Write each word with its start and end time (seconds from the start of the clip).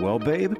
Well, 0.00 0.20
babe, 0.20 0.56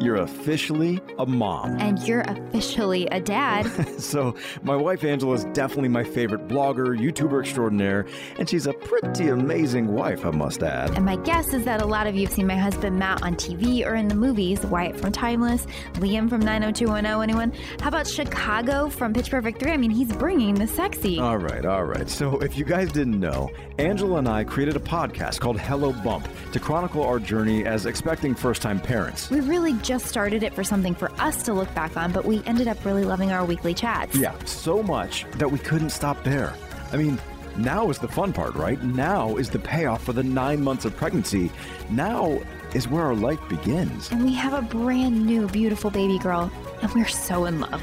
you're 0.00 0.16
officially 0.16 1.00
a 1.18 1.26
mom. 1.26 1.78
And 1.78 1.98
you're 2.00 2.22
officially 2.22 3.06
a 3.06 3.20
dad. 3.20 3.64
so, 4.00 4.34
my 4.62 4.74
wife 4.74 5.04
Angela 5.04 5.34
is 5.34 5.44
definitely 5.52 5.90
my 5.90 6.02
favorite 6.02 6.48
blogger, 6.48 6.98
YouTuber 6.98 7.40
extraordinaire, 7.40 8.06
and 8.38 8.48
she's 8.48 8.66
a 8.66 8.72
pretty 8.72 9.28
amazing 9.28 9.86
wife, 9.86 10.26
I 10.26 10.30
must 10.30 10.64
add. 10.64 10.90
And 10.96 11.04
my 11.04 11.16
guess 11.16 11.54
is 11.54 11.64
that 11.66 11.82
a 11.82 11.86
lot 11.86 12.08
of 12.08 12.16
you 12.16 12.26
have 12.26 12.34
seen 12.34 12.48
my 12.48 12.56
husband 12.56 12.98
Matt 12.98 13.22
on 13.22 13.36
TV 13.36 13.86
or 13.86 13.94
in 13.94 14.08
the 14.08 14.14
movies 14.14 14.60
Wyatt 14.66 14.98
from 14.98 15.12
Timeless, 15.12 15.66
Liam 15.94 16.28
from 16.28 16.40
90210. 16.40 17.22
Anyone? 17.22 17.52
How 17.80 17.88
about 17.88 18.08
Chicago 18.08 18.88
from 18.88 19.12
Pitch 19.12 19.30
Perfect 19.30 19.60
3? 19.60 19.70
I 19.72 19.76
mean, 19.76 19.90
he's 19.90 20.12
bringing 20.12 20.54
the 20.54 20.66
sexy. 20.66 21.20
All 21.20 21.38
right, 21.38 21.64
all 21.64 21.84
right. 21.84 22.08
So, 22.08 22.40
if 22.40 22.58
you 22.58 22.64
guys 22.64 22.90
didn't 22.90 23.20
know, 23.20 23.50
Angela 23.78 24.18
and 24.18 24.28
I 24.28 24.42
created 24.42 24.76
a 24.76 24.80
podcast 24.80 25.38
called 25.38 25.60
Hello 25.60 25.92
Bump 25.92 26.28
to 26.52 26.58
chronicle 26.58 27.04
our 27.04 27.20
journey 27.20 27.64
as 27.64 27.86
expecting 27.86 28.34
first 28.34 28.62
time 28.62 28.79
parents. 28.80 29.30
We 29.30 29.40
really 29.40 29.74
just 29.74 30.06
started 30.06 30.42
it 30.42 30.54
for 30.54 30.64
something 30.64 30.94
for 30.94 31.10
us 31.20 31.42
to 31.44 31.52
look 31.52 31.72
back 31.74 31.96
on, 31.96 32.12
but 32.12 32.24
we 32.24 32.42
ended 32.46 32.68
up 32.68 32.84
really 32.84 33.04
loving 33.04 33.32
our 33.32 33.44
weekly 33.44 33.74
chats. 33.74 34.16
Yeah, 34.16 34.34
so 34.44 34.82
much 34.82 35.26
that 35.36 35.50
we 35.50 35.58
couldn't 35.58 35.90
stop 35.90 36.22
there. 36.24 36.54
I 36.92 36.96
mean, 36.96 37.20
now 37.56 37.90
is 37.90 37.98
the 37.98 38.08
fun 38.08 38.32
part, 38.32 38.54
right? 38.54 38.82
Now 38.82 39.36
is 39.36 39.50
the 39.50 39.58
payoff 39.58 40.04
for 40.04 40.12
the 40.12 40.22
nine 40.22 40.62
months 40.62 40.84
of 40.84 40.96
pregnancy. 40.96 41.50
Now 41.90 42.40
is 42.74 42.88
where 42.88 43.02
our 43.02 43.14
life 43.14 43.40
begins. 43.48 44.10
And 44.10 44.24
we 44.24 44.32
have 44.34 44.54
a 44.54 44.62
brand 44.62 45.26
new, 45.26 45.48
beautiful 45.48 45.90
baby 45.90 46.18
girl, 46.18 46.50
and 46.82 46.92
we're 46.94 47.08
so 47.08 47.44
in 47.44 47.60
love. 47.60 47.82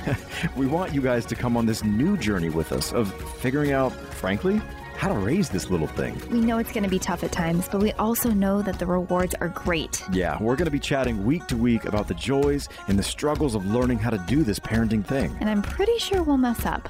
we 0.56 0.66
want 0.66 0.94
you 0.94 1.02
guys 1.02 1.26
to 1.28 1.36
come 1.36 1.58
on 1.58 1.66
this 1.66 1.84
new 1.84 2.18
journey 2.18 2.50
with 2.50 2.72
us 2.72 2.94
of 2.94 3.14
figuring 3.40 3.72
out, 3.72 3.92
frankly, 3.92 4.62
how 4.98 5.08
to 5.08 5.14
raise 5.14 5.48
this 5.50 5.70
little 5.70 5.88
thing. 5.88 6.20
We 6.32 6.42
know 6.42 6.58
it's 6.58 6.72
going 6.72 6.84
to 6.84 6.90
be 6.90 6.98
tough 6.98 7.24
at 7.24 7.32
times, 7.32 7.70
but 7.72 7.82
we 7.82 7.92
also 7.94 8.32
know 8.32 8.64
that 8.64 8.80
the 8.80 8.88
rewards 8.88 9.36
are 9.36 9.50
great. 9.50 10.04
Yeah, 10.12 10.42
we're 10.42 10.56
going 10.56 10.66
to 10.66 10.72
be 10.72 10.80
chatting 10.80 11.24
week 11.24 11.46
to 11.48 11.56
week 11.56 11.86
about 11.86 12.08
the 12.08 12.16
joys 12.16 12.68
and 12.88 12.98
the 12.98 13.04
struggles 13.04 13.54
of 13.54 13.66
learning 13.68 14.00
how 14.00 14.10
to 14.10 14.18
do 14.28 14.44
this 14.44 14.58
parenting 14.58 15.06
thing. 15.06 15.38
And 15.40 15.50
I'm 15.50 15.62
pretty 15.62 16.00
sure 16.00 16.24
we'll 16.24 16.38
mess 16.38 16.66
up. 16.66 16.90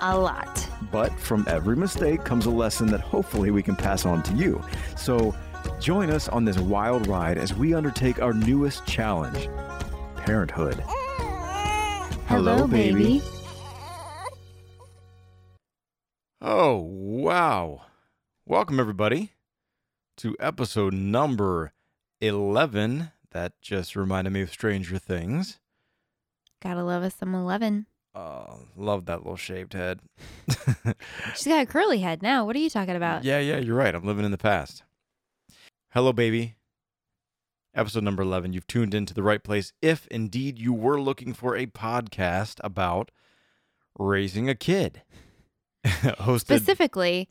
A 0.00 0.18
lot. 0.18 0.68
But 0.92 1.18
from 1.18 1.46
every 1.48 1.76
mistake 1.76 2.22
comes 2.24 2.44
a 2.44 2.50
lesson 2.50 2.88
that 2.88 3.00
hopefully 3.00 3.50
we 3.50 3.62
can 3.62 3.74
pass 3.74 4.04
on 4.04 4.22
to 4.24 4.34
you. 4.34 4.62
So 4.94 5.34
join 5.80 6.10
us 6.10 6.28
on 6.28 6.44
this 6.44 6.58
wild 6.58 7.06
ride 7.06 7.38
as 7.38 7.54
we 7.54 7.72
undertake 7.72 8.20
our 8.20 8.34
newest 8.34 8.84
challenge 8.84 9.48
parenthood. 10.16 10.82
Hello, 12.26 12.66
baby. 12.66 13.22
Oh, 16.48 16.76
wow. 16.76 17.86
Welcome, 18.46 18.78
everybody, 18.78 19.32
to 20.18 20.36
episode 20.38 20.94
number 20.94 21.72
11. 22.20 23.10
That 23.32 23.54
just 23.60 23.96
reminded 23.96 24.32
me 24.32 24.42
of 24.42 24.52
Stranger 24.52 25.00
Things. 25.00 25.58
Gotta 26.62 26.84
love 26.84 27.02
us 27.02 27.16
some 27.16 27.34
11. 27.34 27.86
Oh, 28.14 28.60
love 28.76 29.06
that 29.06 29.24
little 29.24 29.34
shaved 29.34 29.72
head. 29.72 29.98
She's 31.34 31.48
got 31.48 31.64
a 31.64 31.66
curly 31.66 31.98
head 31.98 32.22
now. 32.22 32.44
What 32.44 32.54
are 32.54 32.60
you 32.60 32.70
talking 32.70 32.94
about? 32.94 33.24
Yeah, 33.24 33.40
yeah, 33.40 33.58
you're 33.58 33.74
right. 33.74 33.92
I'm 33.92 34.06
living 34.06 34.24
in 34.24 34.30
the 34.30 34.38
past. 34.38 34.84
Hello, 35.90 36.12
baby. 36.12 36.54
Episode 37.74 38.04
number 38.04 38.22
11. 38.22 38.52
You've 38.52 38.68
tuned 38.68 38.94
into 38.94 39.14
the 39.14 39.24
right 39.24 39.42
place 39.42 39.72
if 39.82 40.06
indeed 40.12 40.60
you 40.60 40.72
were 40.72 41.00
looking 41.00 41.34
for 41.34 41.56
a 41.56 41.66
podcast 41.66 42.60
about 42.62 43.10
raising 43.98 44.48
a 44.48 44.54
kid. 44.54 45.02
Hosted. 46.20 46.40
Specifically, 46.40 47.28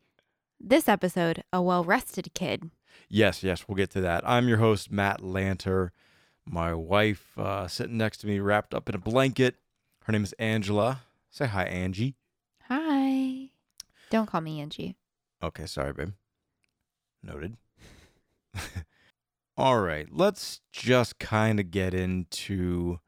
this 0.59 0.87
episode, 0.87 1.43
A 1.51 1.61
Well 1.61 1.83
Rested 1.83 2.33
Kid. 2.33 2.71
Yes, 3.09 3.43
yes, 3.43 3.67
we'll 3.67 3.75
get 3.75 3.91
to 3.91 4.01
that. 4.01 4.27
I'm 4.27 4.47
your 4.47 4.57
host, 4.57 4.91
Matt 4.91 5.21
Lanter. 5.21 5.89
My 6.45 6.73
wife 6.73 7.37
uh, 7.37 7.67
sitting 7.67 7.97
next 7.97 8.19
to 8.19 8.27
me, 8.27 8.39
wrapped 8.39 8.73
up 8.73 8.87
in 8.87 8.95
a 8.95 8.99
blanket. 8.99 9.55
Her 10.03 10.13
name 10.13 10.23
is 10.23 10.33
Angela. 10.33 11.01
Say 11.29 11.47
hi, 11.47 11.65
Angie. 11.65 12.15
Hi. 12.69 13.49
Don't 14.09 14.27
call 14.27 14.41
me 14.41 14.61
Angie. 14.61 14.95
Okay, 15.43 15.65
sorry, 15.65 15.91
babe. 15.93 16.13
Noted. 17.21 17.57
All 19.57 19.79
right, 19.81 20.07
let's 20.11 20.61
just 20.71 21.19
kind 21.19 21.59
of 21.59 21.71
get 21.71 21.93
into. 21.93 22.99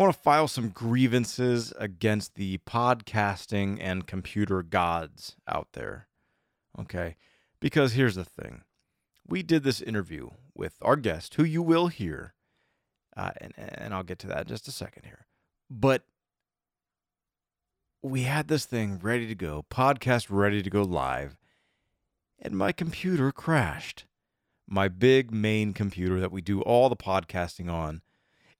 I 0.00 0.04
want 0.04 0.14
to 0.14 0.22
file 0.22 0.48
some 0.48 0.70
grievances 0.70 1.74
against 1.76 2.34
the 2.34 2.56
podcasting 2.66 3.76
and 3.82 4.06
computer 4.06 4.62
gods 4.62 5.36
out 5.46 5.68
there. 5.74 6.08
Okay, 6.78 7.16
because 7.60 7.92
here's 7.92 8.14
the 8.14 8.24
thing 8.24 8.62
we 9.26 9.42
did 9.42 9.62
this 9.62 9.82
interview 9.82 10.30
with 10.54 10.76
our 10.80 10.96
guest, 10.96 11.34
who 11.34 11.44
you 11.44 11.60
will 11.60 11.88
hear, 11.88 12.32
uh, 13.14 13.32
and, 13.42 13.52
and 13.58 13.92
I'll 13.92 14.02
get 14.02 14.18
to 14.20 14.26
that 14.28 14.40
in 14.40 14.46
just 14.46 14.66
a 14.68 14.72
second 14.72 15.04
here. 15.04 15.26
But 15.68 16.04
we 18.02 18.22
had 18.22 18.48
this 18.48 18.64
thing 18.64 19.00
ready 19.02 19.26
to 19.26 19.34
go, 19.34 19.66
podcast 19.70 20.28
ready 20.30 20.62
to 20.62 20.70
go 20.70 20.80
live, 20.80 21.36
and 22.38 22.56
my 22.56 22.72
computer 22.72 23.32
crashed. 23.32 24.06
My 24.66 24.88
big 24.88 25.30
main 25.30 25.74
computer 25.74 26.20
that 26.20 26.32
we 26.32 26.40
do 26.40 26.62
all 26.62 26.88
the 26.88 26.96
podcasting 26.96 27.70
on, 27.70 28.00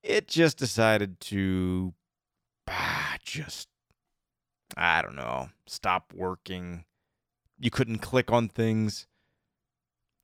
it 0.03 0.29
just 0.29 0.57
decided 0.59 1.21
to 1.21 1.95
ah, 2.69 3.17
just, 3.23 3.69
I 4.77 5.03
don't 5.03 5.17
know, 5.17 5.51
stop 5.67 6.13
working. 6.15 6.85
You 7.59 7.71
couldn't 7.71 7.99
click 7.99 8.31
on 8.31 8.49
things. 8.49 9.07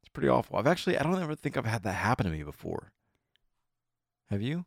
It's 0.02 0.10
pretty 0.12 0.28
awful. 0.28 0.56
I've 0.58 0.66
actually, 0.66 0.98
I 0.98 1.02
don't 1.02 1.20
ever 1.20 1.34
think 1.34 1.56
I've 1.56 1.66
had 1.66 1.82
that 1.82 1.92
happen 1.92 2.24
to 2.26 2.32
me 2.32 2.42
before. 2.42 2.92
Have 4.30 4.42
you? 4.42 4.64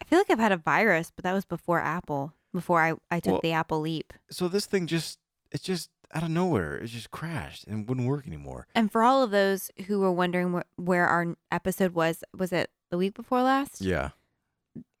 I 0.00 0.04
feel 0.04 0.18
like 0.18 0.30
I've 0.30 0.38
had 0.38 0.52
a 0.52 0.56
virus, 0.56 1.12
but 1.14 1.22
that 1.24 1.32
was 1.32 1.44
before 1.44 1.80
Apple, 1.80 2.32
before 2.52 2.80
I, 2.80 2.94
I 3.10 3.20
took 3.20 3.32
Well- 3.34 3.40
the 3.42 3.52
Apple 3.52 3.80
Leap. 3.80 4.12
So 4.30 4.48
this 4.48 4.66
thing 4.66 4.86
just, 4.86 5.18
it's 5.52 5.62
just 5.64 5.90
out 6.12 6.22
of 6.22 6.30
nowhere. 6.30 6.76
It 6.76 6.86
just 6.88 7.10
crashed 7.10 7.66
and 7.66 7.88
wouldn't 7.88 8.06
work 8.06 8.26
anymore. 8.26 8.66
And 8.74 8.90
for 8.90 9.02
all 9.02 9.22
of 9.22 9.30
those 9.30 9.70
who 9.86 9.98
were 10.00 10.12
wondering 10.12 10.52
wh- 10.52 10.78
where 10.78 11.06
our 11.06 11.36
episode 11.50 11.92
was, 11.94 12.22
was 12.36 12.52
it 12.52 12.70
the 12.94 12.98
week 12.98 13.14
before 13.14 13.42
last? 13.42 13.80
Yeah. 13.80 14.10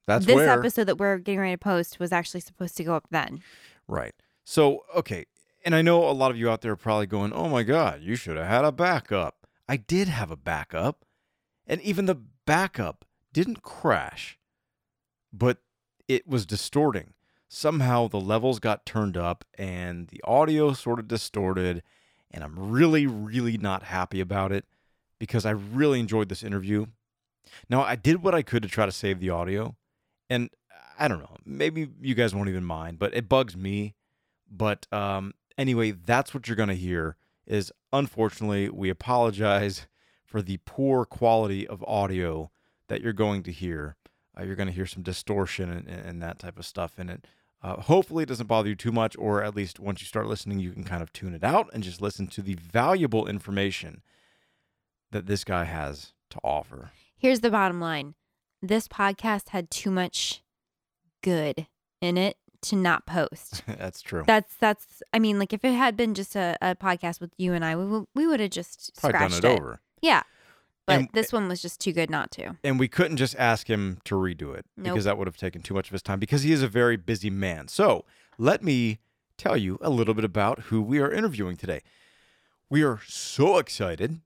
That's 0.08 0.26
this 0.26 0.34
where. 0.34 0.50
episode 0.50 0.84
that 0.84 0.98
we're 0.98 1.16
getting 1.18 1.38
ready 1.38 1.54
to 1.54 1.58
post 1.58 2.00
was 2.00 2.10
actually 2.10 2.40
supposed 2.40 2.76
to 2.76 2.84
go 2.84 2.94
up 2.96 3.06
then. 3.10 3.40
Right. 3.86 4.14
So, 4.42 4.84
okay. 4.96 5.26
And 5.64 5.76
I 5.76 5.80
know 5.80 6.08
a 6.08 6.10
lot 6.10 6.32
of 6.32 6.36
you 6.36 6.50
out 6.50 6.60
there 6.60 6.72
are 6.72 6.76
probably 6.76 7.06
going, 7.06 7.32
oh 7.32 7.48
my 7.48 7.62
God, 7.62 8.02
you 8.02 8.16
should 8.16 8.36
have 8.36 8.48
had 8.48 8.64
a 8.64 8.72
backup. 8.72 9.46
I 9.68 9.76
did 9.76 10.08
have 10.08 10.32
a 10.32 10.36
backup. 10.36 11.04
And 11.68 11.80
even 11.82 12.06
the 12.06 12.20
backup 12.46 13.04
didn't 13.32 13.62
crash, 13.62 14.38
but 15.32 15.58
it 16.08 16.26
was 16.26 16.44
distorting. 16.44 17.14
Somehow 17.48 18.08
the 18.08 18.20
levels 18.20 18.58
got 18.58 18.84
turned 18.84 19.16
up 19.16 19.44
and 19.56 20.08
the 20.08 20.20
audio 20.24 20.72
sort 20.72 20.98
of 20.98 21.06
distorted. 21.06 21.84
And 22.32 22.42
I'm 22.42 22.58
really, 22.58 23.06
really 23.06 23.56
not 23.56 23.84
happy 23.84 24.20
about 24.20 24.50
it 24.50 24.64
because 25.20 25.46
I 25.46 25.50
really 25.50 26.00
enjoyed 26.00 26.28
this 26.28 26.42
interview. 26.42 26.86
Now, 27.68 27.82
I 27.82 27.96
did 27.96 28.22
what 28.22 28.34
I 28.34 28.42
could 28.42 28.62
to 28.62 28.68
try 28.68 28.86
to 28.86 28.92
save 28.92 29.20
the 29.20 29.30
audio. 29.30 29.76
And 30.30 30.50
I 30.98 31.08
don't 31.08 31.20
know, 31.20 31.36
maybe 31.44 31.88
you 32.00 32.14
guys 32.14 32.34
won't 32.34 32.48
even 32.48 32.64
mind, 32.64 32.98
but 32.98 33.14
it 33.14 33.28
bugs 33.28 33.56
me. 33.56 33.94
But 34.50 34.86
um, 34.92 35.34
anyway, 35.58 35.90
that's 35.92 36.32
what 36.32 36.46
you're 36.46 36.56
going 36.56 36.68
to 36.68 36.74
hear 36.74 37.16
is 37.46 37.72
unfortunately, 37.92 38.68
we 38.68 38.88
apologize 38.88 39.86
for 40.24 40.42
the 40.42 40.58
poor 40.64 41.04
quality 41.04 41.66
of 41.66 41.84
audio 41.86 42.50
that 42.88 43.00
you're 43.00 43.12
going 43.12 43.42
to 43.44 43.52
hear. 43.52 43.96
Uh, 44.36 44.42
you're 44.42 44.56
going 44.56 44.68
to 44.68 44.74
hear 44.74 44.86
some 44.86 45.02
distortion 45.02 45.70
and, 45.70 45.88
and 45.88 46.22
that 46.22 46.38
type 46.38 46.58
of 46.58 46.66
stuff 46.66 46.98
in 46.98 47.08
it. 47.08 47.26
Uh, 47.62 47.80
hopefully, 47.80 48.24
it 48.24 48.28
doesn't 48.28 48.46
bother 48.46 48.68
you 48.68 48.74
too 48.74 48.92
much, 48.92 49.16
or 49.18 49.42
at 49.42 49.56
least 49.56 49.80
once 49.80 50.02
you 50.02 50.06
start 50.06 50.26
listening, 50.26 50.58
you 50.58 50.72
can 50.72 50.84
kind 50.84 51.02
of 51.02 51.12
tune 51.12 51.34
it 51.34 51.42
out 51.42 51.70
and 51.72 51.82
just 51.82 52.02
listen 52.02 52.26
to 52.26 52.42
the 52.42 52.54
valuable 52.54 53.26
information 53.26 54.02
that 55.12 55.26
this 55.26 55.44
guy 55.44 55.64
has 55.64 56.12
to 56.28 56.38
offer. 56.42 56.90
Here's 57.24 57.40
the 57.40 57.50
bottom 57.50 57.80
line 57.80 58.16
this 58.60 58.86
podcast 58.86 59.48
had 59.48 59.70
too 59.70 59.90
much 59.90 60.42
good 61.22 61.66
in 62.02 62.18
it 62.18 62.36
to 62.60 62.76
not 62.76 63.06
post. 63.06 63.62
That's 63.66 64.02
true. 64.02 64.24
That's 64.26 64.54
that's. 64.60 65.02
I 65.14 65.18
mean, 65.18 65.38
like 65.38 65.54
if 65.54 65.64
it 65.64 65.72
had 65.72 65.96
been 65.96 66.12
just 66.12 66.36
a, 66.36 66.58
a 66.60 66.74
podcast 66.74 67.22
with 67.22 67.30
you 67.38 67.54
and 67.54 67.64
I, 67.64 67.76
we 67.76 67.86
would 67.86 68.04
we 68.14 68.26
would 68.26 68.40
have 68.40 68.50
just 68.50 68.92
Probably 69.00 69.18
done 69.20 69.32
it 69.32 69.42
it. 69.42 69.58
over. 69.58 69.80
Yeah, 70.02 70.20
but 70.84 70.98
And- 70.98 71.08
this 71.14 71.32
one 71.32 71.48
was 71.48 71.62
just 71.62 71.80
too 71.80 71.92
good 71.94 72.10
not 72.10 72.30
to. 72.32 72.58
And 72.62 72.78
we 72.78 72.88
couldn't 72.88 73.16
just 73.16 73.34
ask 73.38 73.70
him 73.70 74.00
to 74.04 74.16
redo 74.16 74.54
it 74.54 74.66
Nope. 74.76 74.92
because 74.92 75.04
that 75.06 75.16
would 75.16 75.26
have 75.26 75.38
taken 75.38 75.62
too 75.62 75.72
much 75.72 75.88
of 75.88 75.92
his 75.92 76.02
time 76.02 76.18
because 76.20 76.42
he 76.42 76.52
is 76.52 76.62
a 76.62 76.68
very 76.68 76.98
busy 76.98 77.30
man. 77.30 77.68
So 77.68 78.04
let 78.36 78.62
me 78.62 78.98
tell 79.38 79.56
you 79.56 79.78
a 79.80 79.88
little 79.88 80.12
bit 80.12 80.26
about 80.26 80.64
who 80.64 80.82
we 80.82 80.98
are 80.98 81.10
interviewing 81.10 81.56
today. 81.56 81.80
We 82.68 82.82
are 82.82 83.00
so 83.08 83.56
excited. 83.56 84.20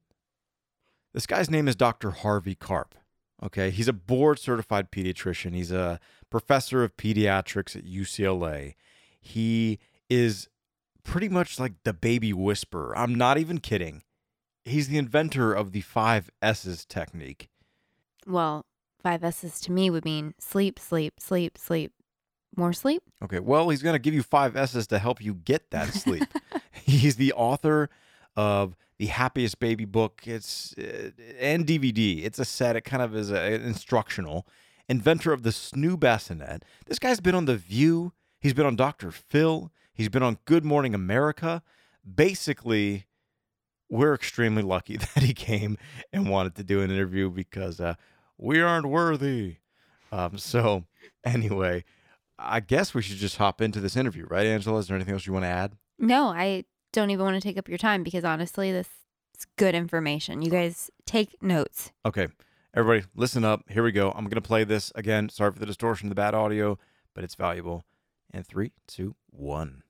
This 1.15 1.27
guy's 1.27 1.51
name 1.51 1.69
is 1.69 1.77
Dr. 1.77 2.11
Harvey 2.11 2.55
Karp. 2.55 2.95
Okay. 3.43 3.71
He's 3.71 3.89
a 3.89 3.93
board 3.93 4.39
certified 4.39 4.91
pediatrician, 4.91 5.55
he's 5.55 5.73
a 5.73 6.01
professor 6.31 6.83
of 6.83 6.97
pediatrics 6.97 7.77
at 7.77 7.85
UCLA. 7.85 8.75
He 9.21 9.79
is 10.09 10.49
pretty 11.03 11.29
much 11.29 11.59
like 11.59 11.73
the 11.85 11.93
baby 11.93 12.33
whisperer. 12.33 12.97
I'm 12.97 13.15
not 13.15 13.39
even 13.39 13.59
kidding. 13.59 14.03
He's 14.65 14.89
the 14.89 14.99
inventor 14.99 15.55
of 15.55 15.73
the 15.73 15.81
five 15.81 16.31
S's 16.43 16.85
technique. 16.85 17.49
Well, 18.27 18.67
five 19.03 19.25
S's 19.25 19.61
to 19.63 19.73
me 19.73 19.89
would 19.89 20.05
mean 20.05 20.35
sleep, 20.39 20.79
sleep, 20.79 21.15
sleep, 21.19 21.57
sleep, 21.57 21.93
more 22.57 22.75
sleep. 22.75 23.03
Okay, 23.23 23.41
well, 23.41 23.71
he's 23.71 23.83
going 23.83 23.95
to 23.95 23.99
give 23.99 24.15
you 24.15 24.23
five 24.23 24.57
S's 24.57 24.87
to 24.89 24.99
help 24.99 25.23
you 25.23 25.35
get 25.35 25.71
that 25.71 25.95
sleep. 25.95 26.25
he's 26.73 27.17
the 27.17 27.33
author 27.33 27.89
of 28.37 28.77
the 28.99 29.07
happiest 29.07 29.59
baby 29.59 29.85
book. 29.85 30.23
It's 30.25 30.75
uh, 30.79 31.11
and 31.39 31.67
DVD. 31.67 32.25
It's 32.25 32.39
a 32.39 32.45
set. 32.45 32.77
It 32.77 32.83
kind 32.83 33.03
of 33.03 33.15
is 33.15 33.31
a, 33.31 33.55
instructional. 33.55 34.47
Inventor 34.89 35.33
of 35.33 35.43
the 35.43 35.51
snoo 35.51 35.99
bassinet. 35.99 36.65
This 36.87 36.99
guy's 36.99 37.21
been 37.21 37.35
on 37.35 37.45
The 37.45 37.57
View. 37.57 38.13
He's 38.41 38.55
been 38.55 38.67
on 38.67 38.77
Dr. 38.77 39.11
Phil. 39.11 39.71
He's 39.93 40.09
been 40.09 40.23
on 40.23 40.39
Good 40.45 40.65
Morning 40.65 40.95
America. 40.95 41.63
Basically, 42.15 43.07
we're 43.91 44.15
extremely 44.15 44.63
lucky 44.63 44.97
that 45.15 45.23
he 45.23 45.35
came 45.35 45.77
and 46.13 46.29
wanted 46.29 46.55
to 46.57 46.65
do 46.65 46.81
an 46.81 46.91
interview 46.91 47.31
because 47.31 47.81
uh, 47.81 47.95
we 48.39 48.61
aren't 48.61 48.87
worthy. 48.87 49.57
Um, 50.11 50.39
so, 50.39 50.85
anyway, 51.25 51.85
I 52.39 52.61
guess 52.61 52.95
we 52.95 53.03
should 53.03 53.17
just 53.17 53.37
hop 53.37 53.61
into 53.61 53.81
this 53.81 53.97
interview, 53.97 54.27
right, 54.27 54.47
Angela? 54.47 54.79
Is 54.79 54.89
there 54.89 54.97
anything 54.97 55.15
else 55.15 55.27
you 55.27 55.33
want 55.33 55.45
to 55.45 55.49
add? 55.49 55.77
No, 55.99 56.29
I 56.29 56.65
don't 56.93 57.11
even 57.11 57.25
want 57.25 57.35
to 57.35 57.41
take 57.41 57.59
up 57.59 57.69
your 57.69 57.79
time 57.79 58.03
because 58.03 58.25
honestly, 58.25 58.73
this 58.73 58.89
is 59.39 59.47
good 59.57 59.75
information. 59.75 60.43
You 60.43 60.51
guys 60.51 60.91
take 61.07 61.43
notes. 61.43 61.93
Okay, 62.07 62.29
everybody, 62.75 63.07
listen 63.15 63.45
up. 63.45 63.63
Here 63.69 63.83
we 63.83 63.93
go. 63.93 64.11
I'm 64.11 64.25
going 64.25 64.31
to 64.37 64.41
play 64.41 64.65
this 64.65 64.93
again. 64.95 65.29
Sorry 65.29 65.53
for 65.53 65.59
the 65.59 65.67
distortion, 65.67 66.09
the 66.09 66.15
bad 66.15 66.35
audio, 66.35 66.79
but 67.15 67.25
it's 67.25 67.35
valuable. 67.35 67.85
And 68.33 68.47
three, 68.47 68.73
two, 68.87 69.15
one. 69.31 69.83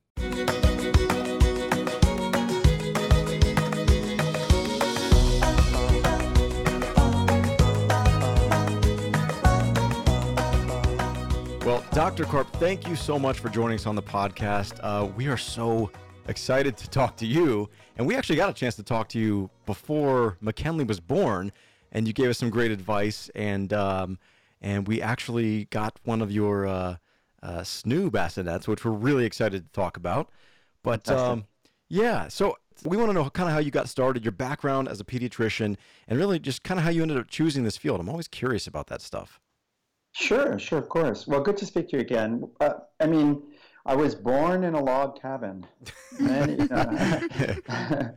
Well, 11.64 11.84
Dr. 11.92 12.24
Karp, 12.24 12.50
thank 12.54 12.88
you 12.88 12.96
so 12.96 13.18
much 13.18 13.40
for 13.40 13.50
joining 13.50 13.74
us 13.74 13.84
on 13.84 13.94
the 13.94 14.02
podcast. 14.02 14.80
Uh, 14.82 15.06
we 15.14 15.26
are 15.26 15.36
so 15.36 15.90
excited 16.28 16.76
to 16.76 16.88
talk 16.88 17.16
to 17.16 17.26
you. 17.26 17.68
And 17.96 18.06
we 18.06 18.14
actually 18.14 18.36
got 18.36 18.50
a 18.50 18.52
chance 18.52 18.76
to 18.76 18.82
talk 18.82 19.08
to 19.10 19.18
you 19.18 19.50
before 19.66 20.36
McKinley 20.40 20.84
was 20.84 21.00
born, 21.00 21.52
and 21.92 22.06
you 22.06 22.12
gave 22.12 22.28
us 22.28 22.38
some 22.38 22.50
great 22.50 22.70
advice. 22.70 23.30
And 23.34 23.72
um, 23.72 24.18
and 24.60 24.86
we 24.86 25.00
actually 25.02 25.66
got 25.66 25.98
one 26.04 26.20
of 26.22 26.30
your 26.30 26.66
uh, 26.66 26.96
uh, 27.42 27.60
snoo 27.60 28.10
bassinets, 28.10 28.68
which 28.68 28.84
we're 28.84 28.92
really 28.92 29.24
excited 29.24 29.64
to 29.64 29.72
talk 29.72 29.96
about. 29.96 30.30
But 30.82 31.08
um, 31.08 31.46
yeah, 31.88 32.28
so 32.28 32.56
we 32.84 32.96
want 32.96 33.10
to 33.10 33.12
know 33.14 33.28
kind 33.30 33.48
of 33.48 33.52
how 33.52 33.60
you 33.60 33.70
got 33.70 33.88
started, 33.88 34.24
your 34.24 34.32
background 34.32 34.88
as 34.88 35.00
a 35.00 35.04
pediatrician, 35.04 35.76
and 36.06 36.18
really 36.18 36.38
just 36.38 36.62
kind 36.62 36.78
of 36.78 36.84
how 36.84 36.90
you 36.90 37.02
ended 37.02 37.18
up 37.18 37.28
choosing 37.28 37.64
this 37.64 37.76
field. 37.76 38.00
I'm 38.00 38.08
always 38.08 38.28
curious 38.28 38.66
about 38.66 38.86
that 38.88 39.00
stuff. 39.00 39.40
Sure, 40.12 40.58
sure, 40.58 40.78
of 40.78 40.88
course. 40.88 41.26
Well, 41.26 41.40
good 41.40 41.56
to 41.58 41.66
speak 41.66 41.90
to 41.90 41.96
you 41.96 42.00
again. 42.00 42.48
Uh, 42.60 42.74
I 42.98 43.06
mean, 43.06 43.42
I 43.88 43.96
was 43.96 44.14
born 44.14 44.64
in 44.64 44.74
a 44.74 44.84
log 44.84 45.20
cabin. 45.20 45.66
And, 46.20 46.60
you 46.60 46.68
know, 46.70 48.14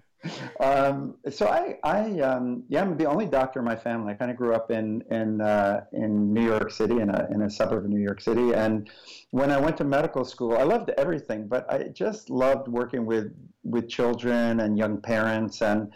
um, 0.59 1.15
so 1.29 1.47
I, 1.47 1.77
I, 1.85 2.19
um, 2.19 2.63
yeah, 2.67 2.81
I'm 2.81 2.97
the 2.97 3.05
only 3.05 3.25
doctor 3.25 3.59
in 3.59 3.65
my 3.65 3.77
family. 3.77 4.11
I 4.11 4.15
kind 4.15 4.29
of 4.29 4.35
grew 4.35 4.53
up 4.53 4.69
in 4.69 5.01
in 5.09 5.39
uh, 5.39 5.85
in 5.93 6.33
New 6.33 6.43
York 6.43 6.71
City, 6.71 6.99
in 6.99 7.09
a 7.09 7.27
in 7.31 7.43
a 7.43 7.49
suburb 7.49 7.85
of 7.85 7.89
New 7.89 8.01
York 8.01 8.19
City. 8.19 8.53
And 8.53 8.89
when 9.31 9.49
I 9.49 9.59
went 9.59 9.77
to 9.77 9.85
medical 9.85 10.25
school, 10.25 10.57
I 10.57 10.63
loved 10.63 10.91
everything, 10.97 11.47
but 11.47 11.71
I 11.71 11.85
just 11.85 12.29
loved 12.29 12.67
working 12.67 13.05
with 13.05 13.33
with 13.63 13.87
children 13.87 14.59
and 14.59 14.77
young 14.77 14.99
parents 15.01 15.61
and 15.61 15.91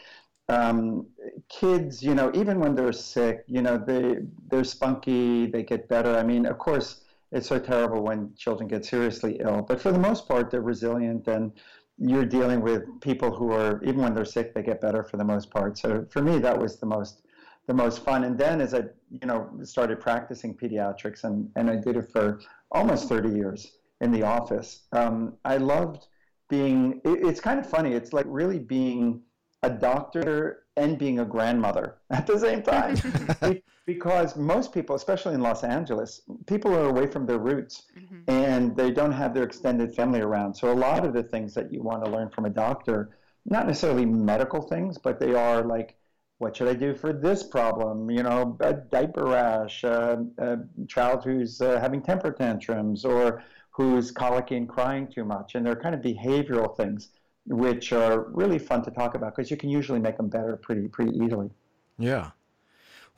um, 0.48 1.08
kids, 1.50 2.02
you 2.02 2.14
know, 2.16 2.32
even 2.34 2.60
when 2.60 2.76
they're 2.76 2.94
sick, 2.94 3.44
you 3.48 3.62
know, 3.62 3.78
they 3.78 4.20
they're 4.50 4.64
spunky, 4.64 5.48
they 5.48 5.64
get 5.64 5.90
better. 5.90 6.16
I 6.16 6.24
mean, 6.24 6.46
of 6.46 6.58
course, 6.60 7.02
it's 7.32 7.48
so 7.48 7.60
terrible 7.60 8.04
when 8.04 8.34
children 8.36 8.68
get 8.68 8.86
seriously 8.86 9.38
ill, 9.40 9.62
but 9.62 9.82
for 9.82 9.92
the 9.92 10.00
most 10.00 10.28
part, 10.28 10.50
they're 10.50 10.62
resilient, 10.62 11.28
and 11.28 11.52
you're 11.98 12.26
dealing 12.26 12.62
with 12.62 12.84
people 13.02 13.34
who 13.34 13.52
are 13.52 13.82
even 13.84 14.02
when 14.02 14.14
they're 14.14 14.26
sick, 14.26 14.54
they 14.54 14.62
get 14.62 14.82
better 14.82 15.04
for 15.04 15.18
the 15.18 15.24
most 15.24 15.50
part. 15.50 15.78
So 15.78 16.06
for 16.10 16.22
me, 16.22 16.40
that 16.40 16.58
was 16.58 16.80
the 16.80 16.86
most 16.86 17.22
the 17.68 17.74
most 17.74 18.04
fun. 18.04 18.26
And 18.26 18.38
then 18.38 18.62
as 18.62 18.74
I, 18.74 18.84
you 19.10 19.26
know, 19.26 19.50
started 19.64 20.00
practicing 20.00 20.56
pediatrics, 20.56 21.24
and 21.24 21.50
and 21.56 21.70
I 21.70 21.78
did 21.78 21.96
it 21.96 22.12
for 22.12 22.42
almost 22.72 23.10
30 23.10 23.30
years 23.30 23.78
in 24.02 24.12
the 24.12 24.24
office. 24.24 24.84
Um, 24.92 25.34
I 25.46 25.58
loved 25.58 26.08
being. 26.50 27.02
It, 27.06 27.26
it's 27.26 27.40
kind 27.40 27.60
of 27.60 27.68
funny. 27.68 27.94
It's 27.94 28.14
like 28.14 28.26
really 28.28 28.60
being 28.60 29.22
a 29.66 29.70
doctor 29.70 30.66
and 30.78 30.98
being 30.98 31.20
a 31.20 31.26
grandmother 31.26 31.96
at 32.10 32.28
the 32.28 32.38
same 32.40 32.62
time. 32.62 32.96
because 33.86 34.36
most 34.36 34.74
people, 34.74 34.96
especially 34.96 35.36
in 35.36 35.42
Los 35.42 35.64
Angeles, 35.64 36.22
people 36.48 36.74
are 36.74 36.86
away 36.86 37.06
from 37.06 37.26
their 37.26 37.38
roots 37.38 37.84
mm-hmm. 37.98 38.22
and 38.28 38.76
they 38.76 38.90
don't 38.92 39.12
have 39.12 39.34
their 39.34 39.44
extended 39.44 39.94
family 39.96 40.22
around. 40.22 40.56
So 40.56 40.72
a 40.72 40.74
lot 40.74 41.06
of 41.06 41.14
the 41.14 41.24
things 41.24 41.54
that 41.54 41.72
you 41.72 41.82
want 41.84 42.04
to 42.04 42.10
learn 42.10 42.30
from 42.30 42.46
a 42.46 42.50
doctor, 42.50 43.12
not 43.46 43.68
necessarily 43.68 44.06
medical 44.06 44.62
things, 44.62 44.98
but 44.98 45.20
they 45.20 45.36
are 45.36 45.64
like, 45.64 45.96
what 46.40 46.58
should 46.58 46.68
I 46.68 46.74
do 46.74 46.94
for 46.94 47.14
this 47.14 47.44
problem? 47.44 48.10
You 48.10 48.24
know, 48.24 48.58
a 48.60 48.74
diaper 48.74 49.26
rash, 49.26 49.84
uh, 49.84 50.18
a 50.40 50.58
child 50.88 51.24
who's 51.24 51.62
uh, 51.62 51.80
having 51.80 52.02
temper 52.02 52.32
tantrums, 52.32 53.06
or 53.06 53.42
who's 53.70 54.12
colicky 54.12 54.58
and 54.58 54.68
crying 54.68 55.08
too 55.08 55.24
much. 55.24 55.56
And 55.56 55.66
they're 55.66 55.76
kind 55.76 55.96
of 55.96 56.02
behavioral 56.02 56.76
things 56.76 57.10
which 57.48 57.94
are 57.94 58.28
really 58.32 58.60
fun 58.60 58.84
to 58.84 58.92
talk 58.92 59.16
about 59.16 59.36
because 59.36 59.52
you 59.52 59.58
can 59.58 59.70
usually 59.70 60.00
make 60.00 60.18
them 60.18 60.30
better 60.30 60.58
pretty 60.58 60.88
pretty 60.88 61.18
easily. 61.18 61.50
Yeah. 61.98 62.32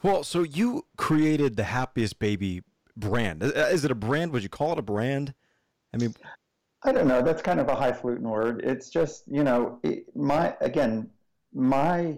Well, 0.04 0.24
so 0.24 0.44
you 0.44 0.86
created 0.96 1.56
the 1.56 1.64
Happiest 1.64 2.20
Baby 2.20 2.62
brand. 2.96 3.42
Is 3.44 3.84
it 3.84 3.92
a 3.92 3.96
brand? 3.96 4.32
Would 4.32 4.44
you 4.44 4.50
call 4.50 4.74
it 4.74 4.80
a 4.80 4.84
brand? 4.84 5.34
I 5.94 5.98
mean, 5.98 6.14
I 6.84 6.92
don't 6.92 7.08
know. 7.08 7.22
That's 7.22 7.42
kind 7.42 7.60
of 7.60 7.70
a 7.70 7.76
highfalutin 7.76 8.28
word. 8.28 8.62
It's 8.64 8.90
just 8.90 9.24
you 9.28 9.44
know, 9.44 9.80
it, 9.84 10.06
my 10.16 10.56
again, 10.62 11.10
my 11.54 12.18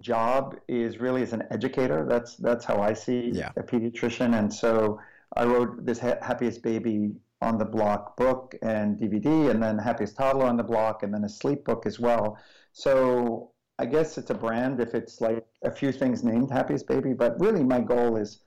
job 0.00 0.56
is 0.68 0.98
really 0.98 1.22
as 1.22 1.32
an 1.32 1.44
educator. 1.50 2.06
That's 2.08 2.36
that's 2.36 2.64
how 2.64 2.80
I 2.80 2.92
see 2.92 3.30
yeah. 3.32 3.50
a 3.56 3.62
pediatrician, 3.62 4.38
and 4.38 4.52
so 4.52 5.00
I 5.36 5.44
wrote 5.44 5.84
this 5.84 5.98
Happiest 5.98 6.62
Baby 6.62 7.12
on 7.42 7.58
the 7.58 7.64
block 7.64 8.16
book 8.16 8.54
and 8.62 8.98
DVD, 8.98 9.50
and 9.50 9.62
then 9.62 9.76
Happiest 9.76 10.16
Toddler 10.16 10.46
on 10.46 10.56
the 10.56 10.62
block, 10.62 11.02
and 11.02 11.12
then 11.12 11.24
a 11.24 11.28
sleep 11.28 11.64
book 11.64 11.84
as 11.86 11.98
well. 11.98 12.38
So 12.72 13.52
I 13.78 13.86
guess 13.86 14.16
it's 14.16 14.30
a 14.30 14.34
brand 14.34 14.80
if 14.80 14.94
it's 14.94 15.20
like 15.20 15.44
a 15.64 15.70
few 15.70 15.92
things 15.92 16.22
named 16.22 16.50
Happiest 16.50 16.86
Baby, 16.86 17.12
but 17.12 17.38
really 17.40 17.64
my 17.64 17.80
goal 17.80 18.16
is 18.16 18.40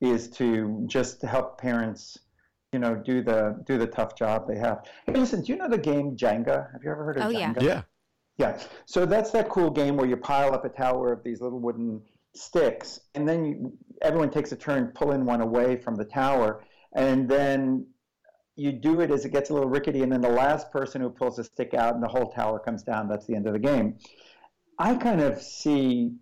is 0.00 0.28
to 0.28 0.84
just 0.86 1.22
help 1.22 1.58
parents, 1.58 2.18
you 2.72 2.78
know, 2.78 2.94
do 2.94 3.22
the 3.22 3.62
do 3.66 3.78
the 3.78 3.86
tough 3.86 4.14
job 4.16 4.46
they 4.46 4.58
have. 4.58 4.84
Hey, 5.06 5.14
listen, 5.14 5.42
do 5.42 5.52
you 5.52 5.58
know 5.58 5.68
the 5.68 5.78
game 5.78 6.16
Jenga? 6.16 6.72
Have 6.72 6.82
you 6.84 6.90
ever 6.90 7.04
heard 7.04 7.16
of 7.18 7.24
oh, 7.24 7.34
Jenga? 7.34 7.62
Yeah. 7.62 7.62
Yeah. 7.62 7.82
Yeah. 8.38 8.60
So 8.84 9.06
that's 9.06 9.30
that 9.30 9.48
cool 9.48 9.70
game 9.70 9.96
where 9.96 10.06
you 10.06 10.16
pile 10.16 10.54
up 10.54 10.64
a 10.64 10.68
tower 10.68 11.12
of 11.12 11.24
these 11.24 11.40
little 11.40 11.58
wooden 11.58 12.02
sticks, 12.34 13.00
and 13.14 13.26
then 13.26 13.44
you, 13.44 13.72
everyone 14.02 14.30
takes 14.30 14.52
a 14.52 14.56
turn 14.56 14.92
pulling 14.94 15.24
one 15.24 15.40
away 15.40 15.76
from 15.76 15.96
the 15.96 16.04
tower, 16.04 16.62
and 16.94 17.28
then 17.28 17.86
you 18.56 18.72
do 18.72 19.00
it 19.00 19.10
as 19.10 19.24
it 19.24 19.30
gets 19.30 19.50
a 19.50 19.54
little 19.54 19.68
rickety, 19.68 20.02
and 20.02 20.10
then 20.10 20.22
the 20.22 20.28
last 20.28 20.72
person 20.72 21.00
who 21.00 21.10
pulls 21.10 21.38
a 21.38 21.44
stick 21.44 21.74
out 21.74 21.94
and 21.94 22.02
the 22.02 22.08
whole 22.08 22.32
tower 22.32 22.58
comes 22.58 22.82
down, 22.82 23.06
that's 23.06 23.26
the 23.26 23.34
end 23.34 23.46
of 23.46 23.52
the 23.52 23.58
game. 23.58 23.98
I 24.78 24.94
kind 24.94 25.20
of 25.20 25.40
see 25.40 26.12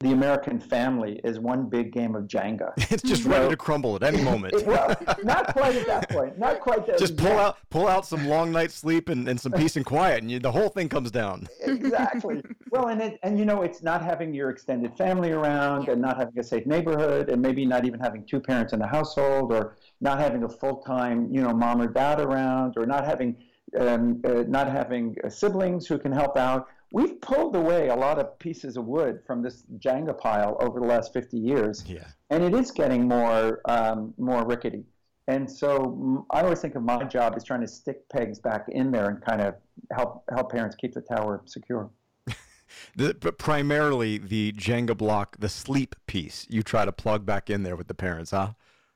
the 0.00 0.12
American 0.12 0.60
family 0.60 1.20
is 1.24 1.38
one 1.38 1.70
big 1.70 1.90
game 1.90 2.14
of 2.14 2.24
Jenga. 2.24 2.72
it's 2.92 3.02
just 3.02 3.24
ready 3.24 3.48
to 3.48 3.56
crumble 3.56 3.96
at 3.96 4.02
any 4.02 4.22
moment. 4.22 4.54
well, 4.66 4.94
not 5.24 5.54
quite 5.54 5.74
at 5.74 5.86
that 5.86 6.10
point. 6.10 6.38
Not 6.38 6.60
quite 6.60 6.86
that. 6.86 6.98
Just 6.98 7.16
pull 7.16 7.32
out, 7.32 7.56
pull 7.70 7.88
out 7.88 8.04
some 8.04 8.26
long 8.28 8.52
night's 8.52 8.74
sleep 8.74 9.08
and, 9.08 9.26
and 9.26 9.40
some 9.40 9.52
peace 9.52 9.76
and 9.76 9.86
quiet, 9.86 10.20
and 10.22 10.30
you, 10.30 10.38
the 10.38 10.52
whole 10.52 10.68
thing 10.68 10.88
comes 10.88 11.10
down. 11.10 11.46
exactly. 11.60 12.42
Well, 12.72 12.88
and 12.88 13.00
it, 13.00 13.18
and 13.22 13.38
you 13.38 13.44
know, 13.44 13.62
it's 13.62 13.82
not 13.82 14.02
having 14.02 14.34
your 14.34 14.50
extended 14.50 14.96
family 14.98 15.30
around, 15.30 15.88
and 15.88 16.02
not 16.02 16.18
having 16.18 16.36
a 16.38 16.42
safe 16.42 16.66
neighborhood, 16.66 17.30
and 17.30 17.40
maybe 17.40 17.64
not 17.64 17.86
even 17.86 18.00
having 18.00 18.26
two 18.26 18.40
parents 18.40 18.72
in 18.72 18.80
the 18.80 18.86
household, 18.86 19.52
or 19.52 19.76
not 20.00 20.18
having 20.18 20.42
a 20.42 20.48
full 20.48 20.78
time, 20.78 21.32
you 21.32 21.40
know, 21.40 21.54
mom 21.54 21.80
or 21.80 21.86
dad 21.86 22.20
around, 22.20 22.74
or 22.76 22.84
not 22.84 23.06
having 23.06 23.36
um, 23.78 24.20
uh, 24.24 24.44
not 24.48 24.70
having 24.70 25.16
uh, 25.24 25.28
siblings 25.28 25.86
who 25.86 25.98
can 25.98 26.12
help 26.12 26.36
out. 26.36 26.68
We've 26.92 27.20
pulled 27.20 27.56
away 27.56 27.88
a 27.88 27.96
lot 27.96 28.18
of 28.18 28.38
pieces 28.38 28.76
of 28.76 28.84
wood 28.84 29.20
from 29.26 29.42
this 29.42 29.64
Jenga 29.78 30.16
pile 30.16 30.56
over 30.60 30.80
the 30.80 30.86
last 30.86 31.12
50 31.12 31.36
years, 31.36 31.84
yeah. 31.86 32.06
and 32.30 32.44
it 32.44 32.54
is 32.54 32.70
getting 32.70 33.08
more 33.08 33.60
um, 33.64 34.14
more 34.18 34.46
rickety. 34.46 34.84
And 35.28 35.50
so 35.50 36.24
I 36.30 36.42
always 36.42 36.60
think 36.60 36.76
of 36.76 36.82
my 36.82 37.02
job 37.04 37.34
as 37.36 37.42
trying 37.42 37.62
to 37.62 37.66
stick 37.66 38.08
pegs 38.08 38.38
back 38.38 38.66
in 38.68 38.92
there 38.92 39.10
and 39.10 39.20
kind 39.20 39.42
of 39.42 39.56
help 39.92 40.22
help 40.30 40.52
parents 40.52 40.76
keep 40.76 40.94
the 40.94 41.00
tower 41.00 41.42
secure. 41.46 41.90
the, 42.96 43.16
but 43.18 43.36
primarily 43.36 44.18
the 44.18 44.52
Jenga 44.52 44.96
block, 44.96 45.36
the 45.38 45.48
sleep 45.48 45.96
piece, 46.06 46.46
you 46.48 46.62
try 46.62 46.84
to 46.84 46.92
plug 46.92 47.26
back 47.26 47.50
in 47.50 47.64
there 47.64 47.74
with 47.74 47.88
the 47.88 47.94
parents, 47.94 48.30
huh? 48.30 48.50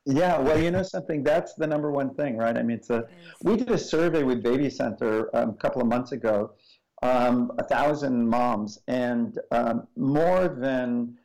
Yeah, 0.05 0.39
well, 0.39 0.59
you 0.59 0.71
know 0.71 0.81
something. 0.81 1.23
That's 1.23 1.53
the 1.53 1.67
number 1.67 1.91
one 1.91 2.15
thing, 2.15 2.35
right? 2.35 2.57
I 2.57 2.63
mean, 2.63 2.77
it's 2.77 2.89
a. 2.89 3.07
We 3.43 3.55
did 3.55 3.69
a 3.69 3.77
survey 3.77 4.23
with 4.23 4.41
Baby 4.41 4.69
Center 4.69 5.29
um, 5.35 5.49
a 5.49 5.53
couple 5.53 5.79
of 5.79 5.87
months 5.87 6.11
ago, 6.11 6.53
um, 7.01 7.51
a 7.57 7.63
thousand 7.63 8.27
moms, 8.27 8.79
and 8.87 9.39
um, 9.51 9.87
more 9.95 10.47
than 10.47 11.17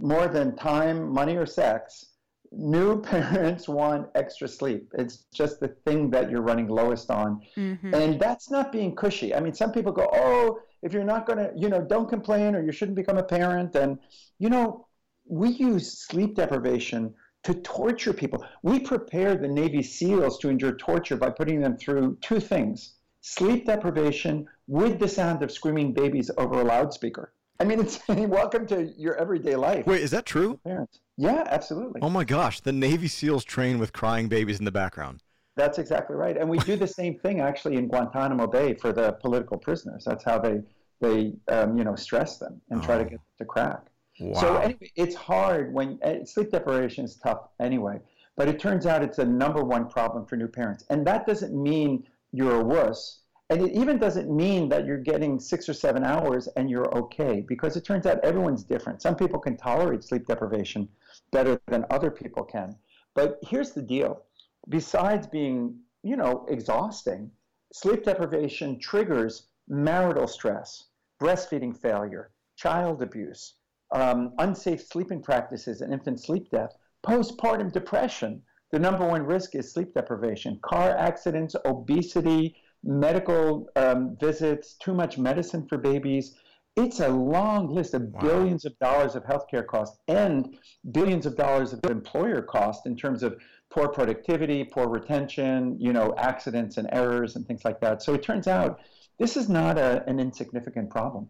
more 0.00 0.28
than 0.28 0.56
time, 0.56 1.12
money, 1.12 1.36
or 1.36 1.46
sex, 1.46 2.06
new 2.50 3.00
parents 3.02 3.68
want 3.68 4.08
extra 4.14 4.48
sleep. 4.48 4.90
It's 4.98 5.24
just 5.32 5.60
the 5.60 5.68
thing 5.68 6.10
that 6.10 6.30
you're 6.30 6.42
running 6.42 6.68
lowest 6.68 7.10
on. 7.10 7.40
Mm-hmm. 7.56 7.94
And 7.94 8.20
that's 8.20 8.50
not 8.50 8.72
being 8.72 8.94
cushy. 8.94 9.34
I 9.34 9.40
mean, 9.40 9.54
some 9.54 9.72
people 9.72 9.92
go, 9.92 10.08
oh, 10.12 10.58
if 10.82 10.92
you're 10.92 11.04
not 11.04 11.26
going 11.26 11.38
to, 11.38 11.52
you 11.56 11.68
know, 11.68 11.80
don't 11.80 12.08
complain 12.08 12.54
or 12.54 12.62
you 12.62 12.72
shouldn't 12.72 12.96
become 12.96 13.18
a 13.18 13.22
parent. 13.22 13.74
And, 13.76 13.98
you 14.38 14.50
know, 14.50 14.86
we 15.26 15.50
use 15.50 16.04
sleep 16.06 16.34
deprivation 16.34 17.14
to 17.44 17.54
torture 17.54 18.12
people. 18.12 18.44
We 18.62 18.80
prepare 18.80 19.36
the 19.36 19.48
Navy 19.48 19.82
SEALs 19.82 20.38
to 20.38 20.48
endure 20.48 20.72
torture 20.72 21.16
by 21.16 21.30
putting 21.30 21.60
them 21.60 21.76
through 21.76 22.18
two 22.20 22.40
things 22.40 22.94
sleep 23.22 23.66
deprivation 23.66 24.46
with 24.66 24.98
the 24.98 25.08
sound 25.08 25.42
of 25.42 25.50
screaming 25.50 25.92
babies 25.92 26.30
over 26.36 26.60
a 26.60 26.64
loudspeaker. 26.64 27.32
I 27.58 27.64
mean, 27.64 27.80
it's 27.80 28.00
welcome 28.08 28.66
to 28.66 28.92
your 28.98 29.16
everyday 29.16 29.56
life. 29.56 29.86
Wait, 29.86 30.02
is 30.02 30.10
that 30.10 30.26
true? 30.26 30.60
Parents. 30.64 31.00
Yeah, 31.16 31.44
absolutely. 31.46 32.00
Oh 32.02 32.10
my 32.10 32.24
gosh, 32.24 32.60
the 32.60 32.72
Navy 32.72 33.08
SEALs 33.08 33.44
train 33.44 33.78
with 33.78 33.92
crying 33.92 34.28
babies 34.28 34.58
in 34.58 34.64
the 34.64 34.72
background. 34.72 35.22
That's 35.54 35.78
exactly 35.78 36.16
right. 36.16 36.36
And 36.36 36.48
we 36.48 36.58
do 36.58 36.76
the 36.76 36.86
same 36.86 37.18
thing 37.18 37.40
actually 37.40 37.76
in 37.76 37.86
Guantanamo 37.86 38.46
Bay 38.46 38.74
for 38.74 38.92
the 38.92 39.12
political 39.12 39.58
prisoners. 39.58 40.04
That's 40.04 40.24
how 40.24 40.38
they 40.38 40.62
they 41.00 41.34
um, 41.48 41.76
you 41.76 41.84
know 41.84 41.94
stress 41.94 42.38
them 42.38 42.60
and 42.70 42.80
oh. 42.80 42.84
try 42.84 42.96
to 42.96 43.02
oh. 43.02 43.04
get 43.04 43.10
them 43.10 43.20
to 43.38 43.44
crack. 43.44 43.82
Wow. 44.18 44.40
So 44.40 44.56
anyway, 44.56 44.90
it's 44.96 45.14
hard 45.14 45.72
when 45.72 45.98
uh, 46.02 46.24
sleep 46.24 46.50
deprivation 46.50 47.04
is 47.04 47.16
tough 47.16 47.48
anyway. 47.60 47.98
But 48.34 48.48
it 48.48 48.58
turns 48.58 48.86
out 48.86 49.02
it's 49.02 49.18
a 49.18 49.26
number 49.26 49.62
one 49.62 49.88
problem 49.88 50.24
for 50.24 50.36
new 50.36 50.48
parents, 50.48 50.84
and 50.88 51.06
that 51.06 51.26
doesn't 51.26 51.52
mean 51.54 52.06
you're 52.32 52.60
a 52.60 52.64
wuss. 52.64 53.20
And 53.50 53.60
it 53.60 53.72
even 53.72 53.98
doesn't 53.98 54.34
mean 54.34 54.68
that 54.70 54.86
you're 54.86 54.96
getting 54.96 55.38
six 55.38 55.68
or 55.68 55.74
seven 55.74 56.04
hours 56.04 56.48
and 56.56 56.70
you're 56.70 56.92
okay, 56.96 57.44
because 57.46 57.76
it 57.76 57.84
turns 57.84 58.06
out 58.06 58.24
everyone's 58.24 58.64
different. 58.64 59.02
Some 59.02 59.14
people 59.14 59.38
can 59.38 59.56
tolerate 59.56 60.02
sleep 60.02 60.26
deprivation 60.26 60.88
better 61.32 61.60
than 61.66 61.84
other 61.90 62.10
people 62.10 62.44
can. 62.44 62.76
But 63.14 63.38
here's 63.42 63.72
the 63.72 63.82
deal 63.82 64.22
besides 64.68 65.26
being, 65.26 65.78
you 66.02 66.16
know, 66.16 66.46
exhausting, 66.48 67.30
sleep 67.72 68.04
deprivation 68.04 68.78
triggers 68.78 69.48
marital 69.68 70.26
stress, 70.26 70.84
breastfeeding 71.20 71.76
failure, 71.76 72.30
child 72.56 73.02
abuse, 73.02 73.54
um, 73.92 74.32
unsafe 74.38 74.82
sleeping 74.82 75.22
practices, 75.22 75.80
and 75.80 75.92
infant 75.92 76.20
sleep 76.20 76.50
death, 76.50 76.74
postpartum 77.06 77.70
depression. 77.72 78.42
The 78.72 78.78
number 78.78 79.06
one 79.06 79.22
risk 79.22 79.54
is 79.54 79.70
sleep 79.70 79.92
deprivation, 79.92 80.58
car 80.62 80.96
accidents, 80.96 81.54
obesity, 81.66 82.56
medical 82.82 83.68
um, 83.76 84.16
visits, 84.18 84.74
too 84.74 84.94
much 84.94 85.18
medicine 85.18 85.66
for 85.68 85.76
babies. 85.76 86.34
It's 86.74 87.00
a 87.00 87.08
long 87.08 87.68
list 87.68 87.92
of 87.92 88.02
wow. 88.04 88.20
billions 88.20 88.64
of 88.64 88.76
dollars 88.78 89.14
of 89.14 89.24
healthcare 89.24 89.66
costs 89.66 89.98
and 90.08 90.56
billions 90.90 91.26
of 91.26 91.36
dollars 91.36 91.74
of 91.74 91.80
employer 91.84 92.40
cost 92.40 92.86
in 92.86 92.96
terms 92.96 93.22
of 93.22 93.36
poor 93.70 93.88
productivity, 93.88 94.64
poor 94.64 94.88
retention, 94.88 95.76
you 95.78 95.92
know, 95.92 96.14
accidents 96.16 96.78
and 96.78 96.88
errors 96.92 97.36
and 97.36 97.46
things 97.46 97.66
like 97.66 97.78
that. 97.80 98.02
So 98.02 98.14
it 98.14 98.22
turns 98.22 98.48
out 98.48 98.80
this 99.18 99.36
is 99.36 99.50
not 99.50 99.76
a, 99.76 100.02
an 100.08 100.18
insignificant 100.18 100.88
problem. 100.88 101.28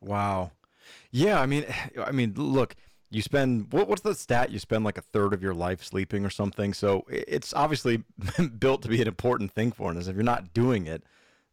Wow. 0.00 0.50
Yeah, 1.10 1.40
I 1.40 1.44
mean, 1.44 1.66
I 2.02 2.12
mean, 2.12 2.32
look, 2.36 2.74
you 3.10 3.22
spend 3.22 3.72
what, 3.72 3.88
what's 3.88 4.02
the 4.02 4.14
stat? 4.14 4.50
You 4.50 4.58
spend 4.58 4.84
like 4.84 4.96
a 4.96 5.02
third 5.02 5.34
of 5.34 5.42
your 5.42 5.54
life 5.54 5.82
sleeping 5.82 6.24
or 6.24 6.30
something. 6.30 6.72
So 6.72 7.04
it's 7.08 7.52
obviously 7.52 8.04
built 8.58 8.82
to 8.82 8.88
be 8.88 9.02
an 9.02 9.08
important 9.08 9.52
thing 9.52 9.72
for 9.72 9.90
us. 9.92 10.06
If 10.06 10.14
you're 10.14 10.22
not 10.22 10.54
doing 10.54 10.86
it, 10.86 11.02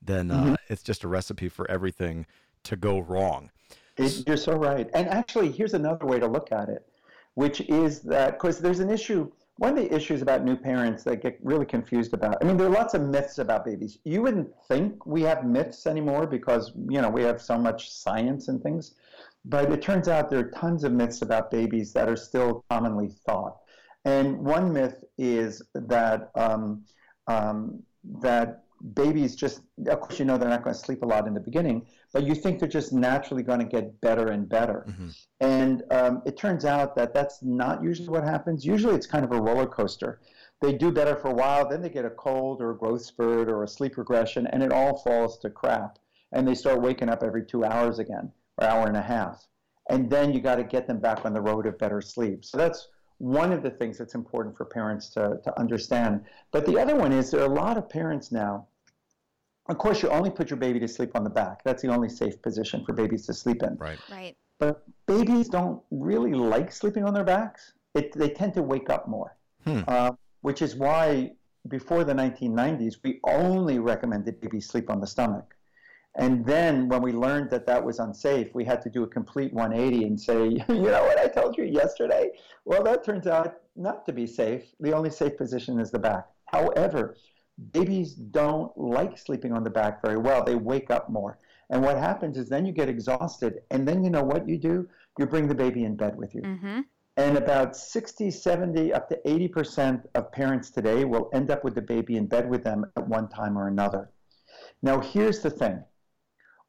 then 0.02 0.32
uh, 0.32 0.36
mm-hmm. 0.36 0.56
it's 0.70 0.84
just 0.84 1.04
a 1.04 1.08
recipe 1.08 1.50
for 1.50 1.70
everything 1.70 2.28
to 2.64 2.76
go 2.76 3.00
wrong. 3.00 3.50
It, 3.98 4.28
you're 4.28 4.38
so 4.38 4.56
right. 4.56 4.88
And 4.94 5.08
actually, 5.10 5.52
here's 5.52 5.74
another 5.74 6.06
way 6.06 6.20
to 6.20 6.28
look 6.28 6.52
at 6.52 6.70
it, 6.70 6.88
which 7.34 7.62
is 7.62 8.02
that 8.02 8.34
because 8.34 8.60
there's 8.60 8.80
an 8.80 8.92
issue. 8.92 9.32
One 9.58 9.76
of 9.76 9.84
the 9.84 9.92
issues 9.92 10.22
about 10.22 10.46
new 10.46 10.56
parents 10.56 11.04
that 11.06 11.24
get 11.24 11.40
really 11.42 11.66
confused 11.66 12.14
about. 12.14 12.38
I 12.40 12.46
mean, 12.46 12.58
there 12.58 12.68
are 12.68 12.72
lots 12.72 12.94
of 12.94 13.02
myths 13.02 13.40
about 13.40 13.66
babies. 13.66 13.98
You 14.04 14.22
wouldn't 14.22 14.54
think 14.68 15.08
we 15.08 15.24
have 15.24 15.46
myths 15.46 15.88
anymore 15.88 16.28
because 16.28 16.74
you 16.88 17.02
know 17.02 17.10
we 17.10 17.24
have 17.24 17.42
so 17.42 17.58
much 17.58 17.92
science 17.92 18.50
and 18.50 18.62
things. 18.62 18.94
But 19.50 19.72
it 19.72 19.82
turns 19.82 20.10
out 20.10 20.30
there 20.30 20.40
are 20.40 20.52
tons 20.52 20.84
of 20.84 20.92
myths 20.92 21.22
about 21.22 21.52
babies 21.52 21.94
that 21.94 22.10
are 22.10 22.18
still 22.18 22.66
commonly 22.70 23.10
thought. 23.26 23.58
And 24.04 24.40
one 24.40 24.74
myth 24.74 25.04
is 25.18 25.62
that 25.74 26.32
um, 26.36 26.84
um, 27.28 27.82
that 28.22 28.64
babies 28.94 29.36
just, 29.36 29.62
of 29.88 30.02
course, 30.02 30.20
you 30.20 30.26
know 30.26 30.38
they're 30.38 30.50
not 30.50 30.64
going 30.64 30.74
to 30.74 30.80
sleep 30.80 31.02
a 31.02 31.06
lot 31.06 31.28
in 31.28 31.34
the 31.34 31.40
beginning, 31.40 31.88
but 32.12 32.24
you 32.24 32.36
think 32.36 32.60
they're 32.60 32.68
just 32.68 32.92
naturally 32.92 33.42
going 33.42 33.60
to 33.60 33.66
get 33.66 34.00
better 34.02 34.28
and 34.28 34.50
better. 34.50 34.86
Mm-hmm. 34.90 35.10
And 35.40 35.84
um, 35.92 36.22
it 36.26 36.38
turns 36.38 36.66
out 36.66 36.96
that 36.96 37.14
that's 37.14 37.42
not 37.42 37.82
usually 37.82 38.10
what 38.10 38.26
happens. 38.26 38.66
Usually 38.66 38.96
it's 38.96 39.08
kind 39.08 39.24
of 39.24 39.32
a 39.32 39.42
roller 39.42 39.66
coaster. 39.68 40.20
They 40.62 40.74
do 40.74 40.92
better 40.92 41.16
for 41.16 41.30
a 41.30 41.34
while, 41.34 41.70
then 41.70 41.82
they 41.82 41.90
get 41.90 42.04
a 42.04 42.10
cold 42.10 42.62
or 42.62 42.72
a 42.72 42.78
growth 42.78 43.04
spurt 43.04 43.48
or 43.48 43.64
a 43.64 43.68
sleep 43.68 43.98
regression, 43.98 44.48
and 44.48 44.62
it 44.62 44.74
all 44.74 44.98
falls 44.98 45.38
to 45.40 45.50
crap. 45.50 46.00
And 46.34 46.46
they 46.46 46.56
start 46.56 46.82
waking 46.82 47.08
up 47.08 47.24
every 47.24 47.46
two 47.46 47.64
hours 47.64 48.00
again 48.00 48.34
or 48.58 48.68
hour 48.68 48.88
and 48.88 48.98
a 48.98 49.02
half. 49.02 49.46
And 49.90 50.10
then 50.10 50.34
you 50.34 50.42
got 50.42 50.56
to 50.56 50.64
get 50.64 50.88
them 50.88 51.00
back 51.00 51.26
on 51.26 51.34
the 51.34 51.42
road 51.42 51.66
of 51.66 51.78
better 51.78 52.02
sleep. 52.02 52.44
So 52.44 52.58
that's 52.58 52.90
one 53.20 53.52
of 53.52 53.64
the 53.64 53.70
things 53.70 53.98
that's 53.98 54.16
important 54.16 54.56
for 54.56 54.66
parents 54.66 55.10
to, 55.10 55.40
to 55.44 55.60
understand. 55.60 56.22
But 56.52 56.66
the 56.66 56.78
other 56.80 56.96
one 56.96 57.12
is 57.12 57.32
there 57.32 57.42
are 57.42 57.52
a 57.52 57.54
lot 57.54 57.78
of 57.78 57.90
parents 57.90 58.32
now. 58.32 58.68
Of 59.70 59.78
course, 59.78 60.02
you 60.02 60.10
only 60.10 60.30
put 60.30 60.50
your 60.50 60.58
baby 60.58 60.80
to 60.80 60.88
sleep 60.88 61.12
on 61.16 61.24
the 61.24 61.30
back. 61.30 61.64
That's 61.64 61.82
the 61.82 61.90
only 61.90 62.10
safe 62.10 62.42
position 62.42 62.86
for 62.86 62.94
babies 62.94 63.26
to 63.26 63.34
sleep 63.34 63.64
in. 63.64 63.76
Right. 63.78 64.00
Right. 64.10 64.36
But 64.60 64.84
babies 65.08 65.50
don't 65.50 65.82
really 65.92 66.34
like 66.34 66.72
sleeping 66.72 67.04
on 67.04 67.14
their 67.14 67.24
backs. 67.24 67.74
It, 67.94 68.14
they 68.14 68.30
tend 68.30 68.54
to 68.56 68.64
wake 68.64 68.90
up 68.90 69.08
more, 69.08 69.36
hmm. 69.66 69.82
uh, 69.88 70.12
which 70.42 70.62
is 70.62 70.76
why 70.76 71.32
before 71.68 72.04
the 72.04 72.14
1990s, 72.14 72.96
we 73.04 73.20
only 73.26 73.80
recommended 73.80 74.40
babies 74.40 74.68
sleep 74.68 74.90
on 74.90 75.00
the 75.00 75.08
stomach. 75.08 75.56
And 76.18 76.44
then 76.44 76.90
when 76.90 77.04
we 77.04 77.12
learned 77.12 77.52
that 77.52 77.68
that 77.68 77.84
was 77.84 78.00
unsafe, 78.00 78.54
we 78.56 78.66
had 78.66 78.82
to 78.82 78.90
do 78.90 79.04
a 79.04 79.08
complete 79.08 79.54
180 79.54 80.06
and 80.06 80.20
say, 80.20 80.46
you 80.50 80.66
know 80.68 81.04
what 81.04 81.20
I 81.20 81.28
told 81.28 81.58
you 81.58 81.64
yesterday? 81.64 82.32
Well, 82.66 82.84
that 82.84 83.04
turns 83.04 83.28
out 83.28 83.58
not 83.76 84.06
to 84.08 84.14
be 84.14 84.26
safe. 84.26 84.64
The 84.80 84.94
only 84.94 85.12
safe 85.12 85.38
position 85.38 85.80
is 85.80 85.92
the 85.92 86.00
back. 86.00 86.28
However, 86.46 87.18
babies 87.72 88.14
don't 88.14 88.76
like 88.78 89.18
sleeping 89.18 89.54
on 89.54 89.64
the 89.64 89.70
back 89.70 90.02
very 90.02 90.18
well. 90.18 90.44
They 90.44 90.56
wake 90.56 90.90
up 90.90 91.10
more. 91.10 91.38
And 91.70 91.84
what 91.84 91.98
happens 91.98 92.38
is 92.38 92.50
then 92.50 92.66
you 92.66 92.72
get 92.72 92.90
exhausted. 92.90 93.62
And 93.70 93.88
then 93.88 94.04
you 94.04 94.10
know 94.10 94.24
what 94.24 94.48
you 94.50 94.58
do? 94.58 94.88
You 95.20 95.28
bring 95.28 95.48
the 95.48 95.56
baby 95.56 95.84
in 95.84 95.96
bed 95.96 96.18
with 96.18 96.34
you. 96.34 96.42
Mm-hmm. 96.42 96.82
And 97.18 97.38
about 97.38 97.76
60, 97.76 98.32
70, 98.32 98.94
up 98.94 99.10
to 99.10 99.20
80% 99.26 100.04
of 100.16 100.32
parents 100.32 100.70
today 100.70 101.04
will 101.04 101.30
end 101.34 101.50
up 101.52 101.64
with 101.64 101.76
the 101.76 101.82
baby 101.82 102.16
in 102.16 102.28
bed 102.28 102.50
with 102.50 102.64
them 102.64 102.86
at 102.96 103.08
one 103.08 103.28
time 103.28 103.58
or 103.58 103.68
another. 103.68 104.10
Now, 104.82 105.00
here's 105.00 105.40
the 105.40 105.50
thing 105.50 105.84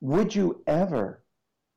would 0.00 0.35
you 0.35 0.62
ever 0.67 1.25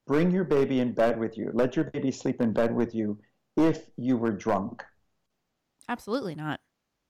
bring 0.07 0.31
your 0.31 0.43
baby 0.43 0.79
in 0.79 0.93
bed 0.93 1.19
with 1.19 1.37
you, 1.37 1.51
let 1.53 1.75
your 1.75 1.85
baby 1.85 2.11
sleep 2.11 2.41
in 2.41 2.53
bed 2.53 2.73
with 2.75 2.93
you 2.93 3.19
if 3.57 3.85
you 3.97 4.17
were 4.17 4.31
drunk? 4.31 4.83
Absolutely 5.89 6.35
not. 6.35 6.59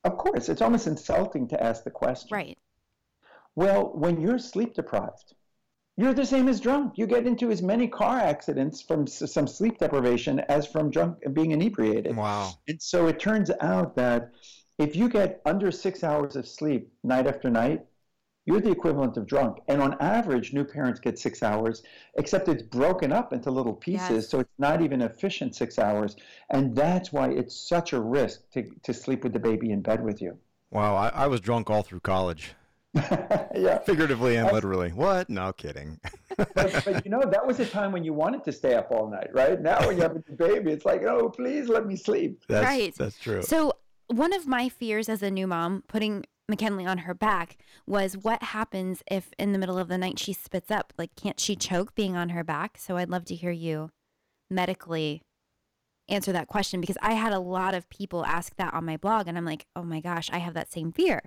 Of 0.03 0.17
course, 0.17 0.49
it's 0.49 0.61
almost 0.61 0.87
insulting 0.87 1.47
to 1.49 1.63
ask 1.63 1.83
the 1.83 1.91
question. 1.91 2.29
Right. 2.31 2.57
Well, 3.55 3.91
when 3.93 4.19
you're 4.19 4.39
sleep 4.39 4.73
deprived, 4.73 5.35
you're 5.97 6.13
the 6.13 6.25
same 6.25 6.47
as 6.47 6.59
drunk. 6.59 6.93
You 6.97 7.05
get 7.05 7.27
into 7.27 7.51
as 7.51 7.61
many 7.61 7.87
car 7.87 8.17
accidents 8.17 8.81
from 8.81 9.05
some 9.05 9.45
sleep 9.45 9.77
deprivation 9.77 10.39
as 10.49 10.65
from 10.65 10.89
drunk 10.89 11.17
being 11.33 11.51
inebriated. 11.51 12.15
Wow. 12.15 12.53
And 12.67 12.81
so 12.81 13.07
it 13.07 13.19
turns 13.19 13.51
out 13.59 13.95
that 13.97 14.31
if 14.79 14.95
you 14.95 15.09
get 15.09 15.41
under 15.45 15.69
six 15.69 16.03
hours 16.03 16.35
of 16.35 16.47
sleep 16.47 16.91
night 17.03 17.27
after 17.27 17.49
night, 17.49 17.85
you're 18.51 18.61
the 18.61 18.71
equivalent 18.71 19.15
of 19.15 19.25
drunk. 19.25 19.59
And 19.69 19.81
on 19.81 19.95
average, 20.01 20.51
new 20.51 20.65
parents 20.65 20.99
get 20.99 21.17
six 21.17 21.41
hours, 21.41 21.83
except 22.15 22.49
it's 22.49 22.61
broken 22.61 23.13
up 23.13 23.31
into 23.31 23.49
little 23.49 23.73
pieces, 23.73 24.09
yes. 24.09 24.29
so 24.29 24.39
it's 24.39 24.59
not 24.59 24.81
even 24.81 25.01
efficient 25.01 25.55
six 25.55 25.79
hours. 25.79 26.17
And 26.49 26.75
that's 26.75 27.13
why 27.13 27.29
it's 27.29 27.55
such 27.55 27.93
a 27.93 27.99
risk 27.99 28.41
to, 28.51 28.69
to 28.83 28.93
sleep 28.93 29.23
with 29.23 29.31
the 29.31 29.39
baby 29.39 29.71
in 29.71 29.81
bed 29.81 30.03
with 30.03 30.21
you. 30.21 30.37
Wow, 30.69 30.95
I, 30.95 31.09
I 31.09 31.27
was 31.27 31.39
drunk 31.39 31.69
all 31.69 31.81
through 31.81 32.01
college. 32.01 32.53
yeah. 32.93 33.79
Figuratively 33.79 34.35
and 34.35 34.51
literally. 34.51 34.89
What? 34.89 35.29
No 35.29 35.53
kidding. 35.53 35.97
but, 36.37 36.53
but, 36.55 37.05
you 37.05 37.11
know, 37.11 37.21
that 37.21 37.45
was 37.47 37.61
a 37.61 37.65
time 37.65 37.93
when 37.93 38.03
you 38.03 38.11
wanted 38.11 38.43
to 38.43 38.51
stay 38.51 38.75
up 38.75 38.91
all 38.91 39.09
night, 39.09 39.29
right? 39.33 39.61
Now 39.61 39.87
when 39.87 39.95
you 39.95 40.03
have 40.03 40.17
a 40.17 40.31
baby, 40.33 40.71
it's 40.71 40.85
like, 40.85 41.03
oh, 41.03 41.29
please 41.29 41.69
let 41.69 41.85
me 41.85 41.95
sleep. 41.95 42.43
That's, 42.49 42.65
right. 42.65 42.93
That's 42.97 43.17
true. 43.17 43.43
So 43.43 43.73
one 44.07 44.33
of 44.33 44.45
my 44.45 44.67
fears 44.67 45.07
as 45.07 45.23
a 45.23 45.31
new 45.31 45.47
mom, 45.47 45.83
putting 45.87 46.25
McKinley 46.51 46.85
on 46.85 46.99
her 46.99 47.15
back 47.15 47.57
was 47.87 48.15
what 48.15 48.43
happens 48.43 49.01
if 49.09 49.31
in 49.39 49.51
the 49.51 49.57
middle 49.57 49.79
of 49.79 49.87
the 49.87 49.97
night 49.97 50.19
she 50.19 50.33
spits 50.33 50.69
up? 50.69 50.93
Like, 50.97 51.15
can't 51.15 51.39
she 51.39 51.55
choke 51.55 51.95
being 51.95 52.15
on 52.15 52.29
her 52.29 52.43
back? 52.43 52.77
So 52.77 52.97
I'd 52.97 53.09
love 53.09 53.25
to 53.25 53.35
hear 53.35 53.49
you 53.49 53.89
medically 54.51 55.23
answer 56.07 56.31
that 56.33 56.47
question 56.47 56.79
because 56.79 56.97
I 57.01 57.13
had 57.13 57.33
a 57.33 57.39
lot 57.39 57.73
of 57.73 57.89
people 57.89 58.23
ask 58.25 58.55
that 58.57 58.73
on 58.75 58.85
my 58.85 58.97
blog, 58.97 59.27
and 59.27 59.37
I'm 59.37 59.45
like, 59.45 59.65
oh 59.75 59.83
my 59.83 60.01
gosh, 60.01 60.29
I 60.31 60.37
have 60.37 60.53
that 60.53 60.71
same 60.71 60.91
fear. 60.91 61.23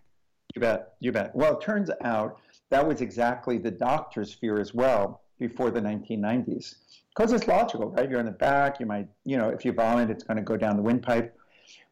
You 0.55 0.61
bet. 0.61 0.95
You 1.01 1.11
bet. 1.11 1.35
Well, 1.35 1.59
it 1.59 1.65
turns 1.65 1.91
out 2.03 2.39
that 2.71 2.87
was 2.87 3.01
exactly 3.01 3.59
the 3.59 3.73
doctor's 3.73 4.33
fear 4.33 4.61
as 4.61 4.73
well. 4.73 5.23
before 5.39 5.71
the 5.71 5.81
1990s 5.81 6.77
because 7.15 7.33
it's 7.33 7.47
logical, 7.47 7.91
right? 7.91 8.11
You're 8.11 8.21
in 8.21 8.27
the 8.27 8.33
back, 8.33 8.81
you 8.81 8.87
might, 8.87 9.09
you 9.25 9.37
know, 9.37 9.49
if 9.49 9.65
you 9.65 9.73
vomit, 9.73 10.11
it's 10.11 10.25
going 10.25 10.37
to 10.37 10.43
go 10.43 10.57
down 10.57 10.77
the 10.77 10.83
windpipe. 10.83 11.37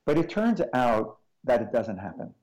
But 0.05 0.19
it 0.19 0.29
turns 0.29 0.61
out 0.75 1.19
that 1.45 1.63
it 1.63 1.73
doesn't 1.73 1.99
happen. 1.99 2.35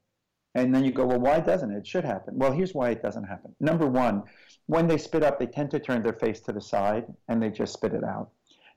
And 0.56 0.74
then 0.74 0.84
you 0.84 0.92
go, 0.92 1.06
well, 1.06 1.20
why 1.20 1.40
doesn't 1.40 1.72
it? 1.72 1.78
It 1.78 1.88
should 1.88 2.04
happen. 2.04 2.38
Well, 2.38 2.52
here's 2.52 2.74
why 2.74 2.90
it 2.90 3.02
doesn't 3.04 3.24
happen. 3.24 3.56
Number 3.60 3.86
one, 3.86 4.24
when 4.66 4.88
they 4.88 4.98
spit 4.98 5.24
up, 5.24 5.40
they 5.40 5.46
tend 5.46 5.72
to 5.72 5.80
turn 5.80 6.04
their 6.04 6.14
face 6.14 6.40
to 6.42 6.52
the 6.52 6.62
side 6.62 7.06
and 7.28 7.42
they 7.42 7.50
just 7.50 7.74
spit 7.74 7.94
it 7.94 8.04
out. 8.04 8.30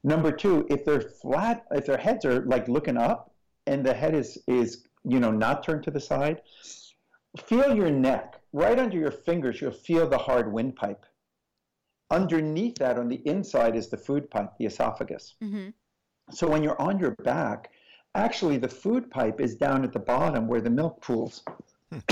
Number 0.05 0.33
two, 0.33 0.67
if 0.69 0.85
they're 0.85 1.00
flat, 1.00 1.64
if 1.71 1.87
their 1.87 1.97
heads 1.97 2.25
are 2.25 2.45
like 2.47 2.69
looking 2.69 2.97
up 2.97 3.35
and 3.67 3.85
the 3.85 3.95
head 3.95 4.14
is 4.14 4.38
is 4.49 4.85
you 5.05 5.21
know 5.21 5.31
not 5.31 5.62
turned 5.62 5.85
to 5.85 5.91
the 5.91 6.00
side, 6.00 6.43
feel 7.47 7.75
your 7.75 7.91
neck 7.91 8.41
right 8.52 8.79
under 8.79 8.99
your 8.99 9.12
fingers. 9.12 9.61
You'll 9.61 9.71
feel 9.71 10.09
the 10.09 10.19
hard 10.19 10.52
windpipe. 10.52 11.05
Underneath 12.11 12.76
that, 12.76 12.99
on 12.99 13.09
the 13.09 13.23
inside, 13.26 13.76
is 13.76 13.88
the 13.88 13.97
food 13.97 14.31
pipe, 14.31 14.52
the 14.59 14.67
esophagus. 14.67 15.35
Mm-hmm. 15.43 15.71
So 16.31 16.47
when 16.49 16.62
you're 16.62 16.81
on 16.81 16.99
your 16.99 17.12
back, 17.23 17.71
actually 18.14 18.59
the 18.59 18.69
food 18.69 19.11
pipe 19.11 19.40
is 19.40 19.54
down 19.54 19.85
at 19.85 19.92
the 19.92 19.99
bottom 19.99 20.47
where 20.47 20.61
the 20.61 20.71
milk 20.71 21.00
pools. 21.00 21.42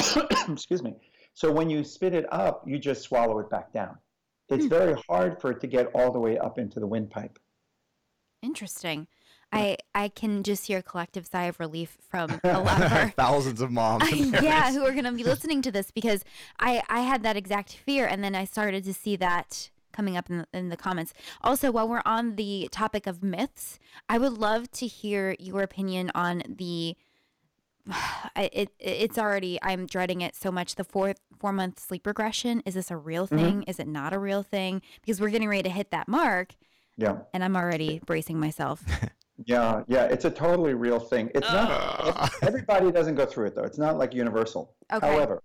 Excuse 0.49 0.83
me. 0.83 0.95
So 1.35 1.51
when 1.53 1.71
you 1.71 1.85
spit 1.85 2.15
it 2.15 2.27
up, 2.33 2.65
you 2.67 2.79
just 2.79 3.03
swallow 3.03 3.39
it 3.39 3.51
back 3.51 3.73
down. 3.73 3.97
It's 4.49 4.65
Hmm. 4.65 4.69
very 4.71 4.95
hard 5.09 5.41
for 5.41 5.53
it 5.53 5.61
to 5.61 5.67
get 5.67 5.87
all 5.95 6.11
the 6.13 6.19
way 6.19 6.37
up 6.39 6.59
into 6.59 6.81
the 6.81 6.87
windpipe. 6.87 7.39
Interesting. 8.43 9.07
I 9.53 9.77
I 9.95 10.09
can 10.09 10.43
just 10.45 10.67
hear 10.67 10.79
a 10.79 10.83
collective 10.83 11.27
sigh 11.27 11.45
of 11.45 11.59
relief 11.61 11.99
from 12.09 12.41
a 12.45 12.61
lot 12.61 12.83
of 12.83 12.93
our 12.93 13.11
Thousands 13.11 13.61
of 13.61 13.71
moms. 13.71 14.05
and 14.11 14.33
yeah, 14.43 14.73
who 14.73 14.85
are 14.85 14.93
going 14.93 15.05
to 15.05 15.13
be 15.13 15.25
listening 15.25 15.61
to 15.63 15.73
this 15.73 15.91
because 15.91 16.25
I 16.59 16.83
I 16.89 17.01
had 17.01 17.23
that 17.25 17.37
exact 17.37 17.73
fear 17.75 18.07
and 18.07 18.23
then 18.25 18.35
I 18.35 18.45
started 18.45 18.85
to 18.85 18.95
see 18.95 19.17
that 19.17 19.71
coming 19.93 20.17
up 20.17 20.31
in 20.31 20.39
the, 20.39 20.47
in 20.53 20.69
the 20.69 20.77
comments. 20.77 21.13
Also, 21.43 21.71
while 21.71 21.89
we're 21.89 22.03
on 22.05 22.37
the 22.37 22.69
topic 22.71 23.07
of 23.07 23.23
myths, 23.23 23.79
I 24.09 24.19
would 24.19 24.35
love 24.39 24.71
to 24.73 24.87
hear 24.87 25.37
your 25.39 25.63
opinion 25.63 26.11
on 26.15 26.43
the 26.49 26.97
I- 28.37 28.51
it 28.53 28.69
it's 28.79 29.19
already 29.19 29.59
I'm 29.63 29.87
dreading 29.87 30.21
it 30.21 30.37
so 30.37 30.51
much 30.53 30.75
the 30.77 30.85
four 30.85 31.15
four 31.39 31.53
month 31.53 31.81
sleep 31.81 32.07
regression 32.07 32.63
is 32.67 32.75
this 32.75 32.91
a 32.91 32.97
real 32.97 33.27
Mm-hmm. 33.27 33.37
thing 33.37 33.63
is 33.65 33.79
it 33.81 33.89
not 33.89 34.13
a 34.13 34.19
real 34.19 34.43
thing 34.43 34.83
because 35.01 35.21
we're 35.21 35.31
getting 35.31 35.49
ready 35.49 35.63
to 35.63 35.71
hit 35.71 35.91
that 35.91 36.07
mark 36.07 36.55
Yeah. 36.99 37.21
and 37.33 37.43
I'm 37.43 37.57
already 37.57 38.01
bracing 38.05 38.39
myself 38.39 38.85
Yeah, 39.47 39.85
yeah, 39.89 40.05
it's 40.05 40.27
a 40.27 40.31
totally 40.31 40.75
real 40.75 41.01
thing. 41.01 41.31
It's 41.35 41.51
not 41.51 42.31
everybody 42.43 42.93
doesn't 42.93 43.15
go 43.15 43.25
through 43.25 43.47
it 43.47 43.55
though. 43.55 43.63
It's 43.65 43.79
not 43.79 43.97
like 43.97 44.13
universal. 44.13 44.75
Okay. 44.93 45.07
However, 45.07 45.43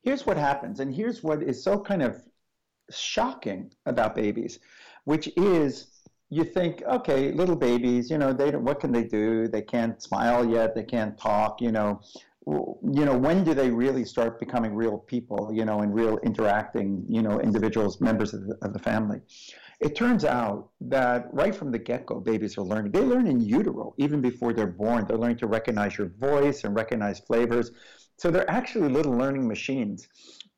here's 0.00 0.24
what 0.24 0.36
happens, 0.36 0.78
and 0.78 0.94
here's 0.94 1.20
what 1.24 1.42
is 1.42 1.60
so 1.60 1.80
kind 1.80 2.02
of 2.02 2.22
shocking 2.90 3.72
about 3.86 4.14
babies, 4.14 4.58
which 5.04 5.28
is 5.36 5.98
you 6.30 6.44
think, 6.44 6.82
okay, 6.82 7.32
little 7.32 7.56
babies, 7.56 8.10
you 8.10 8.18
know, 8.18 8.32
they 8.32 8.50
don't, 8.50 8.64
what 8.64 8.80
can 8.80 8.92
they 8.92 9.04
do? 9.04 9.48
They 9.48 9.62
can't 9.62 10.02
smile 10.02 10.44
yet. 10.44 10.74
They 10.74 10.82
can't 10.82 11.18
talk. 11.18 11.60
You 11.60 11.72
know, 11.72 12.00
you 12.46 13.04
know, 13.04 13.16
when 13.16 13.44
do 13.44 13.54
they 13.54 13.70
really 13.70 14.04
start 14.04 14.38
becoming 14.38 14.74
real 14.74 14.98
people? 14.98 15.50
You 15.52 15.64
know, 15.64 15.80
and 15.80 15.94
real 15.94 16.18
interacting, 16.18 17.04
you 17.08 17.22
know, 17.22 17.40
individuals, 17.40 18.00
members 18.00 18.34
of 18.34 18.46
the, 18.46 18.58
of 18.62 18.72
the 18.72 18.78
family. 18.78 19.20
It 19.80 19.94
turns 19.94 20.24
out 20.24 20.70
that 20.80 21.28
right 21.32 21.54
from 21.54 21.70
the 21.70 21.78
get 21.78 22.04
go, 22.04 22.18
babies 22.18 22.58
are 22.58 22.62
learning. 22.62 22.92
They 22.92 23.00
learn 23.00 23.26
in 23.28 23.40
utero, 23.40 23.94
even 23.96 24.20
before 24.20 24.52
they're 24.52 24.66
born. 24.66 25.06
They're 25.06 25.16
learning 25.16 25.38
to 25.38 25.46
recognize 25.46 25.96
your 25.96 26.08
voice 26.08 26.64
and 26.64 26.74
recognize 26.74 27.20
flavors. 27.20 27.70
So 28.16 28.30
they're 28.30 28.50
actually 28.50 28.88
little 28.88 29.12
learning 29.12 29.46
machines. 29.46 30.08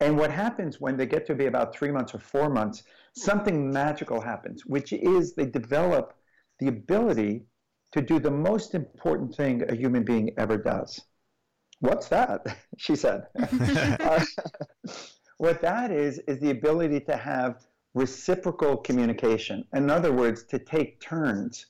And 0.01 0.17
what 0.17 0.31
happens 0.31 0.81
when 0.81 0.97
they 0.97 1.07
get 1.07 1.27
to 1.27 1.35
be 1.35 1.47
about 1.47 1.75
three 1.75 1.91
months 1.91 2.15
or 2.15 2.19
four 2.19 2.49
months, 2.49 2.85
something 3.15 3.71
magical 3.71 4.21
happens, 4.21 4.65
which 4.65 4.93
is 4.93 5.35
they 5.35 5.45
develop 5.47 6.15
the 6.59 6.69
ability 6.69 7.45
to 7.93 8.01
do 8.01 8.19
the 8.19 8.31
most 8.31 8.75
important 8.75 9.35
thing 9.35 9.63
a 9.69 9.75
human 9.75 10.05
being 10.05 10.31
ever 10.39 10.57
does. 10.57 11.01
What's 11.81 12.09
that? 12.09 12.47
She 12.79 12.97
said. 12.97 13.27
Uh, 14.01 14.25
what 15.37 15.61
that 15.61 15.91
is, 15.91 16.19
is 16.27 16.39
the 16.39 16.51
ability 16.51 17.01
to 17.01 17.17
have 17.17 17.67
reciprocal 17.95 18.77
communication. 18.79 19.65
In 19.75 19.91
other 19.91 20.13
words, 20.13 20.45
to 20.45 20.59
take 20.59 21.01
turns 21.01 21.67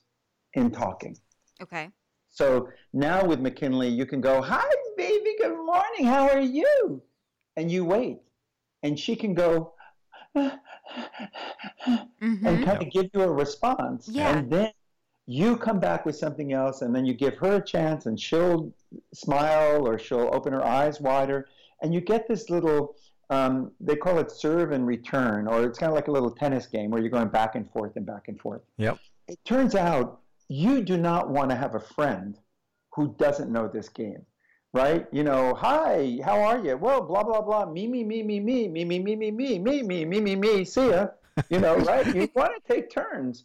in 0.53 0.71
talking. 0.71 1.17
okay 1.61 1.89
So 2.29 2.69
now 2.93 3.25
with 3.25 3.41
McKinley, 3.41 3.89
you 3.89 4.05
can 4.05 4.21
go, 4.21 4.41
Hi, 4.41 4.69
baby, 4.95 5.35
good 5.37 5.57
morning. 5.57 6.05
How 6.05 6.29
are 6.29 6.39
you? 6.39 7.01
And 7.57 7.69
you 7.69 7.83
wait. 7.83 8.19
And 8.83 8.97
she 8.99 9.15
can 9.15 9.33
go, 9.33 9.73
hmm 10.35 10.49
and 12.21 12.65
kind 12.65 12.81
of 12.81 12.91
give 12.91 13.09
you 13.13 13.21
a 13.21 13.31
response. 13.31 14.07
Yeah. 14.09 14.37
And 14.37 14.51
then 14.51 14.71
you 15.27 15.55
come 15.57 15.79
back 15.79 16.05
with 16.05 16.15
something 16.15 16.53
else, 16.53 16.81
and 16.81 16.95
then 16.95 17.05
you 17.05 17.13
give 17.13 17.35
her 17.37 17.57
a 17.57 17.65
chance, 17.65 18.05
and 18.05 18.19
she'll 18.19 18.73
smile 19.13 19.87
or 19.87 19.97
she'll 19.97 20.29
open 20.33 20.53
her 20.53 20.65
eyes 20.65 20.99
wider. 20.99 21.47
And 21.81 21.93
you 21.93 22.01
get 22.01 22.27
this 22.27 22.49
little, 22.49 22.95
um, 23.29 23.71
they 23.79 23.95
call 23.95 24.19
it 24.19 24.31
serve 24.31 24.71
and 24.71 24.85
return, 24.85 25.47
or 25.47 25.63
it's 25.63 25.79
kind 25.79 25.89
of 25.89 25.95
like 25.95 26.07
a 26.07 26.11
little 26.11 26.31
tennis 26.31 26.65
game 26.67 26.91
where 26.91 27.01
you're 27.01 27.11
going 27.11 27.29
back 27.29 27.55
and 27.55 27.69
forth 27.71 27.95
and 27.95 28.05
back 28.05 28.27
and 28.27 28.39
forth. 28.39 28.61
Yep. 28.77 28.99
It 29.27 29.39
turns 29.45 29.75
out 29.75 30.21
you 30.47 30.81
do 30.81 30.97
not 30.97 31.29
want 31.29 31.49
to 31.49 31.55
have 31.55 31.75
a 31.75 31.79
friend 31.79 32.37
who 32.93 33.15
doesn't 33.17 33.51
know 33.51 33.67
this 33.67 33.89
game. 33.89 34.25
Right? 34.73 35.05
You 35.11 35.23
know, 35.23 35.53
hi, 35.53 36.19
how 36.23 36.41
are 36.41 36.63
you? 36.63 36.77
Well, 36.77 37.01
blah, 37.01 37.23
blah, 37.23 37.41
blah, 37.41 37.65
me, 37.65 37.87
me, 37.87 38.03
me, 38.05 38.23
me, 38.23 38.39
me, 38.39 38.69
me, 38.69 38.85
me, 38.85 38.99
me, 38.99 39.15
me, 39.15 39.31
me, 39.31 39.59
me, 39.59 39.83
me, 39.83 40.05
me, 40.05 40.21
me, 40.21 40.35
me, 40.35 40.65
see 40.65 40.89
ya. 40.89 41.07
You 41.49 41.59
know, 41.59 41.75
right? 41.79 42.05
You 42.15 42.29
want 42.35 42.53
to 42.55 42.73
take 42.73 42.89
turns. 42.89 43.43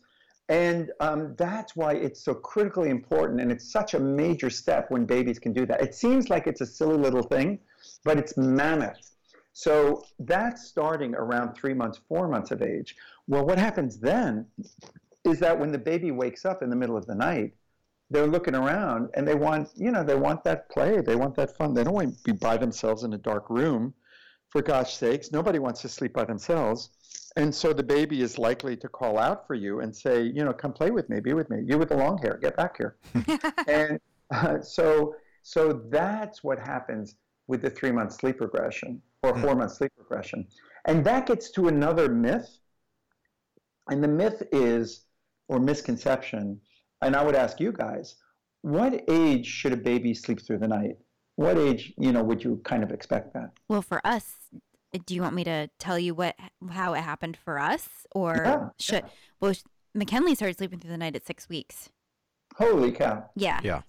And 0.49 0.93
um, 1.01 1.35
that's 1.37 1.75
why 1.75 1.95
it's 1.95 2.21
so 2.23 2.35
critically 2.35 2.91
important. 2.91 3.41
And 3.41 3.51
it's 3.51 3.69
such 3.69 3.95
a 3.95 3.99
major 3.99 4.51
step 4.51 4.91
when 4.91 5.05
babies 5.05 5.41
can 5.41 5.53
do 5.53 5.67
that. 5.67 5.83
It 5.83 5.95
seems 5.97 6.31
like 6.31 6.47
it's 6.47 6.61
a 6.61 6.67
silly 6.67 6.97
little 6.97 7.23
thing, 7.23 7.59
but 8.05 8.19
it's 8.19 8.37
mammoth. 8.37 9.17
So 9.53 10.05
that's 10.21 10.69
starting 10.69 11.15
around 11.15 11.55
three 11.55 11.75
months, 11.75 11.99
four 12.09 12.29
months 12.29 12.53
of 12.53 12.63
age. 12.63 12.95
Well, 13.27 13.45
what 13.45 13.59
happens 13.59 13.99
then 13.99 14.47
is 15.25 15.41
that 15.41 15.59
when 15.59 15.73
the 15.73 15.79
baby 15.79 16.13
wakes 16.13 16.45
up 16.45 16.63
in 16.63 16.71
the 16.71 16.77
middle 16.77 16.97
of 16.97 17.07
the 17.07 17.15
night, 17.15 17.55
they're 18.11 18.27
looking 18.27 18.55
around 18.55 19.11
and 19.15 19.27
they 19.27 19.35
want, 19.35 19.69
you 19.77 19.91
know, 19.91 20.05
they 20.05 20.15
want 20.15 20.45
that 20.45 20.71
play, 20.71 21.01
they 21.01 21.17
want 21.17 21.35
that 21.37 21.57
fun. 21.57 21.75
They 21.75 21.85
don't 21.85 21.95
want 21.95 22.15
to 22.15 22.33
be 22.33 22.33
by 22.33 22.57
themselves 22.57 23.03
in 23.03 23.13
a 23.15 23.19
dark 23.19 23.51
room. 23.51 23.95
For 24.51 24.63
gosh 24.63 24.95
sakes, 24.97 25.33
nobody 25.33 25.59
wants 25.59 25.83
to 25.83 25.89
sleep 25.89 26.13
by 26.13 26.25
themselves. 26.25 26.91
And 27.37 27.55
so 27.55 27.73
the 27.73 27.83
baby 27.83 28.23
is 28.23 28.39
likely 28.39 28.77
to 28.77 28.89
call 28.89 29.19
out 29.19 29.47
for 29.47 29.55
you 29.55 29.81
and 29.81 29.95
say, 29.95 30.23
you 30.23 30.45
know, 30.45 30.53
come 30.53 30.73
play 30.73 30.91
with 30.91 31.11
me, 31.11 31.21
be 31.21 31.35
with 31.35 31.51
me. 31.51 31.59
You 31.67 31.79
with 31.79 31.89
the 31.91 31.97
long 31.97 32.19
hair, 32.19 32.39
get 32.41 32.57
back 32.57 32.77
here. 32.79 32.97
and 33.67 33.99
uh, 34.31 34.61
so, 34.63 35.15
so 35.43 35.83
that's 35.91 36.43
what 36.43 36.59
happens 36.59 37.17
with 37.49 37.61
the 37.63 37.71
three 37.71 37.93
month 37.93 38.13
sleep 38.13 38.41
regression 38.41 39.03
or 39.23 39.35
Hmm. 39.35 39.41
four 39.43 39.55
month 39.57 39.73
sleep 39.73 39.93
regression. 39.99 40.47
And 40.87 41.05
that 41.05 41.27
gets 41.27 41.51
to 41.53 41.69
another 41.69 42.09
myth. 42.09 42.49
And 43.91 44.03
the 44.03 44.09
myth 44.09 44.43
is, 44.53 45.07
or 45.49 45.61
misconception, 45.61 46.61
and 47.03 47.15
I 47.17 47.23
would 47.25 47.35
ask 47.35 47.61
you 47.61 47.73
guys, 47.73 48.17
what 48.63 49.05
age 49.09 49.47
should 49.47 49.73
a 49.73 49.77
baby 49.77 50.15
sleep 50.15 50.41
through 50.41 50.59
the 50.59 50.69
night? 50.69 50.97
What 51.37 51.59
age, 51.59 51.93
you 51.99 52.13
know, 52.13 52.23
would 52.23 52.43
you 52.43 52.61
kind 52.65 52.83
of 52.83 52.91
expect 52.91 53.35
that? 53.35 53.53
Well, 53.69 53.83
for 53.83 54.01
us, 54.07 54.35
uh, 54.95 54.99
do 55.05 55.15
you 55.15 55.23
want 55.23 55.35
me 55.35 55.45
to 55.45 55.69
tell 55.79 55.99
you 55.99 56.15
what 56.15 56.35
how 56.71 56.95
it 56.95 57.01
happened 57.03 57.37
for 57.45 57.59
us, 57.59 57.89
or 58.13 58.37
Yeah, 58.45 58.69
should? 58.79 59.05
Well, 59.41 59.53
sh- 59.53 59.63
McKinley 59.95 60.35
started 60.35 60.57
sleeping 60.59 60.79
through 60.79 60.91
the 60.91 60.99
night 60.99 61.15
at 61.17 61.27
six 61.27 61.49
weeks. 61.49 61.91
Holy 62.57 62.93
cow. 62.93 63.29
Yeah. 63.35 63.61
Yeah. 63.63 63.83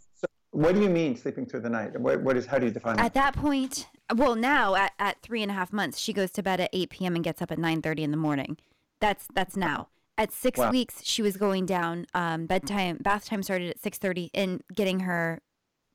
What 0.51 0.75
do 0.75 0.81
you 0.81 0.89
mean 0.89 1.15
sleeping 1.15 1.45
through 1.45 1.59
the 1.61 1.69
night? 1.69 1.99
What, 1.99 2.21
what 2.23 2.35
is, 2.35 2.45
how 2.45 2.57
do 2.57 2.65
you 2.65 2.71
define 2.71 2.95
that? 2.95 3.05
At 3.05 3.13
that? 3.13 3.33
that 3.35 3.41
point, 3.41 3.87
well, 4.15 4.35
now 4.35 4.75
at, 4.75 4.93
at 4.97 5.21
three 5.21 5.41
and 5.41 5.51
a 5.51 5.53
half 5.53 5.71
months, 5.71 5.99
she 5.99 6.13
goes 6.13 6.31
to 6.31 6.43
bed 6.43 6.59
at 6.59 6.69
eight 6.73 6.89
p.m. 6.89 7.15
and 7.15 7.23
gets 7.23 7.41
up 7.41 7.51
at 7.51 7.59
nine 7.59 7.81
thirty 7.81 8.03
in 8.03 8.11
the 8.11 8.17
morning. 8.17 8.57
That's 8.99 9.27
that's 9.33 9.55
now. 9.55 9.87
At 10.17 10.31
six 10.31 10.57
Wow. 10.59 10.71
weeks, 10.71 11.03
she 11.03 11.21
was 11.21 11.37
going 11.37 11.65
down. 11.67 12.07
Um, 12.13 12.47
bedtime, 12.47 12.97
bath 13.01 13.25
time 13.25 13.43
started 13.43 13.69
at 13.69 13.79
six 13.79 13.97
thirty, 13.99 14.31
and 14.33 14.63
getting 14.73 15.01
her 15.01 15.41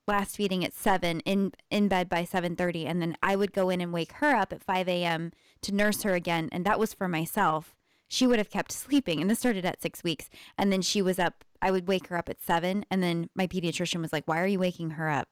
last 0.06 0.36
feeding 0.36 0.64
at 0.64 0.72
seven 0.72 1.20
in 1.20 1.52
in 1.70 1.88
bed 1.88 2.08
by 2.08 2.24
seven 2.24 2.54
thirty, 2.54 2.86
and 2.86 3.02
then 3.02 3.16
I 3.22 3.34
would 3.34 3.52
go 3.52 3.68
in 3.68 3.80
and 3.80 3.92
wake 3.92 4.12
her 4.14 4.34
up 4.36 4.52
at 4.52 4.62
five 4.62 4.88
a.m. 4.88 5.32
to 5.62 5.74
nurse 5.74 6.02
her 6.02 6.14
again, 6.14 6.48
and 6.52 6.64
that 6.64 6.78
was 6.78 6.94
for 6.94 7.08
myself. 7.08 7.74
She 8.06 8.26
would 8.26 8.38
have 8.38 8.50
kept 8.50 8.70
sleeping, 8.72 9.20
and 9.20 9.28
this 9.30 9.38
started 9.40 9.64
at 9.64 9.82
six 9.82 10.04
weeks, 10.04 10.28
and 10.56 10.70
then 10.72 10.82
she 10.82 11.02
was 11.02 11.18
up. 11.18 11.44
I 11.60 11.70
would 11.72 11.88
wake 11.88 12.06
her 12.08 12.16
up 12.16 12.28
at 12.28 12.40
seven, 12.40 12.84
and 12.90 13.02
then 13.02 13.28
my 13.34 13.46
pediatrician 13.48 14.00
was 14.00 14.12
like, 14.12 14.28
"Why 14.28 14.40
are 14.40 14.46
you 14.46 14.58
waking 14.60 14.90
her 14.90 15.08
up? 15.08 15.28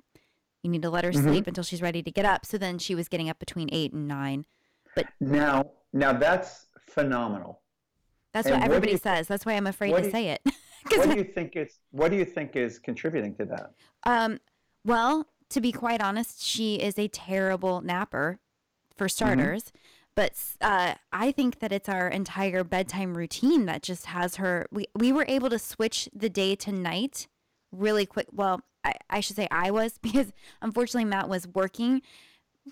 You 0.64 0.70
need 0.70 0.82
to 0.82 0.90
let 0.90 1.04
her 1.04 1.12
Mhm. 1.12 1.24
sleep 1.24 1.46
until 1.46 1.64
she's 1.64 1.82
ready 1.82 2.02
to 2.02 2.10
get 2.10 2.24
up." 2.24 2.44
So 2.44 2.58
then 2.58 2.78
she 2.80 2.96
was 2.96 3.08
getting 3.08 3.28
up 3.30 3.38
between 3.38 3.68
eight 3.72 3.92
and 3.92 4.08
nine. 4.08 4.46
but 4.96 5.06
Now, 5.20 5.70
now 5.92 6.12
that's 6.12 6.66
phenomenal. 6.88 7.62
That's 8.32 8.46
And 8.46 8.54
what 8.54 8.60
what 8.62 8.66
everybody 8.76 8.92
you- 8.92 8.98
says. 8.98 9.28
That's 9.28 9.44
why 9.44 9.54
I'm 9.54 9.66
afraid 9.66 9.92
to 9.96 10.04
you- 10.04 10.10
say 10.10 10.28
it. 10.30 10.40
What 10.96 11.10
do 11.10 11.16
you 11.18 11.24
think 11.24 11.56
is 11.56 11.78
what 11.90 12.10
do 12.10 12.16
you 12.16 12.24
think 12.24 12.56
is 12.56 12.78
contributing 12.78 13.34
to 13.34 13.44
that? 13.44 13.72
Um, 14.04 14.40
well, 14.82 15.26
to 15.50 15.60
be 15.60 15.72
quite 15.72 16.00
honest, 16.00 16.42
she 16.42 16.76
is 16.76 16.98
a 16.98 17.06
terrible 17.08 17.82
napper 17.82 18.38
for 18.96 19.06
Mm-hmm. 19.06 19.10
starters. 19.10 19.72
But 20.16 20.32
uh, 20.62 20.94
I 21.12 21.32
think 21.32 21.58
that 21.60 21.70
it's 21.70 21.88
our 21.88 22.08
entire 22.08 22.64
bedtime 22.64 23.14
routine 23.16 23.66
that 23.66 23.82
just 23.82 24.06
has 24.06 24.36
her. 24.36 24.66
We 24.72 24.86
we 24.94 25.12
were 25.12 25.26
able 25.28 25.50
to 25.50 25.58
switch 25.58 26.08
the 26.14 26.30
day 26.30 26.56
to 26.56 26.72
night 26.72 27.28
really 27.72 28.06
quick. 28.06 28.26
Well, 28.32 28.62
I, 28.82 28.94
I 29.10 29.20
should 29.20 29.36
say 29.36 29.48
I 29.50 29.70
was 29.70 29.98
because 30.02 30.32
unfortunately 30.62 31.04
Matt 31.04 31.28
was 31.28 31.46
working 31.46 32.00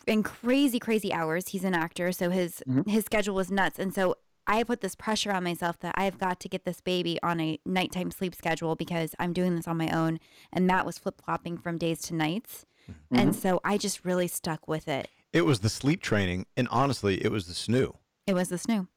in 0.06 0.22
crazy 0.22 0.78
crazy 0.78 1.12
hours. 1.12 1.48
He's 1.48 1.64
an 1.64 1.74
actor, 1.74 2.10
so 2.12 2.30
his 2.30 2.62
his 2.86 3.04
schedule 3.04 3.34
was 3.34 3.50
nuts, 3.50 3.78
and 3.78 3.92
so 3.94 4.16
I 4.48 4.64
put 4.64 4.80
this 4.80 4.94
pressure 4.94 5.30
on 5.30 5.44
myself 5.44 5.78
that 5.80 5.94
I've 5.96 6.18
got 6.18 6.40
to 6.40 6.48
get 6.48 6.64
this 6.64 6.80
baby 6.80 7.18
on 7.22 7.38
a 7.38 7.60
nighttime 7.66 8.10
sleep 8.10 8.34
schedule 8.34 8.74
because 8.74 9.14
I'm 9.18 9.32
doing 9.34 9.54
this 9.54 9.68
on 9.68 9.76
my 9.76 9.90
own. 9.90 10.18
And 10.52 10.66
Matt 10.66 10.86
was 10.86 10.98
flip 10.98 11.20
flopping 11.22 11.58
from 11.58 11.76
days 11.76 12.00
to 12.02 12.14
nights. 12.14 12.64
And 13.10 13.36
so 13.36 13.60
I 13.62 13.76
just 13.76 14.06
really 14.06 14.26
stuck 14.26 14.66
with 14.66 14.88
it. 14.88 15.08
It 15.34 15.42
was 15.42 15.60
the 15.60 15.68
sleep 15.68 16.00
training, 16.00 16.46
and 16.56 16.66
honestly, 16.70 17.22
it 17.22 17.30
was 17.30 17.46
the 17.46 17.52
snoo. 17.52 17.96
It 18.26 18.32
was 18.32 18.48
the 18.48 18.56
snoo. 18.56 18.88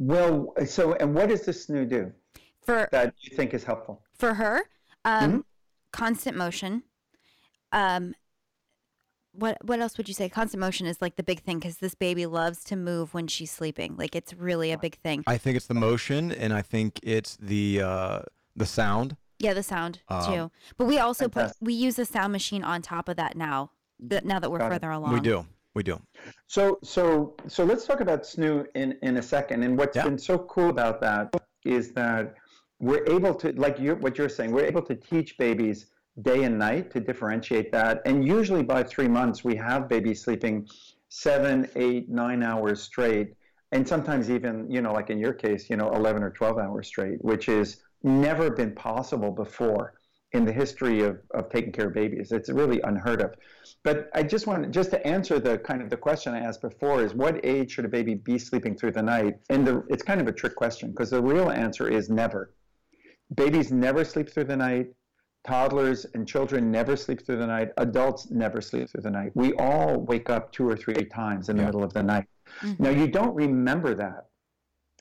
Well, 0.00 0.52
so 0.66 0.94
and 0.94 1.14
what 1.14 1.28
does 1.28 1.42
the 1.42 1.52
snoo 1.52 1.88
do 1.88 2.12
For 2.66 2.88
that 2.90 3.14
you 3.20 3.36
think 3.36 3.54
is 3.54 3.62
helpful? 3.62 4.02
for 4.18 4.34
her, 4.34 4.62
um, 5.04 5.44
constant 5.92 6.36
motion. 6.36 6.82
Um, 7.70 8.14
what 9.40 9.56
what 9.64 9.80
else 9.80 9.96
would 9.98 10.06
you 10.08 10.14
say? 10.14 10.28
Constant 10.28 10.60
motion 10.60 10.86
is 10.86 11.00
like 11.00 11.16
the 11.16 11.22
big 11.22 11.40
thing 11.40 11.58
because 11.58 11.78
this 11.78 11.94
baby 11.94 12.26
loves 12.26 12.62
to 12.64 12.76
move 12.76 13.14
when 13.14 13.26
she's 13.26 13.50
sleeping. 13.50 13.96
Like 13.96 14.14
it's 14.14 14.32
really 14.34 14.70
a 14.72 14.78
big 14.78 14.96
thing. 14.96 15.24
I 15.26 15.38
think 15.38 15.56
it's 15.56 15.66
the 15.66 15.74
motion, 15.74 16.30
and 16.30 16.52
I 16.52 16.62
think 16.62 17.00
it's 17.02 17.36
the 17.36 17.80
uh, 17.82 18.20
the 18.54 18.66
sound. 18.66 19.16
Yeah, 19.38 19.54
the 19.54 19.62
sound 19.62 20.00
Um, 20.08 20.24
too. 20.32 20.50
But 20.76 20.86
we 20.86 20.98
also 20.98 21.28
put 21.28 21.52
we 21.60 21.72
use 21.72 21.98
a 21.98 22.04
sound 22.04 22.32
machine 22.32 22.62
on 22.62 22.82
top 22.82 23.08
of 23.08 23.16
that 23.16 23.36
now. 23.36 23.70
That 23.98 24.24
now 24.24 24.38
that 24.38 24.50
we're 24.50 24.58
Got 24.58 24.72
it. 24.72 24.74
further 24.76 24.90
along. 24.90 25.12
We 25.14 25.20
do, 25.20 25.46
we 25.74 25.82
do. 25.82 26.00
So, 26.46 26.78
so, 26.82 27.34
so 27.48 27.64
let's 27.64 27.86
talk 27.86 28.00
about 28.00 28.22
snoo 28.22 28.66
in 28.74 28.98
in 29.02 29.16
a 29.16 29.22
second. 29.22 29.62
And 29.62 29.76
what's 29.78 29.96
Yeah. 29.96 30.04
been 30.04 30.18
so 30.18 30.38
cool 30.38 30.70
about 30.70 31.00
that 31.00 31.34
is 31.64 31.92
that 31.92 32.34
we're 32.78 33.04
able 33.06 33.34
to, 33.34 33.52
like 33.52 33.78
you, 33.78 33.94
what 33.96 34.16
you're 34.16 34.30
saying, 34.30 34.52
we're 34.52 34.64
able 34.64 34.80
to 34.82 34.94
teach 34.94 35.36
babies 35.36 35.86
day 36.22 36.44
and 36.44 36.58
night 36.58 36.90
to 36.92 37.00
differentiate 37.00 37.72
that. 37.72 38.02
And 38.04 38.26
usually 38.26 38.62
by 38.62 38.82
three 38.82 39.08
months, 39.08 39.44
we 39.44 39.56
have 39.56 39.88
babies 39.88 40.22
sleeping 40.22 40.66
seven, 41.08 41.68
eight, 41.76 42.08
nine 42.08 42.42
hours 42.42 42.82
straight, 42.82 43.34
and 43.72 43.86
sometimes 43.86 44.30
even, 44.30 44.70
you 44.70 44.80
know, 44.82 44.92
like 44.92 45.10
in 45.10 45.18
your 45.18 45.32
case, 45.32 45.70
you 45.70 45.76
know, 45.76 45.90
eleven 45.90 46.22
or 46.22 46.30
twelve 46.30 46.58
hours 46.58 46.88
straight, 46.88 47.24
which 47.24 47.48
is 47.48 47.82
never 48.02 48.50
been 48.50 48.74
possible 48.74 49.30
before 49.30 49.94
in 50.32 50.44
the 50.44 50.52
history 50.52 51.02
of, 51.02 51.18
of 51.34 51.50
taking 51.50 51.72
care 51.72 51.88
of 51.88 51.94
babies. 51.94 52.30
It's 52.30 52.48
really 52.48 52.80
unheard 52.82 53.20
of. 53.20 53.34
But 53.82 54.08
I 54.14 54.22
just 54.22 54.46
want 54.46 54.70
just 54.70 54.90
to 54.90 55.04
answer 55.06 55.40
the 55.40 55.58
kind 55.58 55.82
of 55.82 55.90
the 55.90 55.96
question 55.96 56.34
I 56.34 56.40
asked 56.40 56.62
before 56.62 57.02
is 57.02 57.14
what 57.14 57.44
age 57.44 57.72
should 57.72 57.84
a 57.84 57.88
baby 57.88 58.14
be 58.14 58.38
sleeping 58.38 58.76
through 58.76 58.92
the 58.92 59.02
night? 59.02 59.38
And 59.48 59.66
the, 59.66 59.84
it's 59.88 60.04
kind 60.04 60.20
of 60.20 60.28
a 60.28 60.32
trick 60.32 60.54
question 60.54 60.90
because 60.90 61.10
the 61.10 61.22
real 61.22 61.50
answer 61.50 61.88
is 61.88 62.10
never. 62.10 62.54
Babies 63.34 63.72
never 63.72 64.04
sleep 64.04 64.30
through 64.30 64.44
the 64.44 64.56
night. 64.56 64.88
Toddlers 65.44 66.04
and 66.14 66.28
children 66.28 66.70
never 66.70 66.96
sleep 66.96 67.24
through 67.24 67.38
the 67.38 67.46
night. 67.46 67.70
Adults 67.78 68.30
never 68.30 68.60
sleep 68.60 68.90
through 68.90 69.02
the 69.02 69.10
night. 69.10 69.32
We 69.34 69.54
all 69.54 70.00
wake 70.00 70.28
up 70.28 70.52
two 70.52 70.68
or 70.68 70.76
three 70.76 70.94
times 71.06 71.48
in 71.48 71.56
the 71.56 71.62
Yeah. 71.62 71.66
middle 71.66 71.82
of 71.82 71.92
the 71.92 72.02
night. 72.02 72.26
Mhm. 72.60 72.80
Now, 72.80 72.90
you 72.90 73.08
don't 73.08 73.34
remember 73.34 73.94
that 73.94 74.26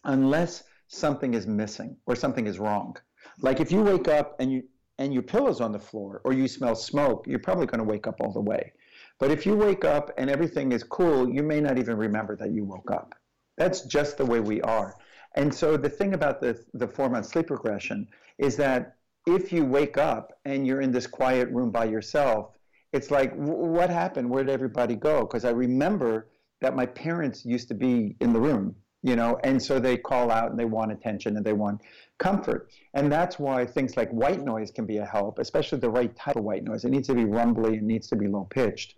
unless 0.06 0.64
something 0.88 1.34
is 1.34 1.46
missing 1.46 1.98
or 2.06 2.16
something 2.16 2.48
is 2.48 2.58
wrong. 2.58 2.96
Like 3.42 3.60
if 3.60 3.72
you 3.72 3.82
wake 3.84 4.08
up 4.08 4.36
and 4.40 4.52
you 4.52 4.64
and 4.98 5.14
your 5.14 5.24
pillow's 5.24 5.62
on 5.62 5.72
the 5.72 5.80
floor 5.80 6.20
or 6.26 6.34
you 6.34 6.48
smell 6.48 6.76
smoke, 6.76 7.26
you're 7.28 7.40
probably 7.40 7.66
going 7.66 7.80
to 7.80 7.86
wake 7.86 8.06
up 8.08 8.20
all 8.20 8.32
the 8.34 8.42
way. 8.42 8.74
But 9.18 9.32
if 9.32 9.46
you 9.46 9.56
wake 9.56 9.86
up 9.86 10.12
and 10.18 10.30
everything 10.30 10.72
is 10.74 10.84
cool, 10.84 11.30
you 11.30 11.42
may 11.42 11.62
not 11.62 11.78
even 11.78 11.98
remember 11.98 12.36
that 12.38 12.52
you 12.52 12.66
woke 12.66 12.92
up. 12.92 13.16
That's 13.58 13.82
just 13.82 14.18
the 14.18 14.26
way 14.26 14.40
we 14.42 14.62
are. 14.62 14.96
And 15.36 15.54
so 15.54 15.78
the 15.78 15.90
thing 15.90 16.14
about 16.14 16.42
the 16.42 16.62
the 16.74 16.88
four 16.88 17.10
month 17.10 17.28
sleep 17.28 17.50
regression 17.50 18.08
is 18.38 18.56
that 18.58 18.96
if 19.26 19.52
you 19.52 19.66
wake 19.66 19.98
up 19.98 20.34
and 20.46 20.66
you're 20.66 20.82
in 20.82 20.92
this 20.92 21.08
quiet 21.08 21.50
room 21.50 21.72
by 21.72 21.86
yourself, 21.86 22.52
it's 22.92 23.12
like, 23.12 23.32
"W- 23.32 23.72
what 23.72 23.90
happened? 23.90 24.30
Where 24.30 24.44
did 24.44 24.54
everybody 24.54 24.96
go? 24.96 25.22
Because 25.22 25.46
I 25.46 25.52
remember 25.52 26.30
that 26.62 26.76
my 26.76 26.86
parents 26.86 27.46
used 27.46 27.68
to 27.70 27.74
be 27.76 28.16
in 28.20 28.34
the 28.34 28.40
room, 28.42 28.76
you 29.02 29.16
know, 29.16 29.40
and 29.44 29.62
so 29.62 29.80
they 29.80 29.98
call 29.98 30.30
out 30.32 30.52
and 30.52 30.60
they 30.60 30.66
want 30.66 30.92
attention 30.92 31.38
and 31.38 31.46
they 31.46 31.54
want 31.54 31.82
comfort. 32.18 32.70
And 32.94 33.10
that's 33.12 33.40
why 33.40 33.66
things 33.66 33.96
like 33.96 34.10
white 34.12 34.44
noise 34.44 34.72
can 34.72 34.86
be 34.86 34.98
a 34.98 35.06
help, 35.06 35.40
especially 35.40 35.80
the 35.80 35.90
right 35.90 36.14
type 36.16 36.36
of 36.36 36.44
white 36.44 36.64
noise. 36.64 36.84
It 36.84 36.90
needs 36.90 37.08
to 37.08 37.16
be 37.16 37.24
rumbly, 37.24 37.78
it 37.78 37.84
needs 37.84 38.08
to 38.10 38.16
be 38.18 38.28
low 38.28 38.46
pitched. 38.50 38.98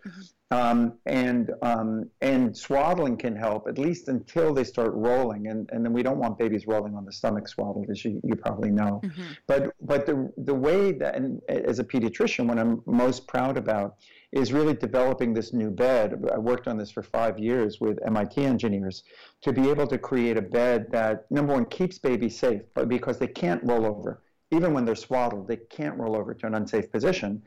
Um, 0.49 0.97
and 1.05 1.51
um, 1.61 2.09
and 2.19 2.55
swaddling 2.57 3.15
can 3.15 3.37
help 3.37 3.69
at 3.69 3.77
least 3.77 4.09
until 4.09 4.53
they 4.53 4.65
start 4.65 4.91
rolling, 4.93 5.47
and, 5.47 5.69
and 5.71 5.85
then 5.85 5.93
we 5.93 6.03
don't 6.03 6.17
want 6.17 6.37
babies 6.37 6.67
rolling 6.67 6.93
on 6.93 7.05
the 7.05 7.13
stomach 7.13 7.47
swaddled, 7.47 7.89
as 7.89 8.03
you, 8.03 8.19
you 8.23 8.35
probably 8.35 8.69
know. 8.69 8.99
Mhm. 9.01 9.37
But 9.47 9.73
but 9.79 10.05
the 10.05 10.29
the 10.35 10.53
way 10.53 10.91
that, 10.91 11.15
and 11.15 11.41
as 11.47 11.79
a 11.79 11.85
pediatrician, 11.85 12.47
what 12.47 12.59
I'm 12.59 12.81
most 12.85 13.27
proud 13.27 13.55
about 13.55 13.95
is 14.31 14.53
really 14.53 14.73
developing 14.73 15.33
this 15.33 15.51
new 15.53 15.69
bed. 15.69 16.23
I 16.33 16.37
worked 16.37 16.67
on 16.67 16.77
this 16.77 16.91
for 16.91 17.03
five 17.03 17.37
years 17.37 17.81
with 17.81 17.99
MIT 18.05 18.43
engineers 18.43 19.03
to 19.41 19.51
be 19.51 19.69
able 19.69 19.87
to 19.87 19.97
create 19.97 20.37
a 20.37 20.41
bed 20.41 20.87
that 20.91 21.29
number 21.29 21.53
one 21.53 21.65
keeps 21.65 21.99
babies 21.99 22.37
safe, 22.39 22.61
but 22.73 22.87
because 22.87 23.17
they 23.17 23.27
can't 23.27 23.63
roll 23.63 23.85
over, 23.85 24.21
even 24.51 24.73
when 24.73 24.85
they're 24.85 24.95
swaddled, 24.95 25.47
they 25.47 25.57
can't 25.57 25.97
roll 25.97 26.15
over 26.15 26.33
to 26.33 26.47
an 26.47 26.55
unsafe 26.55 26.91
position. 26.91 27.41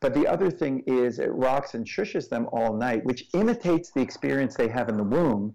But 0.00 0.14
the 0.14 0.26
other 0.26 0.50
thing 0.50 0.82
is 0.86 1.18
it 1.18 1.32
rocks 1.32 1.74
and 1.74 1.86
shushes 1.86 2.28
them 2.28 2.48
all 2.52 2.74
night, 2.74 3.04
which 3.04 3.28
imitates 3.34 3.90
the 3.90 4.00
experience 4.00 4.54
they 4.54 4.68
have 4.68 4.88
in 4.88 4.96
the 4.96 5.04
womb. 5.04 5.54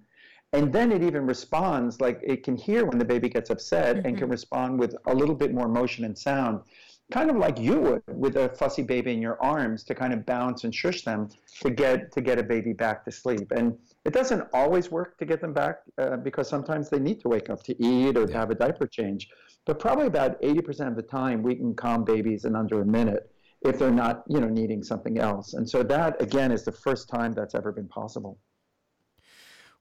And 0.53 0.71
then 0.71 0.91
it 0.91 1.03
even 1.03 1.25
responds 1.25 1.99
like 1.99 2.19
it 2.23 2.43
can 2.43 2.55
hear 2.55 2.85
when 2.85 2.99
the 2.99 3.05
baby 3.05 3.27
gets 3.27 3.49
upset 3.49 3.97
and 3.97 4.05
can 4.05 4.15
mm-hmm. 4.15 4.31
respond 4.31 4.79
with 4.79 4.95
a 5.07 5.13
little 5.13 5.35
bit 5.35 5.53
more 5.53 5.67
motion 5.67 6.05
and 6.05 6.17
sound, 6.17 6.61
kind 7.11 7.29
of 7.29 7.37
like 7.37 7.59
you 7.59 7.79
would 7.79 8.01
with 8.07 8.35
a 8.35 8.49
fussy 8.49 8.81
baby 8.81 9.13
in 9.13 9.21
your 9.21 9.41
arms 9.41 9.83
to 9.83 9.93
kind 9.93 10.11
of 10.11 10.25
bounce 10.25 10.63
and 10.63 10.73
shush 10.73 11.03
them 11.03 11.29
to 11.61 11.69
get 11.69 12.11
to 12.11 12.21
get 12.21 12.39
a 12.39 12.43
baby 12.43 12.73
back 12.73 13.05
to 13.05 13.11
sleep. 13.11 13.51
And 13.51 13.77
it 14.05 14.13
doesn't 14.13 14.47
always 14.53 14.89
work 14.89 15.17
to 15.19 15.25
get 15.25 15.39
them 15.39 15.53
back 15.53 15.81
uh, 15.97 16.17
because 16.17 16.49
sometimes 16.49 16.89
they 16.89 16.99
need 16.99 17.19
to 17.21 17.29
wake 17.29 17.49
up 17.49 17.63
to 17.63 17.83
eat 17.83 18.17
or 18.17 18.25
to 18.25 18.33
have 18.33 18.49
a 18.49 18.55
diaper 18.55 18.87
change. 18.87 19.29
But 19.65 19.79
probably 19.79 20.07
about 20.07 20.41
80% 20.41 20.87
of 20.87 20.95
the 20.95 21.03
time, 21.03 21.43
we 21.43 21.55
can 21.55 21.75
calm 21.75 22.03
babies 22.03 22.45
in 22.45 22.55
under 22.55 22.81
a 22.81 22.85
minute 22.85 23.31
if 23.61 23.79
they're 23.79 23.91
not, 23.91 24.23
you 24.27 24.39
know, 24.39 24.49
needing 24.49 24.83
something 24.83 25.19
else. 25.19 25.53
And 25.53 25.69
so 25.69 25.83
that 25.83 26.21
again 26.21 26.51
is 26.51 26.63
the 26.63 26.71
first 26.71 27.07
time 27.07 27.33
that's 27.33 27.55
ever 27.55 27.71
been 27.71 27.87
possible. 27.87 28.39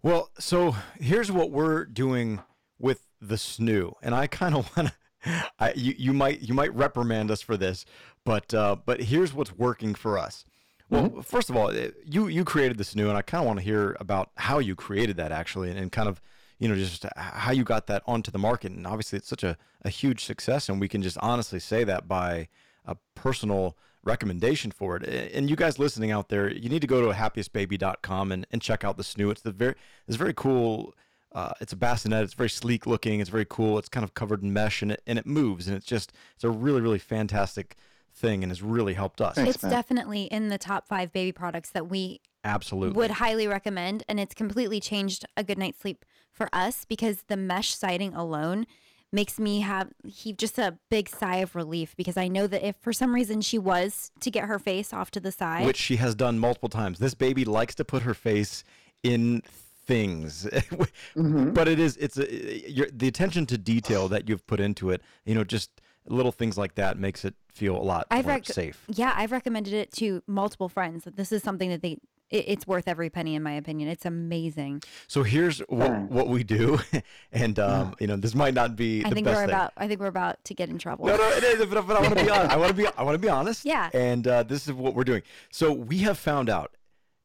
Well, 0.02 0.30
so 0.38 0.76
here's 1.00 1.32
what 1.32 1.50
we're 1.50 1.86
doing 1.86 2.42
with 2.78 3.06
the 3.22 3.36
snoo, 3.36 3.94
and 4.02 4.14
I 4.14 4.26
kind 4.26 4.54
of 4.54 4.70
want 4.76 4.88
to. 4.88 4.94
I, 5.58 5.72
you, 5.74 5.94
you 5.96 6.12
might 6.12 6.42
you 6.42 6.54
might 6.54 6.74
reprimand 6.74 7.30
us 7.30 7.40
for 7.40 7.56
this, 7.56 7.84
but 8.24 8.52
uh, 8.54 8.76
but 8.84 9.02
here's 9.02 9.32
what's 9.32 9.52
working 9.52 9.94
for 9.94 10.18
us. 10.18 10.44
Well, 10.90 11.22
first 11.22 11.50
of 11.50 11.56
all, 11.56 11.70
eh, 11.70 11.90
you 12.04 12.28
you 12.28 12.44
created 12.44 12.78
this 12.78 12.94
new, 12.94 13.08
and 13.08 13.16
I 13.16 13.22
kind 13.22 13.42
of 13.42 13.46
want 13.46 13.58
to 13.58 13.64
hear 13.64 13.96
about 14.00 14.30
how 14.36 14.58
you 14.58 14.74
created 14.74 15.16
that 15.16 15.32
actually, 15.32 15.70
and, 15.70 15.78
and 15.78 15.90
kind 15.90 16.08
of 16.08 16.20
you 16.58 16.68
know 16.68 16.74
just 16.74 17.06
how 17.16 17.52
you 17.52 17.64
got 17.64 17.86
that 17.86 18.02
onto 18.06 18.30
the 18.30 18.38
market. 18.38 18.72
And 18.72 18.86
obviously, 18.86 19.18
it's 19.18 19.28
such 19.28 19.44
a, 19.44 19.56
a 19.82 19.90
huge 19.90 20.24
success, 20.24 20.68
and 20.68 20.80
we 20.80 20.88
can 20.88 21.02
just 21.02 21.18
honestly 21.18 21.58
say 21.58 21.84
that 21.84 22.06
by 22.06 22.48
a 22.84 22.96
personal 23.14 23.76
recommendation 24.04 24.70
for 24.70 24.96
it. 24.96 25.32
And 25.34 25.48
you 25.48 25.56
guys 25.56 25.78
listening 25.78 26.10
out 26.10 26.28
there, 26.28 26.52
you 26.52 26.68
need 26.68 26.82
to 26.82 26.86
go 26.86 27.00
to 27.00 27.16
happiestbaby.com 27.16 28.32
and, 28.32 28.46
and 28.50 28.60
check 28.60 28.84
out 28.84 28.96
the 28.96 29.02
snoo. 29.02 29.30
It's 29.30 29.40
the 29.40 29.52
very 29.52 29.74
it's 30.06 30.16
very 30.16 30.34
cool. 30.34 30.94
Uh, 31.34 31.52
it's 31.60 31.72
a 31.72 31.76
bassinet. 31.76 32.22
It's 32.22 32.34
very 32.34 32.48
sleek 32.48 32.86
looking. 32.86 33.18
It's 33.20 33.30
very 33.30 33.46
cool. 33.48 33.76
It's 33.78 33.88
kind 33.88 34.04
of 34.04 34.14
covered 34.14 34.42
in 34.42 34.52
mesh 34.52 34.82
and 34.82 34.92
it 34.92 35.02
and 35.06 35.18
it 35.18 35.26
moves 35.26 35.66
and 35.66 35.76
it's 35.76 35.86
just 35.86 36.12
it's 36.34 36.44
a 36.44 36.50
really 36.50 36.80
really 36.80 36.98
fantastic 36.98 37.76
thing 38.14 38.44
and 38.44 38.50
has 38.52 38.62
really 38.62 38.94
helped 38.94 39.20
us. 39.20 39.34
Thanks, 39.34 39.56
It's 39.56 39.62
Matt. 39.64 39.72
definitely 39.72 40.24
in 40.24 40.48
the 40.48 40.58
top 40.58 40.86
five 40.86 41.12
baby 41.12 41.32
products 41.32 41.70
that 41.70 41.88
we 41.88 42.20
Absolutely. 42.44 42.96
would 42.96 43.10
highly 43.12 43.48
recommend. 43.48 44.04
And 44.08 44.20
it's 44.20 44.34
completely 44.34 44.78
changed 44.78 45.24
a 45.36 45.42
good 45.42 45.58
night's 45.58 45.80
sleep 45.80 46.04
for 46.30 46.48
us 46.52 46.84
because 46.84 47.24
the 47.26 47.36
mesh 47.36 47.74
siding 47.74 48.14
alone 48.14 48.66
makes 49.12 49.38
me 49.38 49.60
have 49.60 49.88
heave 50.06 50.36
just 50.36 50.58
a 50.58 50.78
big 50.90 51.08
sigh 51.08 51.36
of 51.36 51.54
relief 51.56 51.96
because 51.96 52.16
I 52.16 52.28
know 52.28 52.46
that 52.46 52.66
if 52.66 52.76
for 52.76 52.92
some 52.92 53.14
reason 53.14 53.40
she 53.40 53.58
was 53.58 54.10
to 54.20 54.30
get 54.30 54.44
her 54.44 54.58
face 54.58 54.92
off 54.92 55.10
to 55.12 55.20
the 55.20 55.32
side, 55.32 55.66
which 55.66 55.76
she 55.76 55.96
has 55.96 56.14
done 56.14 56.38
multiple 56.38 56.68
times. 56.68 56.98
This 56.98 57.14
baby 57.14 57.44
likes 57.44 57.74
to 57.76 57.84
put 57.84 58.02
her 58.02 58.14
face 58.14 58.62
in 59.02 59.42
things, 59.86 60.48
but 61.16 61.68
it 61.68 61.78
is 61.78 61.96
it's 61.98 62.16
a, 62.16 62.70
your, 62.70 62.88
the 62.92 63.08
attention 63.08 63.46
to 63.46 63.58
detail 63.58 64.08
that 64.08 64.28
you've 64.28 64.46
put 64.46 64.60
into 64.60 64.90
it. 64.90 65.02
You 65.24 65.34
know, 65.34 65.44
just 65.44 65.70
little 66.06 66.32
things 66.32 66.58
like 66.58 66.74
that 66.74 66.98
makes 66.98 67.24
it 67.24 67.34
feel 67.52 67.76
a 67.76 67.82
lot 67.82 68.06
I've 68.10 68.26
more 68.26 68.34
rec- 68.34 68.46
safe. 68.46 68.84
yeah, 68.88 69.12
I've 69.16 69.32
recommended 69.32 69.72
it 69.72 69.92
to 69.92 70.22
multiple 70.26 70.68
friends 70.68 71.04
that 71.04 71.16
this 71.16 71.32
is 71.32 71.42
something 71.42 71.70
that 71.70 71.82
they 71.82 71.98
it, 72.30 72.44
it's 72.48 72.66
worth 72.66 72.88
every 72.88 73.10
penny 73.10 73.34
in 73.34 73.42
my 73.42 73.52
opinion. 73.52 73.88
It's 73.88 74.04
amazing. 74.04 74.82
So 75.06 75.22
here's 75.22 75.60
what, 75.60 75.92
what 76.10 76.28
we 76.28 76.42
do, 76.42 76.80
and 77.32 77.58
um, 77.58 77.94
you 78.00 78.06
know 78.06 78.16
this 78.16 78.34
might 78.34 78.54
not 78.54 78.76
be 78.76 79.04
I 79.04 79.08
the 79.08 79.14
think 79.14 79.26
best 79.26 79.36
we're 79.36 79.42
thing. 79.42 79.50
about 79.50 79.72
I 79.76 79.88
think 79.88 80.00
we're 80.00 80.06
about 80.06 80.44
to 80.44 80.54
get 80.54 80.68
in 80.68 80.78
trouble. 80.78 81.06
No, 81.06 81.16
no, 81.16 81.28
it 81.30 81.44
is, 81.44 81.66
but, 81.66 81.86
but 81.86 81.96
I 81.96 82.00
want 82.00 82.18
to 82.18 82.24
be 82.24 82.30
honest. 82.30 82.50
I 82.52 82.56
want 82.56 82.68
to 82.70 82.74
be 82.74 82.86
I 82.86 83.02
want 83.02 83.14
to 83.14 83.18
be 83.18 83.28
honest. 83.28 83.64
Yeah. 83.64 83.90
And 83.94 84.26
uh, 84.26 84.42
this 84.42 84.66
is 84.66 84.72
what 84.72 84.94
we're 84.94 85.04
doing. 85.04 85.22
So 85.50 85.72
we 85.72 85.98
have 85.98 86.18
found 86.18 86.48
out, 86.50 86.72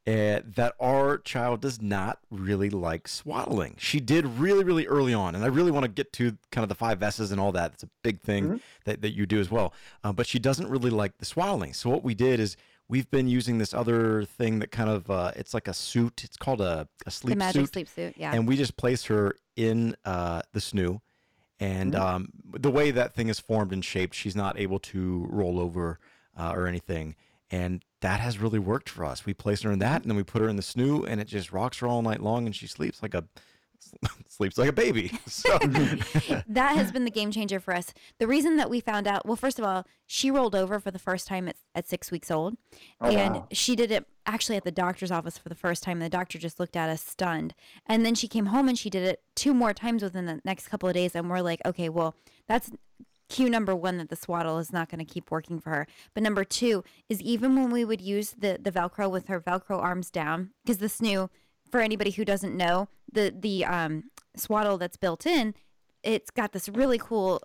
uh, 0.10 0.42
that 0.56 0.74
our 0.80 1.18
child 1.20 1.62
does 1.62 1.82
not 1.82 2.20
really 2.32 2.70
like 2.70 3.08
swaddling. 3.08 3.76
She 3.78 4.00
did 4.00 4.26
really, 4.26 4.64
really 4.64 4.88
early 4.88 5.14
on, 5.14 5.36
and 5.36 5.44
I 5.44 5.48
really 5.48 5.72
want 5.72 5.84
to 5.84 5.92
get 5.92 6.12
to 6.14 6.38
kind 6.52 6.64
of 6.64 6.70
the 6.70 6.76
five 6.76 7.02
S's 7.04 7.32
and 7.32 7.40
all 7.40 7.52
that. 7.52 7.74
It's 7.74 7.84
a 7.84 7.90
big 8.04 8.20
thing 8.22 8.44
Mhm. 8.50 8.62
that, 8.86 9.02
that 9.02 9.12
you 9.12 9.26
do 9.26 9.40
as 9.40 9.52
well. 9.52 9.74
Uh, 10.04 10.12
but 10.14 10.26
she 10.28 10.40
doesn't 10.40 10.68
really 10.70 10.90
like 10.90 11.18
the 11.18 11.26
swaddling. 11.26 11.74
So 11.74 11.90
what 11.90 12.04
we 12.04 12.16
did 12.16 12.40
is 12.40 12.56
we've 12.88 13.10
been 13.12 13.28
using 13.28 13.58
this 13.60 13.74
other 13.74 14.24
thing 14.26 14.60
that 14.60 14.72
kind 14.72 14.90
of 14.90 15.10
uh, 15.12 15.32
it's 15.36 15.54
like 15.54 15.68
a 15.68 15.74
suit. 15.74 16.24
It's 16.24 16.38
called 16.38 16.62
a, 16.62 16.88
a 17.02 17.06
the 17.06 17.12
sleep 17.12 17.38
magic 17.38 17.62
suit, 17.68 17.74
sleep 17.74 17.90
suit. 17.90 18.14
Yeah. 18.18 18.34
and 18.34 18.48
we 18.48 18.58
just 18.58 18.78
place 18.78 19.04
her 19.06 19.36
in 19.56 19.96
uh, 20.06 20.42
the 20.54 20.60
snoo. 20.60 21.02
And 21.60 21.94
Mhm. 21.94 22.00
um, 22.00 22.30
the 22.52 22.72
way 22.72 22.90
that 22.92 23.14
thing 23.14 23.28
is 23.28 23.40
formed 23.40 23.74
and 23.74 23.84
shaped, 23.84 24.16
she's 24.16 24.36
not 24.36 24.58
able 24.58 24.80
to 24.80 25.28
roll 25.30 25.60
over 25.60 26.00
uh, 26.38 26.54
or 26.56 26.68
anything. 26.68 27.16
And 27.52 27.84
that 28.02 28.20
has 28.20 28.40
really 28.40 28.60
worked 28.60 28.90
for 28.90 29.06
us. 29.06 29.26
We 29.26 29.34
place 29.34 29.62
her 29.64 29.72
in 29.72 29.80
that, 29.80 30.02
and 30.02 30.10
then 30.10 30.16
we 30.16 30.24
put 30.24 30.42
her 30.42 30.50
in 30.50 30.56
the 30.56 30.62
snoo, 30.62 31.06
and 31.08 31.20
it 31.20 31.28
just 31.28 31.52
rocks 31.52 31.80
her 31.80 31.88
all 31.88 32.02
night 32.02 32.22
long, 32.22 32.46
and 32.46 32.56
she 32.56 32.68
sleeps 32.68 33.02
like 33.02 33.14
a 33.14 33.26
sleeps 34.28 34.58
like 34.58 34.70
a 34.70 34.74
baby. 34.74 35.12
So 35.30 35.58
that 36.48 36.76
has 36.76 36.92
been 36.92 37.06
the 37.06 37.12
game 37.12 37.32
changer 37.32 37.60
for 37.60 37.74
us. 37.74 37.94
The 38.18 38.28
reason 38.28 38.58
that 38.58 38.70
we 38.70 38.80
found 38.80 39.08
out, 39.08 39.26
well, 39.26 39.36
first 39.36 39.60
of 39.60 39.66
all, 39.66 39.86
she 40.06 40.32
rolled 40.32 40.56
over 40.56 40.80
for 40.80 40.92
the 40.92 41.00
first 41.00 41.28
time 41.28 41.48
at, 41.48 41.56
at 41.76 41.88
six 41.88 42.12
weeks 42.12 42.32
old. 42.32 42.58
Oh, 43.00 43.10
and 43.10 43.36
wow. 43.36 43.48
she 43.52 43.76
did 43.76 43.92
it 43.92 44.06
actually 44.26 44.58
at 44.58 44.64
the 44.64 44.72
doctor's 44.72 45.12
office 45.12 45.38
for 45.38 45.50
the 45.50 45.56
first 45.56 45.84
time. 45.84 45.98
And 45.98 46.02
the 46.02 46.10
doctor 46.10 46.38
just 46.38 46.60
looked 46.60 46.76
at 46.76 46.90
us 46.90 47.04
stunned. 47.04 47.54
And 47.86 48.06
then 48.06 48.16
she 48.16 48.28
came 48.28 48.48
home 48.48 48.68
and 48.68 48.78
she 48.78 48.90
did 48.90 49.04
it 49.04 49.22
two 49.36 49.54
more 49.54 49.74
times 49.74 50.04
within 50.04 50.26
the 50.26 50.42
next 50.44 50.68
couple 50.68 50.90
of 50.90 50.96
days. 50.96 51.16
And 51.16 51.30
we're 51.30 51.42
like, 51.42 51.62
okay, 51.66 51.90
well, 51.90 52.16
that's 52.48 52.72
cue 53.30 53.50
number 53.50 53.76
one 53.76 53.98
that 53.98 54.10
the 54.10 54.16
swaddle 54.16 54.58
is 54.58 54.74
not 54.74 54.90
going 54.90 55.04
to 55.06 55.12
keep 55.12 55.32
working 55.32 55.60
for 55.60 55.70
her. 55.70 55.88
But 56.14 56.24
number 56.24 56.44
two 56.44 56.84
is 57.08 57.22
even 57.22 57.56
when 57.56 57.72
we 57.72 57.86
would 57.86 58.02
use 58.02 58.32
the, 58.32 58.60
the 58.62 58.72
Velcro 58.72 59.10
with 59.10 59.28
her 59.28 59.40
Velcro 59.40 59.78
arms 59.82 60.10
down, 60.10 60.50
because 60.64 60.80
the 60.80 60.88
snoo, 60.88 61.30
for 61.72 61.80
anybody 61.80 62.12
who 62.12 62.26
doesn't 62.26 62.58
know, 62.58 62.90
the, 63.12 63.34
the 63.38 63.64
um, 63.66 64.06
swaddle 64.36 64.78
that's 64.78 64.98
built 64.98 65.26
in, 65.26 65.54
it's 66.04 66.32
got 66.32 66.52
this 66.52 66.68
really 66.70 66.98
cool 66.98 67.42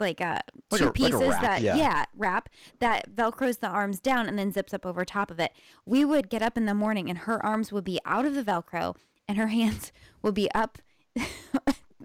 like 0.00 0.20
uh 0.20 0.38
Like 0.70 0.78
two 0.78 0.84
a- 0.84 0.86
like 0.86 0.94
pieces 0.94 1.20
wrap, 1.28 1.42
that 1.42 1.62
yeah. 1.62 2.04
wrap 2.16 2.48
that 2.78 3.16
velcros 3.16 3.58
the 3.58 3.66
arms 3.66 3.98
down 4.00 4.28
and 4.28 4.38
then 4.38 4.52
zips 4.52 4.72
up 4.72 4.86
over 4.86 5.04
top 5.04 5.28
of 5.30 5.40
it 5.40 5.52
we 5.84 6.04
would 6.04 6.28
get 6.28 6.40
up 6.40 6.56
in 6.56 6.66
the 6.66 6.74
morning 6.74 7.08
and 7.08 7.18
her 7.20 7.44
arms 7.44 7.72
would 7.72 7.82
be 7.82 7.98
out 8.04 8.24
of 8.24 8.34
the 8.34 8.44
velcro 8.44 8.94
and 9.26 9.38
her 9.38 9.46
hands 9.58 9.90
would 10.22 10.34
be 10.34 10.48
up 10.52 10.78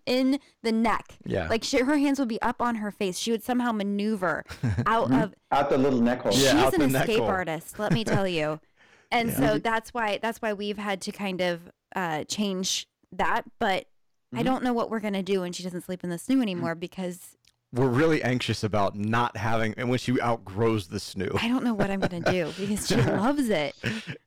in 0.06 0.40
the 0.64 0.72
neck 0.72 1.18
yeah, 1.26 1.48
like 1.48 1.64
she, 1.64 1.80
her 1.80 1.98
hands 1.98 2.20
would 2.20 2.28
be 2.28 2.42
up 2.42 2.62
on 2.62 2.76
her 2.76 2.92
face 2.92 3.18
she 3.18 3.32
would 3.32 3.44
somehow 3.44 3.72
maneuver 3.72 4.44
out 4.86 5.12
of 5.14 5.34
Out 5.52 5.70
the 5.70 5.78
little 5.78 6.02
neck 6.02 6.22
hole. 6.22 6.34
Yeah, 6.34 6.52
she's 6.52 6.54
out 6.56 6.74
an 6.76 6.96
escape 6.96 7.20
hole. 7.20 7.28
artist 7.30 7.80
let 7.80 7.94
me 7.94 8.04
tell 8.04 8.28
you 8.28 8.60
and 9.12 9.30
Yeah. 9.30 9.36
so 9.54 9.58
that's 9.60 9.94
why 9.94 10.20
that's 10.22 10.42
why 10.42 10.54
we've 10.54 10.78
had 10.78 11.02
to 11.02 11.12
kind 11.12 11.42
of 11.42 11.62
uh 11.96 12.24
change 12.26 12.88
that 13.12 13.44
but 13.60 13.86
I 14.36 14.42
Mhm. 14.42 14.46
don't 14.46 14.64
know 14.64 14.74
what 14.74 14.90
we're 14.90 15.00
gonna 15.00 15.22
do 15.24 15.42
when 15.42 15.54
she 15.54 15.62
doesn't 15.64 15.82
sleep 15.82 16.04
in 16.04 16.10
the 16.10 16.16
snoo 16.18 16.42
anymore 16.42 16.74
because 16.76 17.38
we're 17.74 17.88
really 17.90 18.22
anxious 18.22 18.64
about 18.64 18.96
not 18.96 19.36
having, 19.36 19.74
and 19.78 19.90
when 19.90 19.98
she 19.98 20.14
outgrows 20.22 20.88
the 20.90 21.00
snoo. 21.00 21.36
I 21.42 21.48
don't 21.48 21.64
know 21.64 21.74
what 21.74 21.90
I'm 21.90 22.00
gonna 22.00 22.20
do 22.22 22.54
because 22.60 22.88
she 22.88 22.96
loves 22.96 23.50
it. 23.50 23.76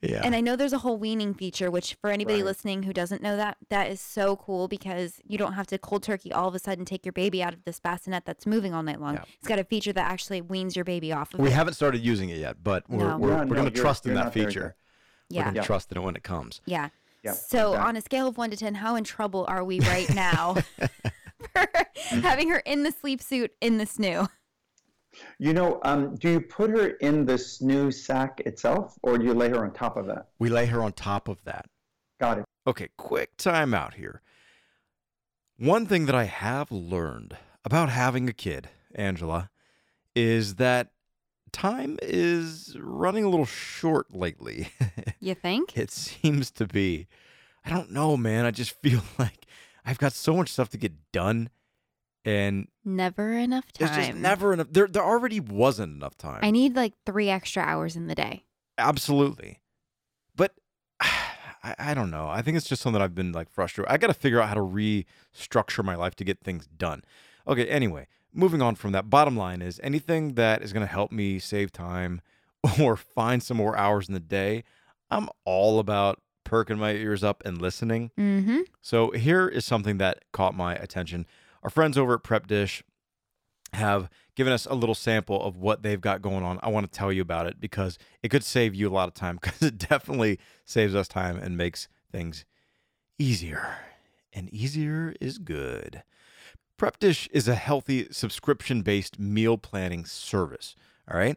Yeah, 0.03 0.21
And 0.25 0.35
I 0.35 0.41
know 0.41 0.57
there's 0.57 0.73
a 0.73 0.79
whole 0.79 0.99
weaning 0.99 1.33
feature, 1.33 1.71
which 1.71 1.95
for 2.01 2.11
anybody 2.11 2.39
Right. 2.39 2.45
listening 2.47 2.83
who 2.83 2.93
doesn't 2.93 3.23
know 3.23 3.37
that, 3.37 3.57
that 3.71 3.89
is 3.89 4.01
so 4.01 4.35
cool 4.37 4.67
because 4.67 5.21
you 5.25 5.39
don't 5.39 5.53
have 5.53 5.67
to 5.69 5.79
cold 5.79 6.03
turkey 6.03 6.33
all 6.33 6.49
of 6.49 6.55
a 6.57 6.59
sudden 6.59 6.85
take 6.85 7.05
your 7.07 7.13
baby 7.13 7.41
out 7.43 7.55
of 7.55 7.65
this 7.65 7.79
bassinet 7.79 8.25
that's 8.27 8.47
moving 8.47 8.75
all 8.75 8.83
night 8.83 9.01
long. 9.01 9.15
Yeah. 9.15 9.25
It's 9.39 9.49
got 9.49 9.59
a 9.61 9.65
feature 9.65 9.93
that 9.93 10.11
actually 10.11 10.41
weans 10.41 10.75
your 10.75 10.85
baby 10.85 11.13
off 11.13 11.33
of 11.33 11.39
we 11.41 11.49
it. 11.49 11.53
haven't 11.53 11.75
started 11.75 12.01
using 12.05 12.29
it 12.31 12.39
yet, 12.39 12.57
but 12.65 12.83
we're 12.91 12.99
No. 12.99 13.17
we're, 13.19 13.29
No, 13.31 13.37
we're 13.39 13.45
no, 13.45 13.55
going 13.63 13.73
to 13.73 13.81
trust 13.81 14.07
in 14.07 14.15
that 14.15 14.33
feature. 14.35 14.75
yet. 15.31 15.31
We're 15.31 15.37
yeah. 15.37 15.43
going 15.45 15.55
to 15.55 15.61
Yeah. 15.61 15.65
trust 15.67 15.93
in 15.93 15.99
it 15.99 16.01
when 16.05 16.17
it 16.17 16.25
comes. 16.25 16.61
Yeah. 16.67 16.89
Yeah, 17.23 17.33
So 17.33 17.71
exactly. 17.73 17.89
on 17.89 17.97
a 17.97 18.01
scale 18.03 18.27
of 18.29 18.37
one 18.39 18.51
to 18.51 18.57
10, 18.57 18.75
how 18.77 18.95
in 18.97 19.03
trouble 19.05 19.45
are 19.49 19.65
we 19.65 19.81
right 19.81 20.13
now 20.15 20.55
for 20.55 20.89
having 22.23 22.51
her 22.51 22.59
in 22.61 22.83
the 22.83 22.93
sleep 22.93 23.21
suit 23.23 23.53
in 23.61 23.79
the 23.79 23.85
snoo? 23.85 24.29
You 25.39 25.55
know, 25.55 25.81
um, 25.83 26.15
do 26.17 26.31
you 26.31 26.41
put 26.41 26.71
her 26.71 26.89
in 26.89 27.25
the 27.25 27.35
snoo 27.35 27.93
sack 27.93 28.41
itself, 28.45 28.99
or 29.03 29.17
do 29.19 29.25
you 29.25 29.35
lay 29.35 29.49
her 29.49 29.65
on 29.65 29.73
top 29.73 29.97
of 29.97 30.07
that? 30.07 30.29
We 30.39 30.51
lay 30.51 30.67
her 30.67 30.83
on 30.83 30.93
top 30.93 31.29
of 31.29 31.43
that. 31.45 31.67
Got 32.21 32.39
it. 32.39 32.45
Okay, 32.67 32.89
quick 32.97 33.37
time 33.37 33.73
out 33.73 33.95
here. 33.95 34.23
One 35.59 35.87
thing 35.87 36.07
that 36.07 36.15
I 36.15 36.25
have 36.25 36.71
learned 36.71 37.37
about 37.65 37.89
having 37.89 38.29
a 38.29 38.33
kid, 38.33 38.69
Angela, 38.95 39.51
is 40.15 40.57
that 40.57 40.91
time 41.53 41.99
is 42.03 42.77
running 42.79 43.25
a 43.25 43.29
little 43.31 43.47
short 43.47 44.15
lately. 44.15 44.69
You 45.19 45.35
think? 45.35 45.77
it 45.77 45.91
seems 45.91 46.51
to 46.53 46.67
be. 46.67 47.09
I 47.65 47.71
don't 47.71 47.91
know, 47.91 48.17
man. 48.17 48.45
I 48.45 48.51
just 48.51 48.81
feel 48.81 49.03
like 49.19 49.47
I've 49.87 49.99
got 49.99 50.13
so 50.13 50.35
much 50.35 50.51
stuff 50.53 50.69
to 50.71 50.77
get 50.79 50.93
done, 51.13 51.49
and 52.25 52.67
Never 52.85 53.33
enough 53.33 53.73
time. 53.73 53.89
there's 53.95 54.07
just 54.09 54.19
never 54.19 54.53
enough. 54.53 54.67
There, 54.71 54.89
there 54.89 55.05
already 55.05 55.39
wasn't 55.41 55.95
enough 55.95 56.19
time. 56.19 56.41
I 56.43 56.51
need 56.51 56.75
like 56.75 56.93
three 57.07 57.31
extra 57.31 57.63
hours 57.63 57.95
in 57.95 58.09
the 58.09 58.15
day. 58.17 58.45
Absolutely. 58.77 59.61
But 60.35 60.53
I, 61.01 61.75
I 61.79 61.95
don't 61.95 62.11
know. 62.11 62.29
I 62.29 62.43
think 62.43 62.57
it's 62.57 62.69
just 62.69 62.83
something 62.83 63.01
I've 63.01 63.15
been 63.15 63.33
like 63.33 63.49
frustrated. 63.49 63.91
I 63.91 63.97
got 63.97 64.09
to 64.09 64.15
figure 64.15 64.41
out 64.41 64.49
how 64.49 64.55
to 64.55 64.61
restructure 64.61 65.85
my 65.85 65.95
life 65.95 66.17
to 66.17 66.25
get 66.25 66.41
things 66.41 66.67
done. 66.67 67.03
Okay, 67.47 67.67
anyway, 67.69 68.09
moving 68.33 68.61
on 68.61 68.75
from 68.75 68.91
that. 68.93 69.09
Bottom 69.09 69.37
line 69.37 69.63
is 69.63 69.81
anything 69.85 70.35
that 70.35 70.63
is 70.63 70.73
going 70.73 70.85
to 70.85 70.93
help 70.93 71.13
me 71.13 71.39
save 71.39 71.71
time 71.71 72.21
or 72.81 72.97
find 72.97 73.41
some 73.43 73.57
more 73.57 73.77
hours 73.77 74.09
in 74.09 74.15
the 74.15 74.21
day, 74.21 74.65
I'm 75.11 75.29
all 75.45 75.79
about 75.79 76.21
perking 76.47 76.79
my 76.79 76.93
ears 76.93 77.23
up 77.23 77.43
and 77.45 77.61
listening. 77.61 78.11
Mm-hmm. 78.19 78.61
So 78.81 79.11
here 79.11 79.49
is 79.49 79.67
something 79.67 79.99
that 79.99 80.25
caught 80.33 80.55
my 80.55 80.75
attention. 80.75 81.27
Our 81.63 81.69
friends 81.69 81.99
over 81.99 82.15
at 82.15 82.23
Prep 82.23 82.47
Dish 82.47 82.83
have 83.73 84.09
given 84.37 84.53
us 84.53 84.65
a 84.67 84.75
little 84.75 84.95
sample 84.95 85.43
of 85.43 85.57
what 85.57 85.83
they've 85.83 86.01
got 86.01 86.23
going 86.23 86.45
on. 86.45 86.59
I 86.63 86.69
want 86.69 86.91
to 86.91 86.99
tell 86.99 87.13
you 87.13 87.21
about 87.21 87.47
it 87.47 87.61
because 87.61 87.99
it 88.23 88.29
could 88.29 88.45
save 88.45 88.75
you 88.75 88.89
a 88.89 88.95
lot 88.95 89.09
of 89.09 89.15
time 89.15 89.37
because 89.43 89.61
it 89.61 89.77
definitely 89.77 90.39
saves 90.65 90.95
us 90.95 91.09
time 91.09 91.37
and 91.37 91.57
makes 91.57 91.89
things 92.11 92.45
easier. 93.19 93.77
And 94.33 94.49
easier 94.53 95.15
is 95.21 95.39
good. 95.39 96.03
Prep 96.77 96.99
Dish 96.99 97.29
is 97.33 97.49
a 97.49 97.55
healthy 97.55 98.07
subscription 98.11 98.83
based 98.83 99.19
meal 99.19 99.59
planning 99.59 100.05
service. 100.05 100.77
All 101.11 101.19
right. 101.19 101.37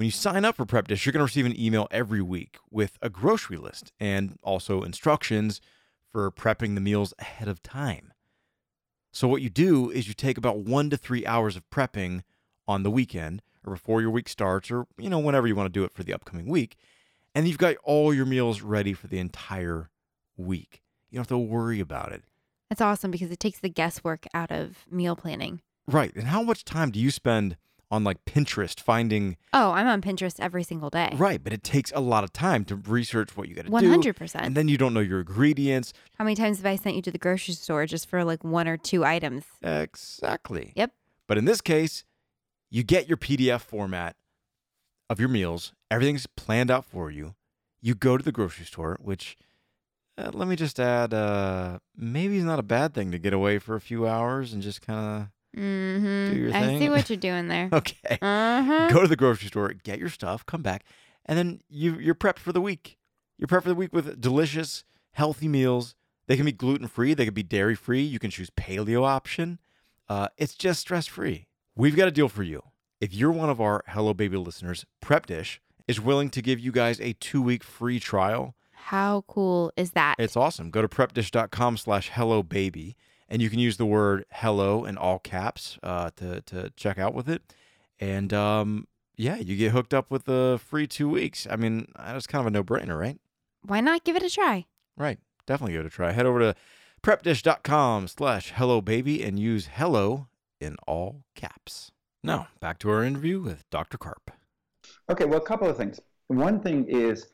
When 0.00 0.06
you 0.06 0.12
sign 0.12 0.46
up 0.46 0.56
for 0.56 0.64
Prep 0.64 0.88
Dish, 0.88 1.04
you're 1.04 1.12
going 1.12 1.20
to 1.20 1.24
receive 1.24 1.44
an 1.44 1.60
email 1.60 1.86
every 1.90 2.22
week 2.22 2.56
with 2.70 2.96
a 3.02 3.10
grocery 3.10 3.58
list 3.58 3.92
and 4.00 4.38
also 4.42 4.82
instructions 4.82 5.60
for 6.10 6.30
prepping 6.30 6.74
the 6.74 6.80
meals 6.80 7.12
ahead 7.18 7.48
of 7.48 7.62
time. 7.62 8.14
So, 9.12 9.28
what 9.28 9.42
you 9.42 9.50
do 9.50 9.90
is 9.90 10.08
you 10.08 10.14
take 10.14 10.38
about 10.38 10.60
one 10.60 10.88
to 10.88 10.96
three 10.96 11.26
hours 11.26 11.54
of 11.54 11.68
prepping 11.68 12.22
on 12.66 12.82
the 12.82 12.90
weekend 12.90 13.42
or 13.62 13.74
before 13.74 14.00
your 14.00 14.10
week 14.10 14.30
starts 14.30 14.70
or, 14.70 14.86
you 14.96 15.10
know, 15.10 15.18
whenever 15.18 15.46
you 15.46 15.54
want 15.54 15.66
to 15.66 15.78
do 15.78 15.84
it 15.84 15.92
for 15.92 16.02
the 16.02 16.14
upcoming 16.14 16.46
week. 16.46 16.78
And 17.34 17.46
you've 17.46 17.58
got 17.58 17.76
all 17.84 18.14
your 18.14 18.24
meals 18.24 18.62
ready 18.62 18.94
for 18.94 19.06
the 19.06 19.18
entire 19.18 19.90
week. 20.34 20.80
You 21.10 21.16
don't 21.16 21.24
have 21.24 21.28
to 21.28 21.36
worry 21.36 21.78
about 21.78 22.12
it. 22.12 22.22
That's 22.70 22.80
awesome 22.80 23.10
because 23.10 23.30
it 23.30 23.38
takes 23.38 23.58
the 23.58 23.68
guesswork 23.68 24.24
out 24.32 24.50
of 24.50 24.86
meal 24.90 25.14
planning. 25.14 25.60
Right. 25.86 26.16
And 26.16 26.28
how 26.28 26.42
much 26.42 26.64
time 26.64 26.90
do 26.90 26.98
you 26.98 27.10
spend 27.10 27.58
on 27.90 28.04
like 28.04 28.24
Pinterest 28.24 28.78
finding 28.80 29.36
Oh, 29.52 29.72
I'm 29.72 29.86
on 29.86 30.00
Pinterest 30.00 30.38
every 30.38 30.62
single 30.62 30.90
day. 30.90 31.12
right, 31.16 31.42
but 31.42 31.52
it 31.52 31.62
takes 31.64 31.90
a 31.94 32.00
lot 32.00 32.22
of 32.24 32.32
time 32.32 32.64
to 32.66 32.76
research 32.76 33.36
what 33.36 33.48
you 33.48 33.54
got 33.54 33.64
to 33.64 33.70
do. 33.70 33.88
hundred 33.90 34.10
And 34.10 34.16
percent. 34.16 34.44
And 34.46 34.56
then 34.56 34.68
you 34.68 34.78
don't 34.78 34.94
know 34.94 35.00
your 35.00 35.20
ingredients. 35.20 35.92
How 36.18 36.24
many 36.24 36.36
times 36.36 36.58
have 36.58 36.66
I 36.66 36.76
sent 36.76 36.94
you 36.96 37.02
to 37.02 37.10
the 37.10 37.18
grocery 37.18 37.54
store 37.54 37.86
just 37.86 38.08
for 38.08 38.24
like 38.24 38.44
one 38.44 38.68
or 38.68 38.76
two 38.76 39.04
items? 39.04 39.44
Exactly. 39.62 40.72
Yep. 40.76 40.92
But 41.26 41.38
in 41.38 41.44
this 41.44 41.60
case, 41.60 42.04
you 42.70 42.82
get 42.82 43.08
your 43.08 43.16
PDF 43.16 43.60
format 43.60 44.16
of 45.08 45.18
your 45.18 45.28
meals. 45.28 45.72
Everything's 45.90 46.26
planned 46.26 46.70
out 46.70 46.84
for 46.84 47.10
you. 47.10 47.34
You 47.82 47.94
go 47.94 48.16
to 48.16 48.22
the 48.24 48.30
grocery 48.32 48.66
store, 48.66 48.98
which 49.02 49.36
uh, 50.18 50.30
let 50.32 50.46
me 50.46 50.54
just 50.54 50.78
add, 50.78 51.12
uh, 51.14 51.78
maybe 51.96 52.36
it's 52.36 52.44
not 52.44 52.58
a 52.58 52.62
bad 52.64 52.94
thing 52.94 53.10
to 53.10 53.18
get 53.18 53.32
away 53.32 53.58
for 53.58 53.74
a 53.74 53.80
few 53.80 54.06
hours 54.06 54.52
and 54.52 54.62
just 54.62 54.82
kind 54.82 55.22
Mm-hmm. 55.56 56.32
Do 56.32 56.40
your 56.40 56.54
I 56.54 56.78
see 56.78 56.88
what 56.88 57.10
you're 57.10 57.16
doing 57.30 57.48
there. 57.48 57.68
okay. 57.72 58.18
Uh-huh. 58.20 58.88
Go 58.90 59.02
to 59.02 59.08
the 59.08 59.16
grocery 59.16 59.48
store, 59.48 59.72
get 59.72 59.98
your 59.98 60.08
stuff, 60.08 60.46
come 60.46 60.62
back, 60.62 60.84
and 61.26 61.36
then 61.38 61.60
you 61.68 61.98
you're 61.98 62.14
prepped 62.14 62.38
for 62.38 62.52
the 62.52 62.60
week. 62.60 62.98
You're 63.38 63.48
prepped 63.48 63.62
for 63.62 63.68
the 63.70 63.74
week 63.74 63.92
with 63.92 64.20
delicious, 64.20 64.84
healthy 65.12 65.48
meals. 65.48 65.94
They 66.26 66.36
can 66.36 66.44
be 66.46 66.52
gluten 66.52 66.86
free. 66.86 67.14
They 67.14 67.24
can 67.24 67.34
be 67.34 67.42
dairy 67.42 67.74
free. 67.74 68.02
You 68.02 68.18
can 68.18 68.30
choose 68.30 68.50
paleo 68.50 69.04
option. 69.04 69.58
Uh, 70.08 70.28
it's 70.36 70.54
just 70.54 70.80
stress 70.80 71.06
free. 71.06 71.46
We've 71.74 71.96
got 71.96 72.08
a 72.08 72.12
deal 72.12 72.28
for 72.28 72.42
you. 72.42 72.62
If 73.00 73.14
you're 73.14 73.32
one 73.32 73.48
of 73.48 73.60
our 73.60 73.82
Hello 73.88 74.12
Baby 74.14 74.36
listeners, 74.36 74.84
Prep 75.00 75.26
Dish 75.26 75.60
is 75.88 76.00
willing 76.00 76.30
to 76.30 76.42
give 76.42 76.60
you 76.60 76.70
guys 76.70 77.00
a 77.00 77.14
two 77.14 77.40
week 77.42 77.64
free 77.64 77.98
trial. 77.98 78.54
How 78.72 79.24
cool 79.26 79.72
is 79.76 79.92
that? 79.92 80.16
It's 80.18 80.36
awesome. 80.36 80.70
Go 80.70 80.82
to 80.82 80.88
prepdish.com 80.88 81.76
slash 81.76 82.10
hello 82.12 82.42
baby 82.42 82.96
and 83.30 83.40
you 83.40 83.48
can 83.48 83.58
use 83.58 83.76
the 83.76 83.86
word 83.86 84.24
hello 84.32 84.84
in 84.84 84.98
all 84.98 85.18
caps 85.18 85.78
uh, 85.82 86.10
to, 86.16 86.40
to 86.42 86.70
check 86.76 86.98
out 86.98 87.14
with 87.14 87.28
it. 87.28 87.42
And 87.98 88.34
um, 88.34 88.88
yeah, 89.16 89.36
you 89.36 89.56
get 89.56 89.72
hooked 89.72 89.94
up 89.94 90.10
with 90.10 90.24
the 90.24 90.60
free 90.62 90.86
two 90.86 91.08
weeks. 91.08 91.46
I 91.48 91.56
mean, 91.56 91.86
that's 91.96 92.26
kind 92.26 92.40
of 92.40 92.46
a 92.46 92.50
no 92.50 92.64
brainer, 92.64 92.98
right? 92.98 93.18
why 93.62 93.80
not 93.80 94.04
give 94.04 94.16
it 94.16 94.22
a 94.22 94.30
try? 94.30 94.66
Right. 94.96 95.18
Definitely 95.46 95.74
give 95.74 95.84
it 95.84 95.88
a 95.88 95.90
try. 95.90 96.12
Head 96.12 96.26
over 96.26 96.38
to 96.38 96.54
prepdish.com 97.02 98.08
slash 98.08 98.52
hello 98.54 98.80
baby 98.80 99.22
and 99.22 99.38
use 99.38 99.68
hello 99.72 100.28
in 100.60 100.76
all 100.86 101.22
caps. 101.34 101.92
Now, 102.22 102.48
back 102.60 102.78
to 102.80 102.90
our 102.90 103.02
interview 103.02 103.40
with 103.40 103.68
Dr. 103.70 103.98
Karp. 103.98 104.30
Okay, 105.08 105.24
well, 105.24 105.38
a 105.38 105.44
couple 105.44 105.68
of 105.68 105.76
things. 105.76 106.00
One 106.28 106.60
thing 106.60 106.86
is 106.88 107.28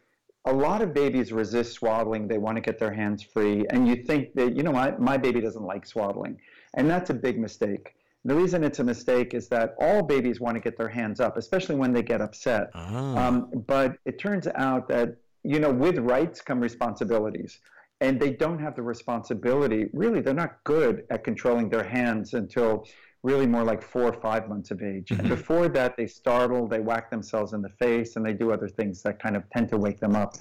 a 0.46 0.52
lot 0.52 0.80
of 0.80 0.94
babies 0.94 1.32
resist 1.32 1.72
swaddling. 1.72 2.28
They 2.28 2.38
want 2.38 2.56
to 2.56 2.60
get 2.60 2.78
their 2.78 2.92
hands 2.92 3.22
free. 3.22 3.66
And 3.70 3.86
you 3.88 3.96
think 3.96 4.34
that, 4.34 4.56
you 4.56 4.62
know, 4.62 4.72
my, 4.72 4.92
my 4.96 5.16
baby 5.16 5.40
doesn't 5.40 5.64
like 5.64 5.84
swaddling. 5.86 6.40
And 6.74 6.88
that's 6.88 7.10
a 7.10 7.14
big 7.14 7.38
mistake. 7.38 7.94
The 8.24 8.34
reason 8.34 8.64
it's 8.64 8.78
a 8.78 8.84
mistake 8.84 9.34
is 9.34 9.48
that 9.48 9.74
all 9.80 10.02
babies 10.02 10.40
want 10.40 10.56
to 10.56 10.60
get 10.60 10.76
their 10.76 10.88
hands 10.88 11.20
up, 11.20 11.36
especially 11.36 11.74
when 11.74 11.92
they 11.92 12.02
get 12.02 12.20
upset. 12.20 12.70
Ah. 12.74 13.26
Um, 13.26 13.50
but 13.66 13.96
it 14.04 14.18
turns 14.18 14.46
out 14.54 14.88
that, 14.88 15.16
you 15.42 15.60
know, 15.60 15.70
with 15.70 15.98
rights 15.98 16.40
come 16.40 16.60
responsibilities. 16.60 17.60
And 18.00 18.20
they 18.20 18.30
don't 18.30 18.58
have 18.58 18.76
the 18.76 18.82
responsibility. 18.82 19.86
Really, 19.92 20.20
they're 20.20 20.34
not 20.34 20.62
good 20.64 21.04
at 21.10 21.24
controlling 21.24 21.70
their 21.70 21.84
hands 21.84 22.34
until 22.34 22.86
really 23.26 23.46
more 23.46 23.64
like 23.64 23.82
four 23.82 24.04
or 24.04 24.12
five 24.12 24.48
months 24.48 24.70
of 24.70 24.80
age. 24.82 25.10
And 25.10 25.22
Mhm. 25.22 25.30
before 25.30 25.68
that, 25.68 25.96
they 25.96 26.06
startle, 26.06 26.68
they 26.68 26.80
whack 26.80 27.10
themselves 27.10 27.52
in 27.52 27.60
the 27.60 27.74
face, 27.84 28.14
and 28.14 28.24
they 28.24 28.32
do 28.32 28.52
other 28.52 28.68
things 28.68 29.02
that 29.02 29.18
kind 29.24 29.36
of 29.36 29.42
tend 29.50 29.68
to 29.70 29.78
wake 29.78 29.98
them 29.98 30.14
up. 30.14 30.36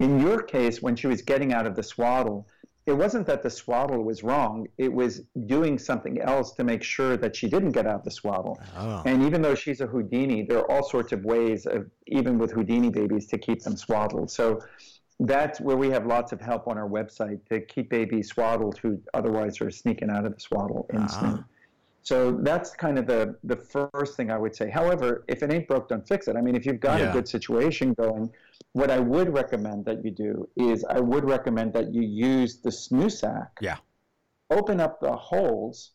In 0.00 0.18
your 0.18 0.40
case, 0.42 0.80
when 0.80 0.96
she 0.96 1.06
was 1.06 1.20
getting 1.20 1.52
out 1.52 1.66
of 1.66 1.76
the 1.76 1.82
swaddle, 1.82 2.46
it 2.86 2.96
wasn't 3.04 3.26
that 3.26 3.42
the 3.42 3.50
swaddle 3.50 4.02
was 4.04 4.22
wrong, 4.22 4.66
it 4.78 4.92
was 4.92 5.22
doing 5.46 5.78
something 5.78 6.20
else 6.20 6.52
to 6.52 6.64
make 6.64 6.82
sure 6.82 7.16
that 7.22 7.36
she 7.36 7.46
didn't 7.48 7.72
get 7.72 7.86
out 7.86 7.96
of 7.96 8.04
the 8.04 8.10
swaddle. 8.10 8.58
Oh. 8.76 9.02
And 9.04 9.22
even 9.22 9.42
though 9.42 9.54
she's 9.54 9.80
a 9.82 9.86
Houdini, 9.86 10.42
there 10.48 10.58
are 10.62 10.70
all 10.70 10.84
sorts 10.94 11.12
of 11.12 11.24
ways 11.24 11.66
of, 11.66 11.90
even 12.06 12.38
with 12.38 12.50
Houdini 12.52 12.90
babies, 12.90 13.26
to 13.28 13.38
keep 13.38 13.62
them 13.62 13.76
swaddled. 13.76 14.30
So 14.30 14.60
that's 15.20 15.60
where 15.60 15.76
we 15.76 15.88
have 15.90 16.04
lots 16.06 16.32
of 16.32 16.40
help 16.40 16.68
on 16.68 16.76
our 16.78 16.88
website 16.88 17.40
to 17.50 17.60
keep 17.60 17.88
babies 17.90 18.28
swaddled 18.28 18.78
who 18.78 19.00
otherwise 19.12 19.60
are 19.60 19.70
sneaking 19.70 20.10
out 20.10 20.24
of 20.26 20.34
the 20.34 20.40
swaddle 20.40 20.86
snoo. 20.92 21.44
So 22.04 22.32
that's 22.32 22.70
kind 22.70 22.98
of 22.98 23.06
the 23.06 23.36
the 23.44 23.56
first 23.56 24.14
thing 24.16 24.30
I 24.30 24.36
would 24.36 24.54
say. 24.54 24.68
However, 24.68 25.24
if 25.26 25.42
it 25.42 25.50
ain't 25.50 25.66
broke, 25.66 25.88
don't 25.88 26.06
fix 26.06 26.28
it. 26.28 26.36
I 26.36 26.42
mean, 26.42 26.54
if 26.54 26.66
you've 26.66 26.78
got 26.80 27.00
Yeah. 27.00 27.08
a 27.08 27.12
good 27.12 27.26
situation 27.26 27.94
going, 27.94 28.30
what 28.72 28.90
I 28.90 29.00
would 29.00 29.32
recommend 29.32 29.86
that 29.86 30.04
you 30.04 30.10
do 30.10 30.48
is 30.56 30.84
I 30.84 31.00
would 31.00 31.24
recommend 31.24 31.72
that 31.72 31.94
you 31.94 32.02
use 32.02 32.60
the 32.60 32.68
snoo 32.70 33.10
sack. 33.10 33.56
Yeah. 33.62 33.78
Open 34.50 34.80
up 34.80 35.00
the 35.00 35.16
holes 35.16 35.92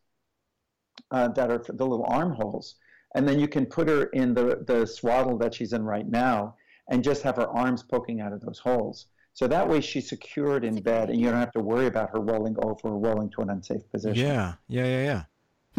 uh, 1.12 1.28
that 1.30 1.52
are 1.52 1.60
the 1.60 1.86
little 1.86 2.06
armholes, 2.08 2.76
and 3.14 3.28
then 3.28 3.40
you 3.40 3.48
can 3.48 3.66
put 3.68 3.88
her 3.88 4.06
in 4.06 4.34
the 4.34 4.64
the 4.66 4.88
swaddle 4.88 5.38
that 5.38 5.54
she's 5.54 5.74
in 5.74 5.84
right 5.84 6.08
now, 6.10 6.56
and 6.90 7.04
just 7.04 7.22
have 7.22 7.36
her 7.36 7.48
arms 7.50 7.84
poking 7.84 8.20
out 8.20 8.34
of 8.34 8.42
those 8.42 8.58
holes. 8.60 9.06
So 9.34 9.48
that 9.48 9.70
way 9.70 9.80
she's 9.80 10.10
secured 10.10 10.66
in 10.66 10.74
That's 10.74 10.80
a 10.80 10.84
great 10.84 10.84
bed, 10.84 11.10
and 11.12 11.22
you 11.22 11.30
don't 11.30 11.40
have 11.40 11.52
to 11.54 11.62
worry 11.62 11.86
about 11.86 12.10
her 12.14 12.20
rolling 12.20 12.56
over 12.64 12.90
or 12.90 12.98
rolling 12.98 13.30
to 13.32 13.42
an 13.42 13.52
unsafe 13.52 13.88
position. 13.92 14.26
Yeah. 14.26 14.54
Yeah. 14.68 14.86
Yeah. 14.86 15.04
Yeah. 15.04 15.24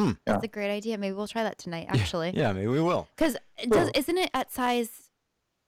Hmm. 0.00 0.12
That's 0.24 0.44
a 0.44 0.48
great 0.48 0.70
idea. 0.70 0.96
Maybe 0.98 1.14
we'll 1.14 1.26
try 1.28 1.42
that 1.42 1.58
tonight, 1.58 1.86
actually. 1.88 2.32
Yeah. 2.34 2.52
Maybe 2.52 2.68
we 2.68 2.80
will. 2.80 3.08
Because 3.16 3.36
does 3.68 3.88
Sure. 3.88 3.90
isn't 3.94 4.18
it 4.18 4.30
at 4.32 4.50
size? 4.52 4.90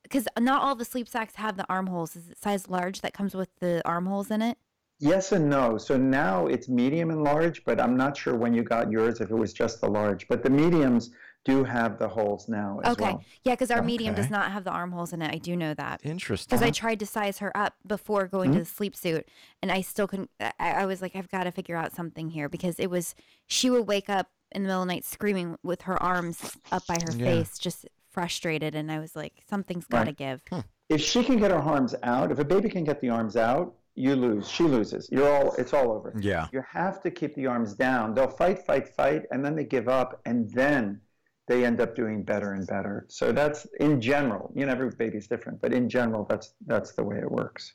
Because 0.03 0.27
not 0.38 0.62
all 0.62 0.75
the 0.75 0.85
sleep 0.85 1.09
sacks 1.09 1.35
have 1.37 1.57
the 1.57 1.66
armholes. 1.68 2.16
Is 2.16 2.31
it 2.31 2.38
size 2.38 2.68
large 2.68 3.01
that 3.03 3.12
comes 3.14 3.35
with 3.35 3.49
the 3.61 3.83
armholes 3.85 4.31
in 4.31 4.42
it? 4.42 4.59
Yes 4.99 5.33
and 5.33 5.51
no. 5.51 5.79
So 5.79 5.97
now 5.97 6.47
it's 6.47 6.68
medium 6.68 7.11
and 7.11 7.25
large, 7.25 7.64
but 7.64 7.81
I'm 7.81 7.97
not 7.97 8.16
sure 8.16 8.35
when 8.37 8.55
you 8.55 8.62
got 8.62 8.90
yours 8.90 9.21
if 9.21 9.31
it 9.31 9.35
was 9.35 9.53
just 9.53 9.81
the 9.81 9.88
large. 9.88 10.29
But 10.29 10.42
the 10.42 10.51
mediums 10.51 11.11
do 11.44 11.64
have 11.64 11.98
the 11.98 12.09
holes 12.09 12.48
now 12.48 12.81
as 12.85 12.92
Okay. 12.92 13.05
well. 13.05 13.24
Yeah, 13.44 13.55
because 13.55 13.70
our 13.70 13.83
medium 13.83 14.14
does 14.14 14.31
not 14.31 14.52
have 14.52 14.64
the 14.64 14.70
armholes 14.70 15.12
in 15.12 15.22
it. 15.22 15.35
I 15.35 15.38
do 15.38 15.57
know 15.57 15.74
that. 15.74 16.00
Interesting. 16.05 16.48
Because 16.48 16.62
I 16.64 16.70
tried 16.70 17.00
to 17.00 17.07
size 17.07 17.38
her 17.38 17.57
up 17.57 17.74
before 17.87 18.26
going 18.28 18.50
to 18.52 18.59
Mm-hmm. 18.59 18.59
the 18.61 18.64
sleep 18.64 18.94
suit, 18.94 19.26
and 19.61 19.72
I 19.72 19.81
still 19.81 20.07
couldn't. 20.07 20.31
I, 20.40 20.52
I 20.61 20.87
was 20.87 21.02
like, 21.02 21.16
I've 21.16 21.31
got 21.31 21.44
to 21.44 21.50
figure 21.52 21.76
out 21.76 21.94
something 21.94 22.31
here 22.31 22.48
because 22.48 22.78
it 22.78 22.88
was. 22.90 23.14
She 23.46 23.70
would 23.70 23.87
wake 23.88 24.09
up 24.09 24.28
in 24.52 24.62
the 24.62 24.68
middle 24.68 24.83
of 24.83 24.88
the 24.88 24.94
night 24.94 25.05
screaming 25.05 25.57
with 25.62 25.83
her 25.83 26.00
arms 26.02 26.57
up 26.70 26.87
by 26.87 26.94
her 27.05 27.12
Yeah. 27.16 27.24
face, 27.24 27.59
just 27.59 27.87
frustrated, 28.11 28.74
and 28.74 28.92
I 28.92 28.98
was 29.00 29.16
like, 29.16 29.42
something's 29.48 29.87
got 29.87 30.05
to 30.05 30.11
Right. 30.11 30.16
give. 30.16 30.64
If 30.88 31.00
she 31.00 31.24
can 31.24 31.38
get 31.38 31.50
her 31.50 31.57
arms 31.59 31.94
out, 32.02 32.31
if 32.31 32.38
a 32.38 32.44
baby 32.44 32.68
can 32.68 32.85
get 32.85 33.00
the 33.00 33.09
arms 33.09 33.37
out, 33.37 33.74
you 33.94 34.14
lose. 34.14 34.48
She 34.48 34.62
loses. 34.64 35.09
You're 35.11 35.28
all. 35.28 35.55
It's 35.57 35.72
all 35.72 35.90
over. 35.90 36.14
yeah. 36.20 36.46
You 36.52 36.62
have 36.70 37.02
to 37.02 37.11
keep 37.11 37.35
the 37.35 37.46
arms 37.46 37.74
down. 37.74 38.14
They'll 38.14 38.28
fight, 38.28 38.64
fight, 38.64 38.88
fight, 38.88 39.22
and 39.31 39.44
then 39.44 39.55
they 39.57 39.64
give 39.64 39.88
up, 39.88 40.20
and 40.26 40.50
then 40.50 41.00
they 41.48 41.64
end 41.64 41.81
up 41.81 41.94
doing 41.94 42.22
better 42.22 42.52
and 42.52 42.66
better. 42.66 43.07
So 43.09 43.33
that's 43.33 43.66
in 43.81 44.00
general. 44.00 44.52
You 44.55 44.66
know, 44.66 44.72
every 44.72 44.90
baby's 44.90 45.26
different, 45.26 45.61
but 45.61 45.72
in 45.72 45.88
general, 45.88 46.26
that's 46.28 46.55
that's 46.66 46.92
the 46.92 47.02
way 47.02 47.18
it 47.18 47.31
works. 47.31 47.74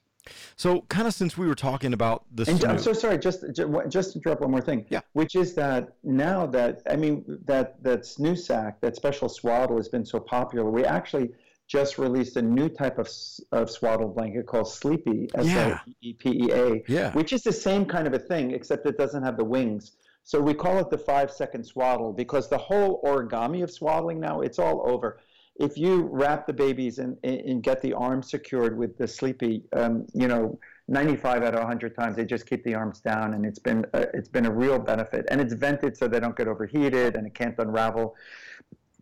So, 0.56 0.82
kind 0.90 1.08
of 1.08 1.14
since 1.14 1.38
we 1.38 1.48
were 1.48 1.56
talking 1.56 1.94
about 1.94 2.26
this, 2.32 2.48
And 2.48 2.64
uh, 2.64 2.70
I'm 2.70 2.80
so 2.80 2.94
sorry. 2.94 3.18
Just 3.18 3.46
ju- 3.54 3.82
just 3.88 4.14
to 4.14 4.20
interrupt 4.20 4.42
one 4.42 4.52
more 4.52 4.62
thing. 4.62 4.86
Yeah. 4.90 5.02
Which 5.14 5.36
is 5.36 5.54
that 5.56 5.94
now 6.04 6.46
that 6.48 6.82
I 6.90 6.96
mean 6.96 7.24
that 7.46 7.82
that 7.84 8.02
snoo 8.02 8.38
sack, 8.38 8.82
that 8.82 8.96
special 8.96 9.30
swaddle, 9.30 9.78
has 9.78 9.90
been 9.90 10.06
so 10.06 10.20
popular. 10.20 10.70
We 10.70 10.84
actually 10.84 11.32
just 11.68 11.98
released 11.98 12.38
a 12.38 12.42
new 12.42 12.70
type 12.70 12.98
of 12.98 13.10
of 13.52 13.70
swaddle 13.70 14.10
blanket 14.10 14.46
called 14.48 14.68
Sleepea, 14.68 15.28
S. 15.36 15.48
L 15.48 15.80
E 16.02 16.14
P 16.14 16.30
E 16.30 16.52
A, 16.52 16.84
yeah. 16.88 17.12
which 17.14 17.34
is 17.34 17.44
the 17.44 17.54
same 17.54 17.86
kind 17.86 18.08
of 18.08 18.14
a 18.14 18.20
thing, 18.20 18.52
except 18.52 18.86
it 18.86 18.98
doesn't 18.98 19.24
have 19.24 19.38
the 19.38 19.46
wings. 19.46 19.94
So 20.28 20.42
we 20.42 20.54
call 20.54 20.78
it 20.80 20.90
the 20.90 20.98
five 20.98 21.32
second 21.32 21.64
swaddle 21.64 22.12
because 22.12 22.50
the 22.50 22.58
whole 22.58 23.02
origami 23.02 23.64
of 23.64 23.72
swaddling 23.72 24.20
now 24.20 24.42
it's 24.42 24.60
all 24.60 24.84
over. 24.86 25.22
If 25.56 25.78
you 25.78 26.02
wrap 26.12 26.46
the 26.46 26.52
babies 26.52 27.00
and, 27.00 27.18
and 27.24 27.64
get 27.64 27.82
the 27.82 27.94
arms 27.94 28.30
secured 28.30 28.78
with 28.78 28.98
the 28.98 29.06
Sleepea, 29.06 29.62
um, 29.72 30.06
you 30.14 30.28
know, 30.28 30.60
95 30.90 31.44
out 31.44 31.54
of 31.54 31.60
100 31.62 31.96
times 31.96 32.18
they 32.18 32.26
just 32.26 32.46
keep 32.46 32.62
the 32.66 32.76
arms 32.76 33.00
down, 33.00 33.36
and 33.36 33.46
it's 33.46 33.58
been 33.58 33.86
a, 33.94 34.02
it's 34.14 34.28
been 34.28 34.46
a 34.46 34.52
real 34.52 34.78
benefit. 34.78 35.26
And 35.32 35.40
it's 35.40 35.54
vented 35.54 35.96
so 35.96 36.10
they 36.10 36.20
don't 36.20 36.36
get 36.36 36.50
overheated 36.50 37.16
and 37.16 37.26
it 37.26 37.34
can't 37.34 37.58
unravel. 37.58 38.14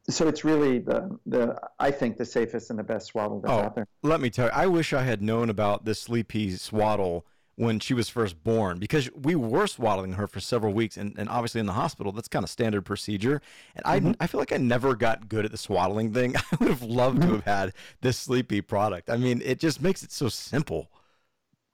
So 0.08 0.28
it's 0.28 0.44
really 0.46 0.78
the 0.78 1.18
the 1.26 1.60
I 1.80 1.90
think 1.90 2.18
the 2.18 2.26
safest 2.26 2.70
and 2.70 2.78
the 2.78 2.84
best 2.84 3.08
swaddle 3.08 3.40
that's 3.40 3.52
Oh. 3.52 3.62
out 3.62 3.74
there. 3.74 3.88
Let 4.04 4.22
me 4.22 4.30
tell 4.30 4.46
you, 4.46 4.52
I 4.54 4.68
wish 4.68 4.94
I 4.94 5.02
had 5.02 5.24
known 5.24 5.50
about 5.50 5.86
this 5.86 6.02
Sleepea 6.08 6.60
swaddle 6.60 7.26
when 7.58 7.80
she 7.80 7.94
was 7.94 8.10
first 8.10 8.44
born 8.44 8.80
because 8.80 9.10
we 9.13 9.36
were 9.36 9.65
swaddling 9.68 10.13
her 10.13 10.28
for 10.28 10.39
several 10.41 10.74
weeks 10.74 10.98
and, 10.98 11.18
and 11.18 11.30
obviously 11.30 11.60
in 11.60 11.65
the 11.65 11.74
hospital 11.74 12.12
that's 12.12 12.28
kind 12.28 12.44
of 12.44 12.50
standard 12.50 12.82
procedure. 12.84 13.41
And 13.76 13.86
I, 13.86 14.00
Mhm. 14.00 14.15
I 14.20 14.28
feel 14.28 14.39
like 14.39 14.52
i 14.52 14.58
never 14.58 14.96
got 14.96 15.30
good 15.30 15.46
at 15.46 15.52
the 15.52 15.58
swaddling 15.58 16.13
thing. 16.13 16.36
I 16.52 16.58
would 16.60 16.70
have 16.70 16.84
loved 16.84 17.22
to 17.24 17.30
have 17.34 17.44
had 17.46 17.74
this 18.02 18.18
Sleepea 18.28 18.62
product. 18.68 19.10
I 19.10 19.18
mean 19.18 19.41
it 19.44 19.60
just 19.60 19.82
makes 19.82 20.04
it 20.04 20.12
so 20.12 20.30
simple. 20.30 20.89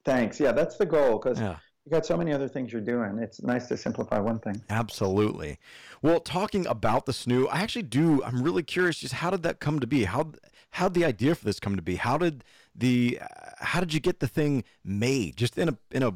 Thanks. 0.06 0.40
Yeah, 0.40 0.52
that's 0.52 0.78
the 0.78 0.86
goal 0.86 1.18
because 1.18 1.40
yeah. 1.40 1.58
you 1.86 1.92
got 1.92 2.06
so 2.06 2.18
many 2.18 2.34
other 2.34 2.48
things 2.48 2.72
you're 2.72 2.82
doing. 2.82 3.20
It's 3.20 3.42
nice 3.42 3.68
to 3.68 3.78
simplify 3.78 4.20
one 4.20 4.40
thing. 4.40 4.64
absolutely. 4.70 5.58
Well 6.02 6.20
talking 6.20 6.66
about 6.68 7.06
the 7.06 7.12
snoo 7.12 7.48
i 7.52 7.62
actually 7.62 7.84
do 7.84 8.24
i'm 8.24 8.42
really 8.42 8.64
curious 8.64 8.98
just 9.00 9.16
how 9.16 9.30
did 9.30 9.44
that 9.44 9.60
come 9.60 9.80
to 9.80 9.88
be? 9.88 10.06
How 10.06 10.32
how 10.72 10.88
did 10.88 10.94
the 11.02 11.06
idea 11.06 11.36
for 11.36 11.46
this 11.46 11.60
come 11.60 11.76
to 11.76 11.82
be? 11.82 11.96
How 11.98 12.18
did 12.18 12.44
the 12.76 13.20
uh, 13.22 13.26
how 13.60 13.80
did 13.80 13.94
you 13.94 14.00
get 14.00 14.20
the 14.20 14.28
thing 14.28 14.64
made 14.84 15.36
just 15.38 15.58
in 15.58 15.70
a 15.70 15.78
in 15.92 16.04
a 16.04 16.14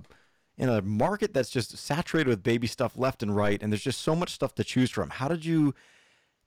in 0.57 0.69
a 0.69 0.81
market 0.81 1.33
that's 1.33 1.49
just 1.49 1.77
saturated 1.77 2.29
with 2.29 2.43
baby 2.43 2.67
stuff 2.67 2.97
left 2.97 3.21
and 3.21 3.35
right 3.35 3.61
and 3.61 3.71
there's 3.71 3.83
just 3.83 4.01
so 4.01 4.15
much 4.15 4.31
stuff 4.31 4.55
to 4.55 4.63
choose 4.63 4.89
from 4.89 5.09
how 5.09 5.27
did 5.27 5.43
you 5.43 5.73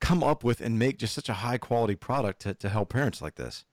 come 0.00 0.22
up 0.24 0.44
with 0.44 0.60
and 0.60 0.78
make 0.78 0.98
just 0.98 1.14
such 1.14 1.28
a 1.28 1.34
high 1.34 1.58
quality 1.58 1.94
product 1.94 2.40
to, 2.40 2.54
to 2.54 2.68
help 2.68 2.88
parents 2.88 3.20
like 3.20 3.34
this 3.34 3.64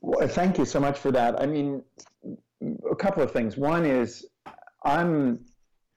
Well, 0.00 0.26
thank 0.28 0.58
you 0.58 0.64
so 0.64 0.80
much 0.80 0.98
for 0.98 1.12
that. 1.12 1.40
I 1.40 1.46
mean, 1.46 1.82
a 2.90 2.96
couple 2.96 3.22
of 3.22 3.30
things. 3.30 3.56
One 3.56 3.84
is 3.84 4.26
I'm, 4.84 5.44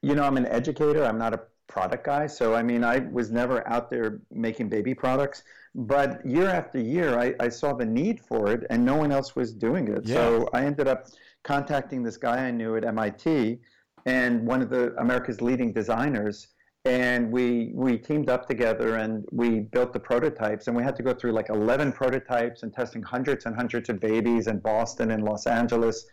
you 0.01 0.15
know, 0.15 0.23
I'm 0.23 0.37
an 0.37 0.45
educator. 0.45 1.03
I'm 1.05 1.17
not 1.17 1.33
a 1.33 1.41
product 1.67 2.05
guy. 2.05 2.27
So, 2.27 2.53
I 2.53 2.63
mean, 2.63 2.83
I 2.83 2.99
was 2.99 3.31
never 3.31 3.67
out 3.67 3.89
there 3.89 4.19
making 4.31 4.69
baby 4.69 4.93
products. 4.93 5.43
But 5.75 6.25
year 6.25 6.49
after 6.49 6.79
year, 6.79 7.17
I, 7.17 7.33
I 7.39 7.49
saw 7.49 7.73
the 7.73 7.85
need 7.85 8.19
for 8.19 8.51
it 8.51 8.65
and 8.69 8.85
no 8.85 8.95
one 8.95 9.11
else 9.11 9.35
was 9.35 9.51
doing 9.53 9.87
it. 9.87 10.07
So 10.07 10.49
I 10.53 10.65
ended 10.65 10.87
up 10.87 11.07
contacting 11.43 12.03
this 12.03 12.17
guy 12.17 12.45
I 12.45 12.51
knew 12.51 12.75
at 12.75 12.85
MIT 12.85 13.59
and 14.05 14.45
one 14.45 14.61
of 14.61 14.69
the 14.69 14.93
America's 14.97 15.41
leading 15.41 15.73
designers. 15.73 16.49
And 16.85 17.31
we 17.31 17.71
we 17.73 17.97
teamed 17.97 18.29
up 18.29 18.45
together 18.45 18.97
and 18.97 19.25
we 19.31 19.61
built 19.61 19.93
the 19.93 19.99
prototypes. 19.99 20.67
And 20.67 20.75
we 20.75 20.83
had 20.83 20.95
to 20.97 21.03
go 21.03 21.13
through 21.13 21.31
like 21.31 21.49
11 21.49 21.93
prototypes 21.93 22.63
and 22.63 22.73
testing 22.73 23.01
hundreds 23.01 23.45
and 23.45 23.55
hundreds 23.55 23.89
of 23.89 23.99
babies 23.99 24.47
in 24.47 24.59
Boston 24.59 25.11
and 25.11 25.23
Los 25.23 25.47
Angeles. 25.47 26.05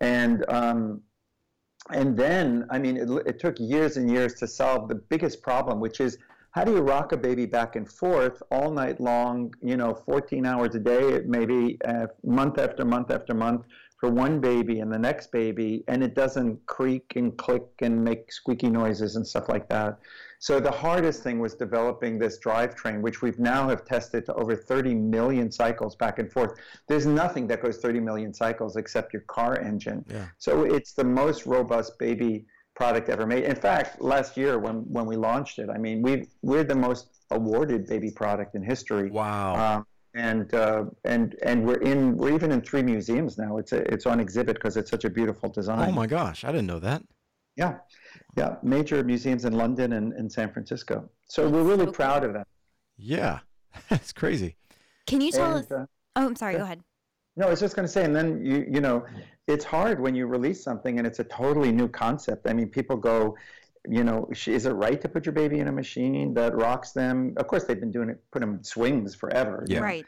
And 0.00 0.44
um, 0.50 1.02
and 1.90 2.16
then, 2.16 2.66
I 2.70 2.78
mean, 2.78 2.96
it, 2.96 3.08
it 3.26 3.38
took 3.38 3.58
years 3.58 3.96
and 3.96 4.10
years 4.10 4.34
to 4.34 4.46
solve 4.46 4.88
the 4.88 4.96
biggest 4.96 5.42
problem, 5.42 5.80
which 5.80 6.00
is 6.00 6.18
how 6.50 6.64
do 6.64 6.72
you 6.72 6.80
rock 6.80 7.12
a 7.12 7.16
baby 7.16 7.46
back 7.46 7.76
and 7.76 7.90
forth 7.90 8.42
all 8.50 8.70
night 8.70 9.00
long, 9.00 9.52
you 9.62 9.76
know, 9.76 9.94
14 9.94 10.46
hours 10.46 10.74
a 10.74 10.78
day, 10.78 11.20
maybe 11.26 11.78
uh, 11.84 12.06
month 12.24 12.58
after 12.58 12.84
month 12.84 13.10
after 13.10 13.34
month 13.34 13.66
for 13.98 14.08
one 14.08 14.40
baby 14.40 14.78
and 14.78 14.92
the 14.92 14.98
next 14.98 15.32
baby, 15.32 15.82
and 15.88 16.04
it 16.04 16.14
doesn't 16.14 16.64
creak 16.66 17.14
and 17.16 17.36
click 17.36 17.66
and 17.82 18.02
make 18.02 18.30
squeaky 18.32 18.70
noises 18.70 19.16
and 19.16 19.26
stuff 19.26 19.48
like 19.48 19.68
that. 19.68 19.98
So 20.38 20.60
the 20.60 20.70
hardest 20.70 21.24
thing 21.24 21.40
was 21.40 21.54
developing 21.54 22.16
this 22.16 22.38
drivetrain, 22.38 23.00
which 23.00 23.22
we've 23.22 23.40
now 23.40 23.68
have 23.68 23.84
tested 23.84 24.24
to 24.26 24.34
over 24.34 24.54
30 24.54 24.94
million 24.94 25.50
cycles 25.50 25.96
back 25.96 26.20
and 26.20 26.32
forth. 26.32 26.52
There's 26.86 27.06
nothing 27.06 27.48
that 27.48 27.60
goes 27.60 27.78
30 27.78 27.98
million 27.98 28.32
cycles 28.32 28.76
except 28.76 29.12
your 29.12 29.22
car 29.22 29.58
engine. 29.60 30.04
Yeah. 30.08 30.26
So 30.38 30.62
it's 30.62 30.92
the 30.92 31.04
most 31.04 31.44
robust 31.44 31.98
baby 31.98 32.46
product 32.78 33.08
ever 33.08 33.26
made. 33.26 33.42
In 33.42 33.56
fact, 33.56 34.00
last 34.00 34.36
year 34.36 34.58
when 34.64 34.76
when 34.96 35.04
we 35.04 35.16
launched 35.16 35.58
it, 35.58 35.68
I 35.68 35.78
mean, 35.78 36.00
we 36.00 36.12
we're 36.42 36.64
the 36.74 36.80
most 36.88 37.04
awarded 37.30 37.86
baby 37.92 38.10
product 38.10 38.54
in 38.54 38.62
history. 38.62 39.10
Wow. 39.10 39.48
Um, 39.64 39.86
and 40.14 40.54
uh, 40.54 40.84
and 41.04 41.36
and 41.42 41.66
we're 41.66 41.82
in 41.92 42.16
we're 42.16 42.34
even 42.38 42.50
in 42.52 42.60
three 42.60 42.84
museums 42.94 43.36
now. 43.36 43.58
It's 43.58 43.72
a, 43.72 43.80
it's 43.92 44.06
on 44.06 44.20
exhibit 44.20 44.54
because 44.56 44.76
it's 44.76 44.90
such 44.90 45.04
a 45.04 45.10
beautiful 45.10 45.48
design. 45.48 45.88
oh 45.90 45.92
my 45.92 46.06
gosh, 46.06 46.44
I 46.44 46.52
didn't 46.52 46.70
know 46.72 46.78
that. 46.90 47.02
Yeah, 47.56 47.74
yeah, 48.36 48.50
major 48.62 49.02
museums 49.02 49.44
in 49.44 49.52
London 49.52 49.94
and, 49.94 50.12
and 50.12 50.30
San 50.30 50.48
Francisco. 50.52 51.10
So 51.26 51.48
we're 51.48 51.64
really 51.72 51.86
so 51.86 51.92
proud 51.92 52.20
cool. 52.20 52.30
of 52.30 52.34
that. 52.36 52.46
Yeah, 52.96 53.40
it's 53.90 54.12
crazy. 54.12 54.56
Can 55.06 55.20
you 55.20 55.32
tell 55.32 55.56
us? 55.56 55.70
Uh, 55.70 55.86
Oh, 56.18 56.26
I'm 56.26 56.34
sorry. 56.34 56.54
yeah. 56.54 56.58
Go 56.58 56.64
ahead. 56.64 56.80
No, 57.38 57.46
I 57.46 57.50
was 57.50 57.60
just 57.60 57.76
going 57.76 57.86
to 57.86 57.92
say, 57.92 58.04
and 58.04 58.14
then 58.14 58.44
you 58.44 58.66
you 58.68 58.80
know, 58.80 59.06
it's 59.46 59.64
hard 59.64 60.00
when 60.00 60.14
you 60.14 60.26
release 60.26 60.62
something 60.62 60.98
and 60.98 61.06
it's 61.06 61.20
a 61.20 61.24
totally 61.24 61.70
new 61.70 61.88
concept. 61.88 62.48
I 62.48 62.52
mean, 62.52 62.68
people 62.68 62.96
go, 62.96 63.36
you 63.88 64.02
know, 64.02 64.28
is 64.46 64.66
it 64.66 64.72
right 64.72 65.00
to 65.00 65.08
put 65.08 65.24
your 65.24 65.32
baby 65.32 65.60
in 65.60 65.68
a 65.68 65.72
machine 65.72 66.34
that 66.34 66.56
rocks 66.56 66.90
them? 66.90 67.34
Of 67.36 67.46
course, 67.46 67.64
they've 67.64 67.78
been 67.78 67.92
doing 67.92 68.10
it, 68.10 68.20
put 68.32 68.40
them 68.40 68.54
in 68.54 68.64
swings 68.64 69.14
forever. 69.14 69.64
Yeah. 69.68 69.78
Right. 69.78 70.04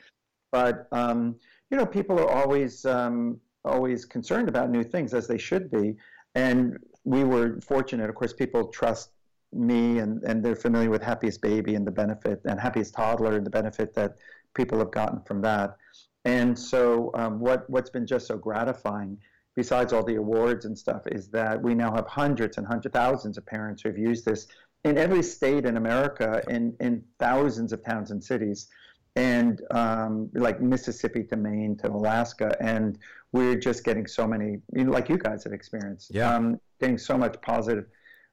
But 0.51 0.89
um, 0.91 1.37
you 1.71 1.77
know, 1.79 1.87
people 1.87 2.19
are 2.19 2.29
always 2.29 2.85
um, 2.85 3.41
always 3.65 4.05
concerned 4.05 4.49
about 4.49 4.69
new 4.71 4.83
things, 4.83 5.15
as 5.15 5.29
they 5.29 5.39
should 5.39 5.71
be. 5.71 5.97
And 6.35 6.79
we 7.05 7.23
were 7.23 7.61
fortunate, 7.61 8.11
of 8.11 8.17
course, 8.17 8.33
people 8.33 8.69
trust 8.69 9.11
me 9.53 9.99
and, 9.99 10.23
and 10.25 10.45
they're 10.45 10.57
familiar 10.57 10.91
with 10.91 11.03
Happiest 11.03 11.41
Baby 11.41 11.75
and 11.75 11.87
the 11.87 11.91
benefit, 11.91 12.41
and 12.45 12.59
Happiest 12.59 12.95
Toddler 12.95 13.37
and 13.37 13.47
the 13.47 13.51
benefit 13.51 13.95
that 13.95 14.17
people 14.55 14.79
have 14.79 14.91
gotten 14.91 15.21
from 15.23 15.41
that. 15.43 15.77
And 16.25 16.59
so, 16.59 17.11
um, 17.15 17.41
what 17.41 17.69
what's 17.71 17.91
been 17.91 18.07
just 18.07 18.27
so 18.27 18.37
gratifying, 18.37 19.19
besides 19.57 19.93
all 19.93 20.05
the 20.05 20.17
awards 20.17 20.65
and 20.67 20.77
stuff, 20.77 21.07
is 21.07 21.29
that 21.31 21.61
we 21.63 21.75
now 21.75 21.95
have 21.95 22.07
hundreds 22.07 22.59
and 22.59 22.67
hundreds, 22.67 22.93
thousands 22.93 23.39
of 23.39 23.47
parents 23.47 23.83
who've 23.83 23.97
used 23.99 24.25
this 24.25 24.47
in 24.85 24.99
every 24.99 25.23
state 25.23 25.65
in 25.65 25.77
America, 25.77 26.43
in 26.49 26.77
in 26.81 27.03
thousands 27.19 27.73
of 27.73 27.83
towns 27.85 28.11
and 28.11 28.23
cities, 28.23 28.69
and 29.17 29.63
um, 29.71 30.29
like 30.35 30.61
Mississippi 30.61 31.25
to 31.25 31.37
Maine 31.37 31.77
to 31.79 31.89
Alaska, 31.91 32.55
and 32.61 32.99
we're 33.33 33.57
just 33.57 33.85
getting 33.85 34.07
so 34.07 34.27
many, 34.27 34.59
you 34.75 34.85
know, 34.85 34.91
like 34.91 35.09
you 35.09 35.17
guys 35.17 35.45
have 35.45 35.53
experienced, 35.53 36.13
Yeah. 36.15 36.35
um, 36.35 36.61
getting 36.81 36.99
so 36.99 37.17
much 37.17 37.41
positive 37.43 37.87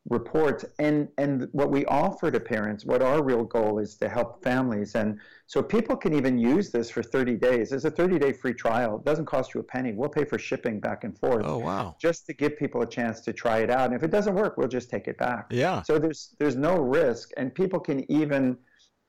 reports. 0.09 0.65
And 0.79 1.07
and 1.17 1.47
what 1.51 1.71
we 1.71 1.85
offer 1.85 2.31
to 2.31 2.39
parents 2.39 2.85
what 2.85 3.01
our 3.01 3.23
real 3.23 3.43
goal 3.43 3.79
is 3.79 3.95
to 3.97 4.09
help 4.09 4.43
families. 4.43 4.95
And 4.95 5.19
so 5.47 5.61
people 5.63 5.95
can 5.95 6.13
even 6.13 6.37
use 6.37 6.71
this 6.71 6.89
for 6.89 7.03
30 7.03 7.35
days. 7.35 7.69
There's 7.69 7.85
a 7.85 7.91
30 7.91 8.19
day 8.19 8.33
free 8.33 8.53
trial. 8.53 8.97
It 8.97 9.05
doesn't 9.05 9.25
cost 9.25 9.53
you 9.53 9.59
a 9.61 9.63
penny. 9.63 9.93
We'll 9.93 10.09
pay 10.09 10.25
for 10.25 10.37
shipping 10.39 10.79
back 10.79 11.03
and 11.03 11.17
forth 11.17 11.45
Oh 11.45 11.59
wow. 11.59 11.95
just 11.99 12.25
to 12.27 12.33
give 12.33 12.57
people 12.57 12.81
a 12.81 12.87
chance 12.89 13.21
to 13.21 13.33
try 13.33 13.59
it 13.59 13.69
out. 13.69 13.87
And 13.87 13.95
if 13.95 14.03
it 14.03 14.11
doesn't 14.11 14.35
work 14.35 14.57
we'll 14.57 14.67
just 14.67 14.89
take 14.89 15.07
it 15.07 15.17
back. 15.17 15.47
Yeah. 15.51 15.81
so 15.83 15.99
there's 15.99 16.35
there's 16.39 16.55
no 16.55 16.75
risk. 16.77 17.31
And 17.37 17.53
people 17.53 17.79
can 17.79 18.09
even 18.11 18.57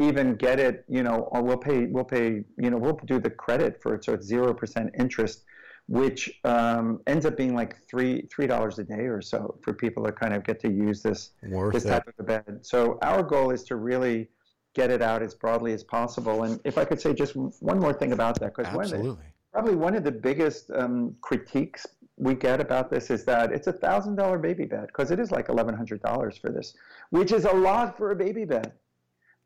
even 0.00 0.36
get 0.36 0.60
it 0.60 0.84
you 0.88 1.02
know 1.02 1.28
or 1.32 1.42
we'll 1.42 1.56
pay 1.56 1.86
we'll 1.86 2.04
pay 2.04 2.44
you 2.56 2.70
know 2.70 2.76
we'll 2.78 2.98
do 3.06 3.18
the 3.18 3.30
credit 3.30 3.82
for 3.82 3.94
it 3.94 4.04
so 4.04 4.12
it's 4.14 4.30
0% 4.30 4.90
interest 4.98 5.44
which 5.88 6.30
um, 6.44 7.00
ends 7.06 7.24
up 7.24 7.36
being 7.36 7.54
like 7.54 7.76
three 7.88 8.28
three 8.30 8.46
dollars 8.46 8.78
a 8.78 8.84
day 8.84 9.06
or 9.06 9.22
so 9.22 9.58
for 9.62 9.72
people 9.72 10.02
that 10.04 10.16
kind 10.20 10.34
of 10.34 10.44
get 10.44 10.60
to 10.60 10.70
use 10.70 11.02
this 11.02 11.30
Worth 11.42 11.72
this 11.72 11.86
it. 11.86 11.88
type 11.88 12.06
of 12.06 12.14
a 12.18 12.22
bed. 12.22 12.58
So 12.62 12.98
our 13.02 13.22
goal 13.22 13.50
is 13.50 13.64
to 13.64 13.76
really 13.76 14.28
get 14.74 14.90
it 14.90 15.00
out 15.00 15.22
as 15.22 15.34
broadly 15.34 15.72
as 15.72 15.82
possible. 15.82 16.44
And 16.44 16.60
if 16.64 16.76
I 16.76 16.84
could 16.84 17.00
say 17.00 17.14
just 17.14 17.34
one 17.34 17.80
more 17.80 17.94
thing 17.94 18.12
about 18.12 18.38
that, 18.40 18.54
because 18.54 18.72
one 18.74 18.84
of 18.84 18.90
the, 18.90 18.96
Absolutely. 18.96 19.24
probably 19.50 19.76
one 19.76 19.94
of 19.94 20.04
the 20.04 20.12
biggest 20.12 20.70
um, 20.72 21.16
critiques 21.22 21.86
we 22.16 22.34
get 22.34 22.60
about 22.60 22.90
this 22.90 23.10
is 23.10 23.24
that 23.24 23.50
it's 23.50 23.66
a 23.66 23.72
thousand 23.72 24.16
dollar 24.16 24.38
baby 24.38 24.66
bed 24.66 24.88
because 24.88 25.10
it 25.10 25.18
is 25.18 25.30
like 25.30 25.48
eleven 25.48 25.74
hundred 25.74 26.02
dollars 26.02 26.36
for 26.36 26.50
this, 26.50 26.74
which 27.10 27.32
is 27.32 27.46
a 27.46 27.52
lot 27.52 27.96
for 27.96 28.10
a 28.10 28.16
baby 28.16 28.44
bed. 28.44 28.72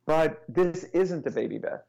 But 0.06 0.42
this 0.48 0.84
isn't 0.92 1.24
a 1.24 1.30
baby 1.30 1.58
bed. 1.58 1.80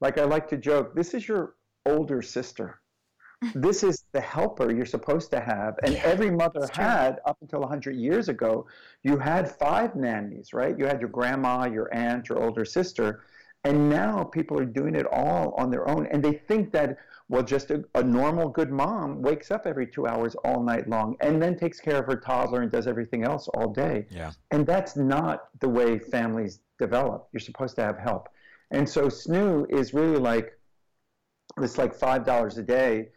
Like 0.00 0.16
I 0.16 0.24
like 0.24 0.48
to 0.48 0.56
joke, 0.56 0.94
this 0.94 1.12
is 1.12 1.28
your 1.28 1.56
older 1.84 2.22
sister. 2.22 2.80
This 3.54 3.82
is 3.82 4.04
the 4.12 4.20
helper 4.20 4.70
you're 4.70 4.84
supposed 4.84 5.30
to 5.30 5.40
have. 5.40 5.76
And 5.82 5.96
every 5.96 6.30
mother 6.30 6.66
true. 6.66 6.84
had, 6.84 7.20
up 7.24 7.38
until 7.40 7.60
100 7.60 7.96
years 7.96 8.28
ago, 8.28 8.66
you 9.02 9.16
had 9.16 9.50
five 9.50 9.96
nannies, 9.96 10.52
right? 10.52 10.78
You 10.78 10.86
had 10.86 11.00
your 11.00 11.08
grandma, 11.08 11.66
your 11.66 11.92
aunt, 11.94 12.28
your 12.28 12.42
older 12.42 12.64
sister. 12.64 13.22
And 13.64 13.88
now 13.88 14.24
people 14.24 14.58
are 14.58 14.66
doing 14.66 14.94
it 14.94 15.06
all 15.06 15.54
on 15.56 15.70
their 15.70 15.88
own. 15.88 16.06
And 16.06 16.22
they 16.22 16.32
think 16.32 16.70
that, 16.72 16.98
well, 17.28 17.42
just 17.42 17.70
a, 17.70 17.82
a 17.94 18.02
normal 18.02 18.48
good 18.48 18.70
mom 18.70 19.22
wakes 19.22 19.50
up 19.50 19.66
every 19.66 19.86
two 19.86 20.06
hours 20.06 20.34
all 20.44 20.62
night 20.62 20.88
long 20.88 21.16
and 21.20 21.40
then 21.40 21.56
takes 21.56 21.80
care 21.80 21.96
of 21.96 22.06
her 22.06 22.16
toddler 22.16 22.60
and 22.60 22.70
does 22.70 22.86
everything 22.86 23.24
else 23.24 23.48
all 23.48 23.68
day. 23.68 24.06
Yeah. 24.10 24.32
And 24.50 24.66
that's 24.66 24.96
not 24.96 25.48
the 25.60 25.68
way 25.68 25.98
families 25.98 26.60
develop. 26.78 27.28
You're 27.32 27.40
supposed 27.40 27.76
to 27.76 27.82
have 27.82 27.98
help. 27.98 28.28
And 28.70 28.88
so 28.88 29.08
SNOO 29.08 29.66
is 29.70 29.94
really 29.94 30.18
like 30.18 30.56
it's 31.58 31.78
like 31.78 31.94
five 31.94 32.24
dollars 32.24 32.58
a 32.58 32.62
day 32.62 33.08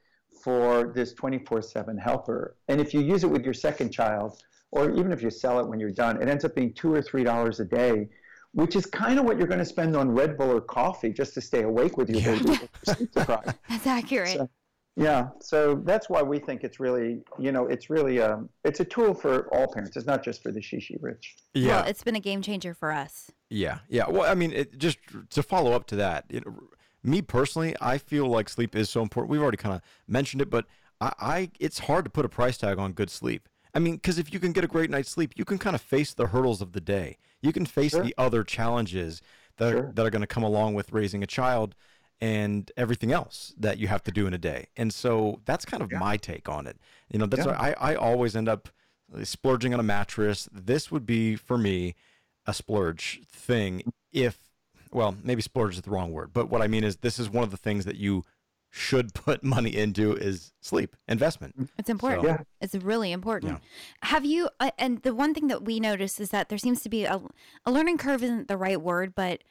for 0.43 0.91
this 0.93 1.13
24/7 1.13 1.97
helper. 1.97 2.55
And 2.67 2.81
if 2.81 2.93
you 2.93 3.01
use 3.01 3.23
it 3.23 3.27
with 3.29 3.43
your 3.45 3.53
second 3.53 3.91
child, 3.91 4.41
or 4.71 4.89
even 4.91 5.11
if 5.11 5.21
you 5.21 5.29
sell 5.29 5.59
it 5.59 5.67
when 5.67 5.79
you're 5.79 5.91
done, 5.91 6.21
it 6.21 6.27
ends 6.27 6.43
up 6.43 6.55
being 6.55 6.73
two 6.73 6.93
or 6.93 7.01
three 7.01 7.23
dollars 7.23 7.59
a 7.59 7.65
day, 7.65 8.09
which 8.53 8.75
is 8.75 8.85
kind 8.85 9.19
of 9.19 9.25
what 9.25 9.37
you're 9.37 9.47
going 9.47 9.59
to 9.59 9.65
spend 9.65 9.95
on 9.95 10.11
Red 10.11 10.37
Bull 10.37 10.51
or 10.51 10.61
coffee 10.61 11.11
just 11.13 11.33
to 11.35 11.41
stay 11.41 11.63
awake 11.63 11.97
with 11.97 12.09
your 12.09 12.19
Yeah. 12.19 12.31
baby. 12.37 12.49
with 12.49 12.69
your 12.87 12.95
sleep 12.95 13.11
deprived. 13.13 13.53
That's 13.69 13.87
accurate. 13.87 14.37
So- 14.37 14.49
Yeah, 14.95 15.29
so 15.41 15.81
that's 15.85 16.07
why 16.07 16.21
we 16.21 16.37
think 16.37 16.63
it's 16.63 16.79
really, 16.79 17.23
you 17.39 17.51
know, 17.51 17.65
it's 17.67 17.89
really 17.89 18.21
um, 18.21 18.49
it's 18.63 18.79
a 18.79 18.85
tool 18.85 19.13
for 19.15 19.47
all 19.55 19.67
parents. 19.73 19.95
It's 19.97 20.05
not 20.05 20.23
just 20.23 20.43
for 20.43 20.51
the 20.51 20.59
shishi 20.59 20.97
rich. 21.01 21.35
Yeah. 21.55 21.67
Well, 21.67 21.85
it's 21.85 22.03
been 22.03 22.15
a 22.15 22.19
game 22.19 22.41
changer 22.43 22.73
for 22.75 22.91
us. 22.91 23.31
Yeah, 23.49 23.79
yeah. 23.89 24.07
Well, 24.09 24.29
I 24.29 24.35
mean, 24.35 24.51
it, 24.51 24.77
just 24.77 24.97
to 25.31 25.41
follow 25.41 25.71
up 25.71 25.87
to 25.87 25.95
that, 25.95 26.25
it, 26.29 26.43
me 27.03 27.21
personally, 27.21 27.75
I 27.81 27.97
feel 27.97 28.27
like 28.27 28.49
sleep 28.49 28.75
is 28.75 28.89
so 28.89 29.01
important. 29.01 29.29
We've 29.31 29.41
already 29.41 29.57
kind 29.57 29.75
of 29.75 29.81
mentioned 30.07 30.41
it, 30.41 30.49
but 30.49 30.65
I, 31.01 31.13
I, 31.19 31.51
it's 31.59 31.79
hard 31.79 32.05
to 32.05 32.11
put 32.11 32.25
a 32.25 32.29
price 32.29 32.57
tag 32.57 32.77
on 32.79 32.93
good 32.93 33.09
sleep. 33.09 33.49
I 33.73 33.79
mean, 33.79 33.95
because 33.95 34.17
if 34.19 34.31
you 34.33 34.39
can 34.39 34.51
get 34.53 34.63
a 34.63 34.67
great 34.67 34.89
night's 34.89 35.09
sleep, 35.09 35.33
you 35.35 35.45
can 35.45 35.57
kind 35.57 35.75
of 35.75 35.81
face 35.81 36.13
the 36.13 36.27
hurdles 36.27 36.61
of 36.61 36.73
the 36.73 36.81
day. 36.81 37.17
You 37.41 37.51
can 37.51 37.65
face 37.65 37.91
Sure. 37.91 38.03
the 38.03 38.13
other 38.17 38.43
challenges 38.43 39.21
that 39.57 39.73
are, 39.73 39.91
that 39.93 40.05
are 40.05 40.09
going 40.09 40.21
to 40.21 40.27
come 40.27 40.43
along 40.43 40.75
with 40.75 40.91
raising 40.93 41.23
a 41.23 41.27
child 41.27 41.75
and 42.21 42.71
everything 42.77 43.11
else 43.11 43.53
that 43.57 43.79
you 43.79 43.87
have 43.87 44.03
to 44.03 44.11
do 44.11 44.27
in 44.27 44.33
a 44.33 44.37
day. 44.37 44.67
And 44.77 44.93
so 44.93 45.41
that's 45.45 45.65
kind 45.65 45.83
of 45.83 45.91
Yeah. 45.91 45.99
my 45.99 46.17
take 46.17 46.47
on 46.47 46.67
it. 46.67 46.77
You 47.11 47.19
know, 47.19 47.25
that's 47.25 47.45
Yeah. 47.45 47.57
why 47.57 47.75
I, 47.79 47.91
I 47.93 47.95
always 47.95 48.35
end 48.35 48.47
up 48.47 48.69
uh, 49.13 49.23
splurging 49.25 49.73
on 49.73 49.79
a 49.79 49.83
mattress. 49.83 50.47
This 50.51 50.89
would 50.91 51.05
be 51.05 51.35
for 51.35 51.57
me 51.57 51.95
a 52.45 52.53
splurge 52.53 53.21
thing 53.27 53.91
if 54.11 54.37
well 54.93 55.15
maybe 55.23 55.41
splurge 55.41 55.75
is 55.75 55.81
the 55.81 55.89
wrong 55.91 56.11
word 56.11 56.31
but 56.33 56.49
what 56.49 56.61
i 56.61 56.67
mean 56.67 56.83
is 56.83 56.97
this 56.97 57.19
is 57.19 57.29
one 57.29 57.43
of 57.43 57.51
the 57.51 57.57
things 57.57 57.85
that 57.85 57.95
you 57.97 58.23
should 58.69 59.13
put 59.25 59.43
money 59.43 59.75
into 59.75 60.13
is 60.15 60.51
sleep 60.61 60.95
investment 61.07 61.69
It's 61.77 61.89
important. 61.89 62.23
So- 62.23 62.27
Yeah. 62.29 62.37
It's 62.59 62.73
really 62.75 63.11
important. 63.11 63.51
Yeah. 63.51 64.09
Have 64.09 64.25
you, 64.25 64.49
uh, 64.59 64.71
and 64.79 65.01
the 65.03 65.13
one 65.13 65.33
thing 65.35 65.47
that 65.47 65.63
we 65.63 65.79
noticed 65.79 66.19
is 66.19 66.29
that 66.31 66.49
there 66.49 66.57
seems 66.57 66.81
to 66.81 66.89
be 66.89 67.03
a, 67.05 67.21
a 67.65 67.71
learning 67.71 67.97
curve 67.99 68.23
isn't 68.23 68.47
the 68.47 68.57
right 68.57 68.81
word, 68.81 69.13
but 69.15 69.43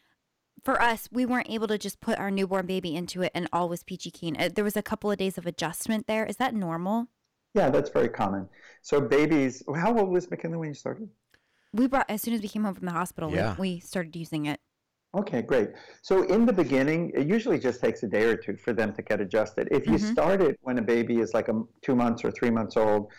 for 0.64 0.80
us, 0.82 1.08
we 1.12 1.24
weren't 1.26 1.48
able 1.50 1.68
to 1.68 1.78
just 1.78 2.00
put 2.00 2.18
our 2.18 2.30
newborn 2.32 2.66
baby 2.66 2.96
into 2.96 3.22
it 3.22 3.30
and 3.34 3.48
all 3.52 3.68
was 3.68 3.84
peachy 3.84 4.10
keen. 4.10 4.34
Uh, 4.40 4.48
There 4.52 4.64
was 4.64 4.76
a 4.76 4.82
couple 4.82 5.10
of 5.10 5.18
days 5.18 5.38
of 5.38 5.46
adjustment 5.46 6.06
there. 6.08 6.24
Is 6.26 6.38
that 6.38 6.52
normal? 6.54 7.06
Yeah, 7.54 7.70
that's 7.70 7.90
very 7.90 8.08
common. 8.08 8.48
So 8.80 9.00
babies, 9.00 9.62
how 9.76 9.96
old 9.96 10.08
was 10.10 10.28
McKinley 10.30 10.56
when 10.58 10.68
you 10.70 10.74
started? 10.74 11.08
We 11.72 11.86
brought, 11.86 12.10
as 12.10 12.22
soon 12.22 12.34
as 12.34 12.42
we 12.42 12.48
came 12.48 12.64
home 12.64 12.74
from 12.74 12.86
the 12.86 12.92
hospital, 12.92 13.30
we- 13.30 13.36
Yeah. 13.36 13.54
we, 13.58 13.78
started 13.78 14.16
using 14.16 14.46
it. 14.46 14.58
Okay, 15.14 15.42
great. 15.42 15.70
So 16.00 16.22
in 16.22 16.46
the 16.46 16.52
beginning, 16.52 17.12
it 17.14 17.26
usually 17.26 17.58
just 17.58 17.80
takes 17.82 18.02
a 18.02 18.08
day 18.08 18.24
or 18.24 18.36
two 18.36 18.56
for 18.56 18.72
them 18.72 18.94
to 18.94 19.02
get 19.02 19.20
adjusted. 19.20 19.68
If 19.70 19.86
you 19.86 19.94
Mhm. 19.94 20.00
start 20.12 20.40
it 20.40 20.58
when 20.62 20.78
a 20.78 20.82
baby 20.82 21.20
is 21.20 21.34
like 21.34 21.48
a, 21.48 21.62
two 21.82 21.94
months 21.94 22.24
or 22.24 22.30
three 22.30 22.50
months 22.50 22.78
old, 22.78 23.12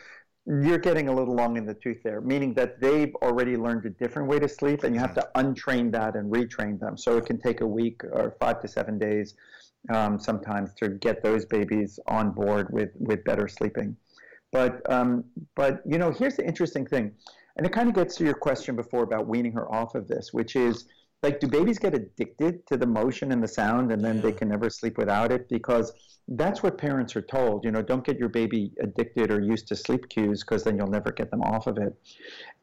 you're 0.45 0.79
getting 0.79 1.07
a 1.07 1.13
little 1.13 1.35
long 1.35 1.55
in 1.55 1.65
the 1.65 1.75
tooth 1.75 2.01
there, 2.03 2.19
meaning 2.19 2.53
that 2.55 2.81
they've 2.81 3.13
already 3.21 3.55
learned 3.55 3.85
a 3.85 3.91
different 3.91 4.27
way 4.27 4.39
to 4.39 4.49
sleep, 4.49 4.83
and 4.83 4.93
you 4.95 4.99
have 4.99 5.13
to 5.13 5.29
untrain 5.35 5.91
that 5.91 6.15
and 6.15 6.31
retrain 6.31 6.79
them. 6.79 6.97
So 6.97 7.15
it 7.17 7.25
can 7.27 7.39
take 7.39 7.61
a 7.61 7.67
week 7.67 8.03
or 8.03 8.31
five 8.39 8.59
to 8.61 8.67
seven 8.67 8.97
days 8.97 9.35
um, 9.93 10.17
sometimes 10.19 10.73
to 10.75 10.89
get 10.89 11.21
those 11.23 11.45
babies 11.45 11.99
on 12.07 12.31
board 12.31 12.67
with 12.71 12.89
with 12.99 13.23
better 13.23 13.47
sleeping. 13.47 13.95
But 14.51 14.81
um, 14.91 15.25
but 15.55 15.81
you 15.85 15.97
know, 15.97 16.11
here's 16.11 16.35
the 16.37 16.45
interesting 16.45 16.85
thing, 16.87 17.11
and 17.55 17.65
it 17.65 17.71
kind 17.71 17.87
of 17.87 17.95
gets 17.95 18.15
to 18.17 18.23
your 18.25 18.33
question 18.33 18.75
before 18.75 19.03
about 19.03 19.27
weaning 19.27 19.53
her 19.53 19.71
off 19.73 19.95
of 19.95 20.07
this, 20.07 20.33
which 20.33 20.55
is 20.55 20.87
like, 21.23 21.39
do 21.39 21.47
babies 21.47 21.79
get 21.79 21.95
addicted 21.95 22.67
to 22.67 22.77
the 22.77 22.85
motion 22.85 23.31
and 23.31 23.41
the 23.41 23.47
sound, 23.47 23.91
and 23.91 24.03
then 24.03 24.21
they 24.21 24.33
can 24.33 24.49
never 24.49 24.69
sleep 24.69 24.97
without 24.97 25.31
it? 25.31 25.47
Because 25.47 25.93
that's 26.27 26.61
what 26.61 26.77
parents 26.77 27.15
are 27.15 27.21
told. 27.21 27.63
You 27.63 27.71
know, 27.71 27.81
don't 27.81 28.05
get 28.05 28.17
your 28.17 28.29
baby 28.29 28.71
addicted 28.81 29.31
or 29.31 29.41
used 29.41 29.67
to 29.69 29.75
sleep 29.75 30.09
cues 30.09 30.43
because 30.43 30.63
then 30.63 30.77
you'll 30.77 30.87
never 30.87 31.11
get 31.11 31.31
them 31.31 31.41
off 31.41 31.67
of 31.67 31.77
it. 31.77 31.95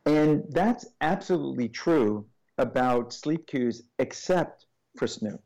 And 0.06 0.44
that's 0.50 0.86
absolutely 1.00 1.68
true 1.68 2.26
about 2.58 3.12
sleep 3.12 3.46
cues, 3.46 3.82
except 3.98 4.66
for 4.96 5.06
snoo. 5.06 5.38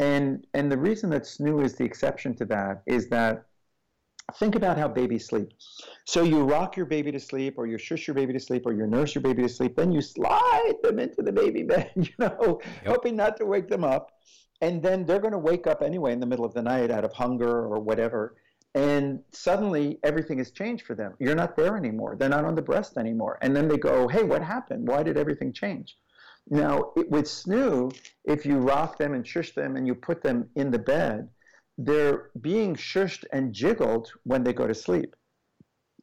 And 0.00 0.46
and 0.54 0.70
the 0.70 0.78
reason 0.78 1.10
that 1.10 1.22
snoo 1.22 1.64
is 1.64 1.74
the 1.74 1.84
exception 1.84 2.34
to 2.36 2.44
that 2.46 2.82
is 2.86 3.08
that 3.08 3.46
think 4.34 4.54
about 4.54 4.78
how 4.78 4.88
babies 4.88 5.26
sleep. 5.26 5.52
So 6.04 6.22
you 6.22 6.42
rock 6.42 6.76
your 6.76 6.86
baby 6.86 7.12
to 7.12 7.20
sleep, 7.20 7.54
or 7.56 7.66
you 7.66 7.78
shush 7.78 8.06
your 8.06 8.14
baby 8.14 8.32
to 8.32 8.40
sleep, 8.40 8.66
or 8.66 8.72
you 8.72 8.86
nurse 8.86 9.14
your 9.14 9.22
baby 9.22 9.42
to 9.42 9.48
sleep. 9.48 9.76
Then 9.76 9.92
you 9.92 10.00
slide 10.00 10.74
them 10.82 10.98
into 10.98 11.22
the 11.22 11.32
baby 11.32 11.62
bed, 11.62 11.90
you 11.96 12.12
know, 12.18 12.60
yep. 12.62 12.86
hoping 12.86 13.16
not 13.16 13.36
to 13.38 13.46
wake 13.46 13.68
them 13.68 13.84
up. 13.84 14.12
And 14.60 14.82
then 14.82 15.06
they're 15.06 15.20
going 15.20 15.32
to 15.32 15.38
wake 15.38 15.66
up 15.66 15.82
anyway 15.82 16.12
in 16.12 16.20
the 16.20 16.26
middle 16.26 16.44
of 16.44 16.52
the 16.52 16.62
night 16.62 16.90
out 16.90 17.04
of 17.04 17.12
hunger 17.12 17.66
or 17.66 17.78
whatever. 17.78 18.34
And 18.74 19.20
suddenly 19.32 19.98
everything 20.02 20.38
has 20.38 20.50
changed 20.50 20.84
for 20.84 20.94
them. 20.94 21.14
You're 21.18 21.34
not 21.34 21.56
there 21.56 21.76
anymore. 21.76 22.16
They're 22.18 22.28
not 22.28 22.44
on 22.44 22.54
the 22.54 22.62
breast 22.62 22.96
anymore. 22.98 23.38
And 23.40 23.54
then 23.54 23.68
they 23.68 23.78
go, 23.78 24.08
hey, 24.08 24.24
what 24.24 24.42
happened? 24.42 24.86
Why 24.86 25.02
did 25.02 25.16
everything 25.16 25.52
change? 25.52 25.96
Now, 26.50 26.92
it, 26.96 27.10
with 27.10 27.26
snoo, 27.26 27.96
if 28.24 28.44
you 28.44 28.58
rock 28.58 28.98
them 28.98 29.14
and 29.14 29.26
shush 29.26 29.54
them 29.54 29.76
and 29.76 29.86
you 29.86 29.94
put 29.94 30.22
them 30.22 30.48
in 30.56 30.70
the 30.70 30.78
bed, 30.78 31.28
they're 31.78 32.30
being 32.40 32.74
shushed 32.74 33.24
and 33.32 33.54
jiggled 33.54 34.10
when 34.24 34.42
they 34.42 34.52
go 34.52 34.66
to 34.66 34.74
sleep. 34.74 35.14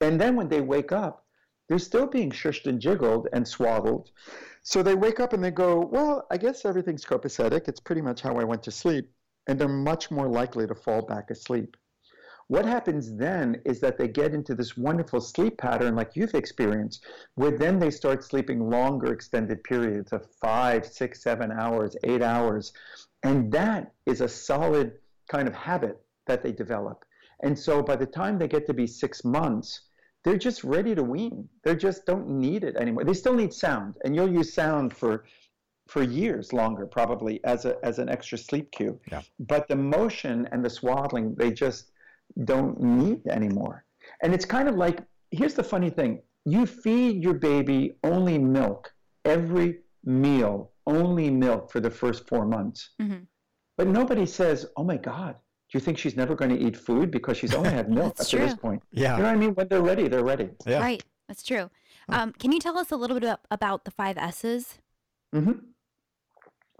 And 0.01 0.19
then 0.19 0.35
when 0.35 0.47
they 0.47 0.61
wake 0.61 0.93
up, 0.93 1.25
they're 1.67 1.79
still 1.79 2.07
being 2.07 2.31
shushed 2.31 2.65
and 2.65 2.79
jiggled 2.79 3.27
and 3.33 3.45
swaddled. 3.45 4.11
So 4.63 4.81
they 4.81 4.95
wake 4.95 5.19
up 5.19 5.33
and 5.33 5.43
they 5.43 5.51
go, 5.51 5.79
Well, 5.79 6.27
I 6.31 6.37
guess 6.37 6.65
everything's 6.65 7.05
copacetic. 7.05 7.67
It's 7.67 7.79
pretty 7.79 8.01
much 8.01 8.21
how 8.21 8.37
I 8.37 8.45
went 8.45 8.63
to 8.63 8.71
sleep. 8.71 9.11
And 9.47 9.59
they're 9.59 9.67
much 9.67 10.09
more 10.09 10.27
likely 10.27 10.65
to 10.65 10.73
fall 10.73 11.01
back 11.01 11.29
asleep. 11.29 11.75
What 12.47 12.65
happens 12.65 13.15
then 13.15 13.59
is 13.65 13.79
that 13.81 13.97
they 13.97 14.07
get 14.07 14.33
into 14.33 14.53
this 14.53 14.77
wonderful 14.77 15.19
sleep 15.19 15.57
pattern, 15.57 15.95
like 15.95 16.15
you've 16.15 16.35
experienced, 16.35 17.03
where 17.33 17.57
then 17.57 17.79
they 17.79 17.89
start 17.89 18.23
sleeping 18.23 18.69
longer 18.69 19.11
extended 19.11 19.63
periods 19.63 20.13
of 20.13 20.27
five, 20.41 20.85
six, 20.85 21.23
seven 21.23 21.51
hours, 21.51 21.95
eight 22.03 22.21
hours. 22.21 22.71
And 23.23 23.51
that 23.51 23.93
is 24.05 24.21
a 24.21 24.27
solid 24.27 24.93
kind 25.27 25.47
of 25.47 25.55
habit 25.55 26.01
that 26.27 26.43
they 26.43 26.51
develop. 26.51 27.05
And 27.43 27.57
so 27.57 27.81
by 27.81 27.95
the 27.95 28.05
time 28.05 28.37
they 28.37 28.47
get 28.47 28.65
to 28.67 28.73
be 28.73 28.87
six 28.87 29.23
months, 29.23 29.81
they're 30.23 30.37
just 30.37 30.63
ready 30.63 30.95
to 30.95 31.03
wean. 31.03 31.47
They 31.63 31.75
just 31.75 32.05
don't 32.05 32.27
need 32.27 32.63
it 32.63 32.75
anymore. 32.77 33.03
They 33.03 33.13
still 33.13 33.35
need 33.35 33.53
sound, 33.53 33.95
and 34.03 34.15
you'll 34.15 34.31
use 34.31 34.53
sound 34.53 34.93
for 34.95 35.25
for 35.87 36.01
years 36.01 36.51
longer, 36.51 36.87
probably 36.87 37.43
as 37.43 37.65
a 37.65 37.77
as 37.83 37.99
an 37.99 38.09
extra 38.09 38.37
sleep 38.37 38.71
cue. 38.71 38.99
Yeah. 39.11 39.21
But 39.39 39.67
the 39.67 39.75
motion 39.75 40.47
and 40.51 40.65
the 40.65 40.69
swaddling, 40.69 41.35
they 41.35 41.51
just 41.51 41.91
don't 42.43 42.81
need 42.81 43.27
anymore. 43.27 43.85
And 44.23 44.33
it's 44.33 44.45
kind 44.45 44.67
of 44.67 44.75
like 44.75 45.03
here's 45.31 45.53
the 45.53 45.63
funny 45.63 45.91
thing 45.91 46.21
you 46.45 46.65
feed 46.65 47.23
your 47.23 47.33
baby 47.33 47.95
only 48.03 48.37
milk 48.37 48.91
every 49.25 49.79
meal, 50.03 50.71
only 50.85 51.29
milk 51.29 51.71
for 51.71 51.79
the 51.79 51.89
first 51.89 52.27
four 52.27 52.45
months. 52.45 52.91
Mm-hmm. 53.01 53.23
But 53.77 53.87
nobody 53.87 54.25
says, 54.25 54.65
oh 54.77 54.83
my 54.83 54.97
God, 54.97 55.33
do 55.33 55.77
you 55.77 55.79
think 55.79 55.97
she's 55.97 56.15
never 56.15 56.35
going 56.35 56.51
to 56.51 56.57
eat 56.57 56.77
food 56.77 57.11
because 57.11 57.37
she's 57.37 57.53
only 57.53 57.71
had 57.71 57.89
milk 57.89 58.15
up 58.19 58.27
to 58.27 58.37
this 58.37 58.55
point? 58.55 58.81
Yeah. 58.91 59.17
You 59.17 59.23
know 59.23 59.29
what 59.29 59.35
I 59.35 59.37
mean? 59.37 59.55
When 59.55 59.67
they're 59.67 59.81
ready, 59.81 60.07
they're 60.07 60.23
ready. 60.23 60.49
Yeah. 60.65 60.79
Right. 60.79 61.03
That's 61.27 61.43
true. 61.43 61.69
Um, 62.07 62.33
can 62.33 62.51
you 62.51 62.59
tell 62.59 62.77
us 62.77 62.91
a 62.91 62.95
little 62.95 63.19
bit 63.19 63.39
about 63.49 63.83
the 63.85 63.91
five 63.91 64.17
S's? 64.17 64.77
Mm-hmm. 65.33 65.53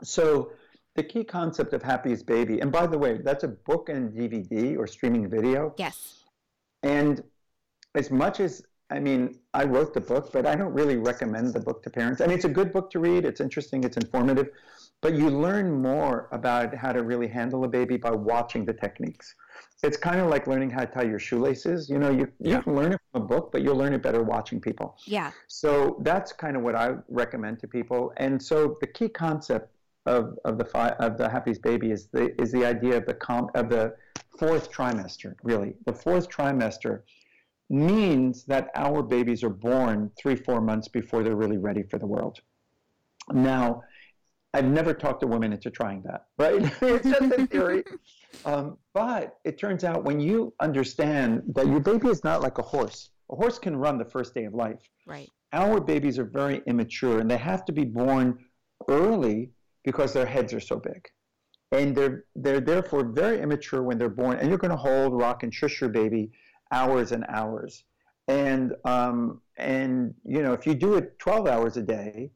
So 0.03 0.51
the 0.95 1.03
key 1.03 1.23
concept 1.23 1.73
of 1.73 1.81
Happiest 1.81 2.25
Baby, 2.25 2.59
and 2.59 2.71
by 2.71 2.85
the 2.85 2.97
way, 2.97 3.19
that's 3.23 3.43
a 3.43 3.47
book 3.47 3.89
and 3.89 4.13
DVD 4.13 4.77
or 4.77 4.85
streaming 4.87 5.27
video. 5.29 5.73
Yes. 5.77 6.23
And 6.83 7.23
as 7.95 8.11
much 8.11 8.39
as 8.39 8.63
I 8.91 8.99
mean, 8.99 9.39
I 9.53 9.63
wrote 9.63 9.95
the 9.95 10.01
book, 10.01 10.31
but 10.31 10.45
I 10.45 10.55
don't 10.55 10.73
really 10.73 10.97
recommend 10.97 11.53
the 11.53 11.59
book 11.59 11.81
to 11.83 11.89
parents. 11.89 12.21
I 12.21 12.27
mean, 12.27 12.35
it's 12.35 12.45
a 12.45 12.49
good 12.49 12.71
book 12.71 12.91
to 12.91 12.99
read. 12.99 13.25
It's 13.25 13.41
interesting. 13.41 13.83
It's 13.83 13.97
informative, 13.97 14.49
but 15.05 15.13
you 15.13 15.29
learn 15.29 15.71
more 15.83 16.27
about 16.31 16.73
how 16.73 16.91
to 16.91 17.03
really 17.03 17.27
handle 17.27 17.63
a 17.63 17.67
baby 17.67 17.95
by 17.95 18.09
watching 18.09 18.65
the 18.65 18.73
techniques. 18.73 19.35
It's 19.83 19.97
kind 19.97 20.19
of 20.19 20.29
like 20.29 20.47
learning 20.47 20.71
how 20.71 20.79
to 20.79 20.87
tie 20.87 21.03
your 21.03 21.19
shoelaces. 21.19 21.87
You 21.91 21.99
know, 21.99 22.09
you, 22.09 22.27
you 22.39 22.59
can 22.59 22.75
learn 22.75 22.93
it 22.93 22.99
from 23.11 23.21
a 23.21 23.25
book, 23.25 23.51
but 23.51 23.61
you'll 23.61 23.75
learn 23.75 23.93
it 23.93 24.01
better 24.01 24.23
watching 24.23 24.59
people. 24.59 24.97
Yeah. 25.05 25.29
So 25.45 25.97
that's 26.01 26.33
kind 26.33 26.57
of 26.57 26.63
what 26.63 26.73
I 26.73 26.95
recommend 27.07 27.59
to 27.59 27.67
people. 27.67 28.13
And 28.17 28.41
so 28.41 28.79
the 28.81 28.87
key 28.87 29.07
concept 29.07 29.75
of, 30.07 30.39
of 30.43 30.57
the 30.57 30.65
fi- 30.65 30.95
of 31.07 31.19
the 31.19 31.29
happiest 31.29 31.61
baby 31.61 31.91
is 31.91 32.07
the 32.07 32.33
is 32.41 32.51
the 32.51 32.65
idea 32.65 32.97
of 32.97 33.05
the 33.05 33.13
com- 33.13 33.51
of 33.53 33.69
the 33.69 33.95
fourth 34.39 34.71
trimester. 34.71 35.35
Really, 35.43 35.75
the 35.85 35.93
fourth 35.93 36.27
trimester 36.31 37.03
means 37.69 38.43
that 38.45 38.71
our 38.73 39.03
babies 39.03 39.43
are 39.43 39.55
born 39.71 40.09
three 40.17 40.35
four 40.35 40.61
months 40.61 40.87
before 40.87 41.21
they're 41.21 41.35
really 41.35 41.59
ready 41.59 41.83
for 41.83 41.99
the 41.99 42.07
world. 42.07 42.39
Now, 43.31 43.83
I've 44.55 44.65
never 44.65 44.93
talked 44.93 45.21
a 45.21 45.27
woman 45.27 45.51
into 45.51 45.69
trying 45.69 46.01
that. 46.03 46.27
Right? 46.37 46.61
it's 46.81 47.09
just 47.09 47.31
a 47.31 47.47
theory. 47.47 47.83
Um, 48.43 48.77
but 48.93 49.37
it 49.45 49.57
turns 49.57 49.85
out 49.85 50.03
when 50.03 50.19
you 50.19 50.53
understand 50.59 51.41
that 51.55 51.67
your 51.67 51.79
baby 51.79 52.09
is 52.09 52.25
not 52.25 52.41
like 52.41 52.57
a 52.57 52.61
horse. 52.61 53.11
A 53.31 53.35
horse 53.35 53.57
can 53.57 53.77
run 53.77 53.97
the 53.97 54.03
first 54.03 54.35
day 54.35 54.43
of 54.43 54.53
life. 54.53 54.81
Right. 55.07 55.29
Our 55.53 55.79
babies 55.79 56.19
are 56.19 56.25
very 56.25 56.61
immature 56.67 57.21
and 57.21 57.31
they 57.31 57.37
have 57.37 57.63
to 57.63 57.71
be 57.71 57.85
born 57.85 58.37
early 58.89 59.51
because 59.85 60.11
their 60.11 60.25
heads 60.25 60.53
are 60.53 60.59
so 60.59 60.75
big. 60.75 61.07
And 61.71 61.95
they're, 61.95 62.25
they're 62.35 62.59
therefore 62.59 63.05
very 63.05 63.39
immature 63.39 63.83
when 63.83 63.97
they're 63.97 64.09
born. 64.09 64.37
And 64.37 64.49
you're 64.49 64.57
going 64.57 64.71
to 64.71 64.77
hold, 64.77 65.13
rock, 65.13 65.43
and 65.43 65.53
shush 65.53 65.79
your 65.79 65.89
baby 65.89 66.29
hours 66.73 67.13
and 67.13 67.23
hours. 67.29 67.85
And, 68.27 68.73
um, 68.83 69.41
and, 69.57 70.13
you 70.25 70.43
know, 70.43 70.51
if 70.51 70.67
you 70.67 70.75
do 70.75 70.95
it 70.95 71.17
12 71.19 71.47
hours 71.47 71.77
a 71.77 71.81
day, 71.81 72.31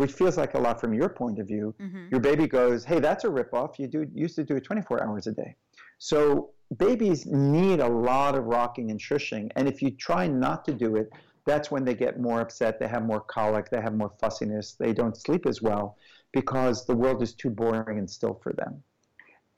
which 0.00 0.12
feels 0.12 0.38
like 0.38 0.54
a 0.54 0.58
lot 0.58 0.80
from 0.80 0.94
your 0.94 1.10
point 1.10 1.38
of 1.38 1.46
view, 1.46 1.74
mm-hmm. 1.78 2.06
your 2.10 2.20
baby 2.20 2.46
goes, 2.46 2.86
hey, 2.86 3.00
that's 3.00 3.24
a 3.24 3.28
ripoff. 3.28 3.78
You 3.78 3.86
do, 3.86 4.06
used 4.14 4.34
to 4.36 4.44
do 4.44 4.56
it 4.56 4.64
24 4.64 5.04
hours 5.04 5.26
a 5.26 5.32
day. 5.32 5.54
So 5.98 6.52
babies 6.78 7.26
need 7.26 7.80
a 7.80 7.86
lot 7.86 8.34
of 8.34 8.46
rocking 8.46 8.90
and 8.90 8.98
shushing. 8.98 9.50
And 9.56 9.68
if 9.68 9.82
you 9.82 9.90
try 9.90 10.26
not 10.26 10.64
to 10.64 10.72
do 10.72 10.96
it, 10.96 11.10
that's 11.44 11.70
when 11.70 11.84
they 11.84 11.92
get 11.92 12.18
more 12.18 12.40
upset. 12.40 12.80
They 12.80 12.88
have 12.88 13.04
more 13.04 13.20
colic. 13.20 13.68
They 13.68 13.82
have 13.82 13.94
more 13.94 14.10
fussiness. 14.18 14.72
They 14.72 14.94
don't 14.94 15.14
sleep 15.18 15.44
as 15.44 15.60
well 15.60 15.98
because 16.32 16.86
the 16.86 16.96
world 16.96 17.22
is 17.22 17.34
too 17.34 17.50
boring 17.50 17.98
and 17.98 18.08
still 18.08 18.40
for 18.42 18.54
them. 18.54 18.82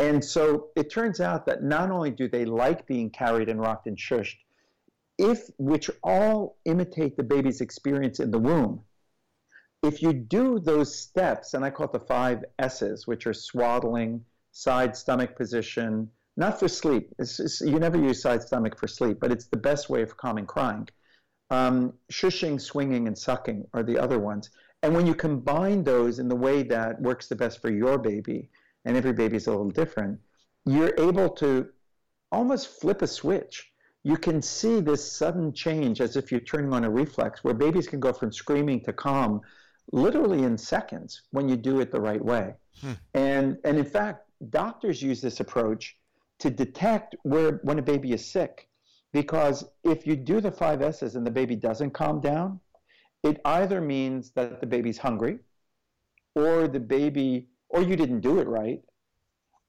And 0.00 0.24
so 0.24 0.70
it 0.74 0.90
turns 0.90 1.20
out 1.20 1.46
that 1.46 1.62
not 1.62 1.92
only 1.92 2.10
do 2.10 2.26
they 2.26 2.46
like 2.46 2.84
being 2.88 3.10
carried 3.10 3.48
and 3.48 3.60
rocked 3.60 3.86
and 3.86 3.96
shushed, 3.96 4.38
if 5.18 5.50
which 5.58 5.88
all 6.02 6.56
imitate 6.64 7.16
the 7.16 7.22
baby's 7.22 7.60
experience 7.60 8.18
in 8.18 8.32
the 8.32 8.40
womb, 8.40 8.82
if 9.82 10.00
you 10.00 10.12
do 10.12 10.60
those 10.60 10.96
steps, 10.96 11.54
and 11.54 11.64
I 11.64 11.70
call 11.70 11.86
it 11.86 11.92
the 11.92 12.00
five 12.00 12.44
S's, 12.58 13.06
which 13.06 13.26
are 13.26 13.34
swaddling, 13.34 14.24
side 14.52 14.96
stomach 14.96 15.36
position, 15.36 16.08
not 16.36 16.60
for 16.60 16.68
sleep. 16.68 17.12
It's, 17.18 17.40
it's, 17.40 17.60
you 17.60 17.78
never 17.78 17.98
use 17.98 18.22
side 18.22 18.42
stomach 18.42 18.78
for 18.78 18.86
sleep, 18.86 19.18
but 19.20 19.32
it's 19.32 19.46
the 19.46 19.56
best 19.56 19.90
way 19.90 20.02
of 20.02 20.16
calming 20.16 20.46
crying. 20.46 20.88
Um, 21.50 21.94
shushing, 22.10 22.60
swinging, 22.60 23.06
and 23.06 23.18
sucking 23.18 23.66
are 23.74 23.82
the 23.82 23.98
other 23.98 24.18
ones. 24.18 24.50
And 24.82 24.94
when 24.94 25.06
you 25.06 25.14
combine 25.14 25.84
those 25.84 26.18
in 26.18 26.28
the 26.28 26.36
way 26.36 26.62
that 26.64 27.00
works 27.00 27.28
the 27.28 27.36
best 27.36 27.60
for 27.60 27.70
your 27.70 27.98
baby, 27.98 28.48
and 28.84 28.96
every 28.96 29.12
baby 29.12 29.36
is 29.36 29.46
a 29.46 29.50
little 29.50 29.70
different, 29.70 30.18
you're 30.64 30.94
able 30.98 31.28
to 31.28 31.68
almost 32.30 32.80
flip 32.80 33.02
a 33.02 33.06
switch. 33.06 33.70
You 34.04 34.16
can 34.16 34.42
see 34.42 34.80
this 34.80 35.12
sudden 35.12 35.52
change 35.52 36.00
as 36.00 36.16
if 36.16 36.30
you're 36.30 36.40
turning 36.40 36.72
on 36.72 36.84
a 36.84 36.90
reflex 36.90 37.44
where 37.44 37.54
babies 37.54 37.86
can 37.86 38.00
go 38.00 38.12
from 38.12 38.32
screaming 38.32 38.80
to 38.84 38.92
calm 38.92 39.42
literally 39.90 40.42
in 40.44 40.56
seconds 40.56 41.22
when 41.30 41.48
you 41.48 41.56
do 41.56 41.80
it 41.80 41.90
the 41.90 42.00
right 42.00 42.24
way. 42.24 42.54
Hmm. 42.80 42.92
And, 43.14 43.58
and 43.64 43.78
in 43.78 43.84
fact, 43.84 44.28
doctors 44.50 45.02
use 45.02 45.20
this 45.20 45.40
approach 45.40 45.96
to 46.38 46.50
detect 46.50 47.14
where 47.22 47.60
when 47.62 47.78
a 47.78 47.82
baby 47.82 48.12
is 48.12 48.30
sick. 48.30 48.68
Because 49.12 49.64
if 49.84 50.06
you 50.06 50.16
do 50.16 50.40
the 50.40 50.50
five 50.50 50.80
S's 50.80 51.16
and 51.16 51.26
the 51.26 51.30
baby 51.30 51.54
doesn't 51.54 51.90
calm 51.90 52.20
down, 52.20 52.60
it 53.22 53.40
either 53.44 53.80
means 53.80 54.30
that 54.30 54.60
the 54.60 54.66
baby's 54.66 54.98
hungry, 54.98 55.38
or 56.34 56.66
the 56.66 56.80
baby, 56.80 57.46
or 57.68 57.82
you 57.82 57.94
didn't 57.94 58.20
do 58.20 58.38
it 58.38 58.48
right, 58.48 58.82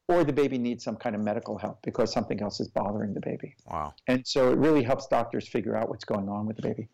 or 0.07 0.23
the 0.23 0.33
baby 0.33 0.57
needs 0.57 0.83
some 0.83 0.95
kind 0.95 1.15
of 1.15 1.21
medical 1.21 1.57
help 1.57 1.81
because 1.83 2.11
something 2.11 2.41
else 2.41 2.59
is 2.59 2.69
bothering 2.69 3.13
the 3.13 3.19
baby. 3.19 3.53
Wow. 3.69 3.93
And 4.07 4.25
so 4.25 4.51
it 4.51 4.57
really 4.57 4.81
helps 4.81 5.07
doctors 5.07 5.47
figure 5.47 5.75
out 5.75 5.89
what's 5.89 6.05
going 6.05 6.29
on 6.29 6.45
with 6.45 6.55
the 6.55 6.61
baby. 6.61 6.87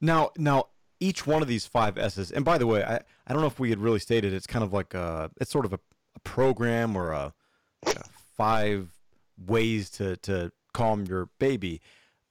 Now, 0.00 0.30
now 0.36 0.68
each 1.00 1.26
one 1.26 1.42
of 1.42 1.48
these 1.48 1.66
five 1.66 1.98
S's, 1.98 2.30
and 2.30 2.44
by 2.44 2.58
the 2.58 2.66
way, 2.66 2.84
I, 2.84 2.96
I 3.26 3.32
don't 3.32 3.40
know 3.40 3.48
if 3.48 3.58
we 3.58 3.70
had 3.70 3.78
really 3.78 3.98
stated 3.98 4.32
it's 4.32 4.46
kind 4.46 4.64
of 4.64 4.72
like 4.72 4.94
a, 4.94 5.30
it's 5.40 5.50
sort 5.50 5.64
of 5.64 5.72
a, 5.72 5.80
a 6.14 6.20
program 6.20 6.96
or 6.96 7.12
a, 7.12 7.32
a 7.86 7.94
five 8.36 8.90
ways 9.46 9.90
to, 9.90 10.16
to 10.18 10.52
calm 10.72 11.04
your 11.04 11.28
baby. 11.38 11.80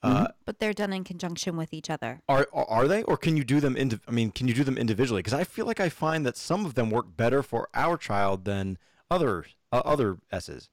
Uh, 0.01 0.13
mm-hmm. 0.13 0.25
but 0.45 0.59
they're 0.59 0.71
done 0.71 0.93
in 0.93 1.03
conjunction 1.03 1.57
with 1.57 1.73
each 1.73 1.89
other. 1.89 2.21
Are 2.29 2.47
are 2.53 2.87
they, 2.87 3.03
or 3.03 3.17
can 3.17 3.35
you 3.35 3.43
do 3.43 3.59
them? 3.59 3.75
Indi- 3.75 3.99
I 4.07 4.11
mean, 4.11 4.31
can 4.31 4.47
you 4.47 4.53
do 4.53 4.63
them 4.63 4.77
individually? 4.77 5.19
Because 5.19 5.33
I 5.33 5.43
feel 5.43 5.65
like 5.65 5.81
I 5.81 5.89
find 5.89 6.25
that 6.25 6.37
some 6.37 6.65
of 6.65 6.75
them 6.75 6.89
work 6.89 7.17
better 7.17 7.43
for 7.43 7.67
our 7.73 7.97
child 7.97 8.45
than 8.45 8.77
other 9.11 9.45
uh, 9.73 9.81
other 9.83 10.19
S's. 10.31 10.69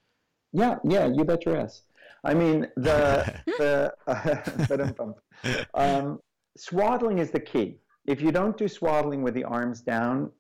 Yeah, 0.53 0.77
yeah, 0.85 1.07
you 1.07 1.25
bet 1.25 1.45
your 1.45 1.57
ass. 1.57 1.83
I 2.25 2.35
mean, 2.35 2.67
the 2.77 3.35
the 3.59 3.95
uh, 5.45 5.53
um, 5.75 6.21
swaddling 6.57 7.19
is 7.19 7.31
the 7.31 7.41
key. 7.41 7.79
If 8.07 8.21
you 8.21 8.31
don't 8.33 8.57
do 8.57 8.69
swaddling 8.69 9.23
with 9.23 9.35
the 9.35 9.45
arms 9.45 9.81
down, 9.81 10.31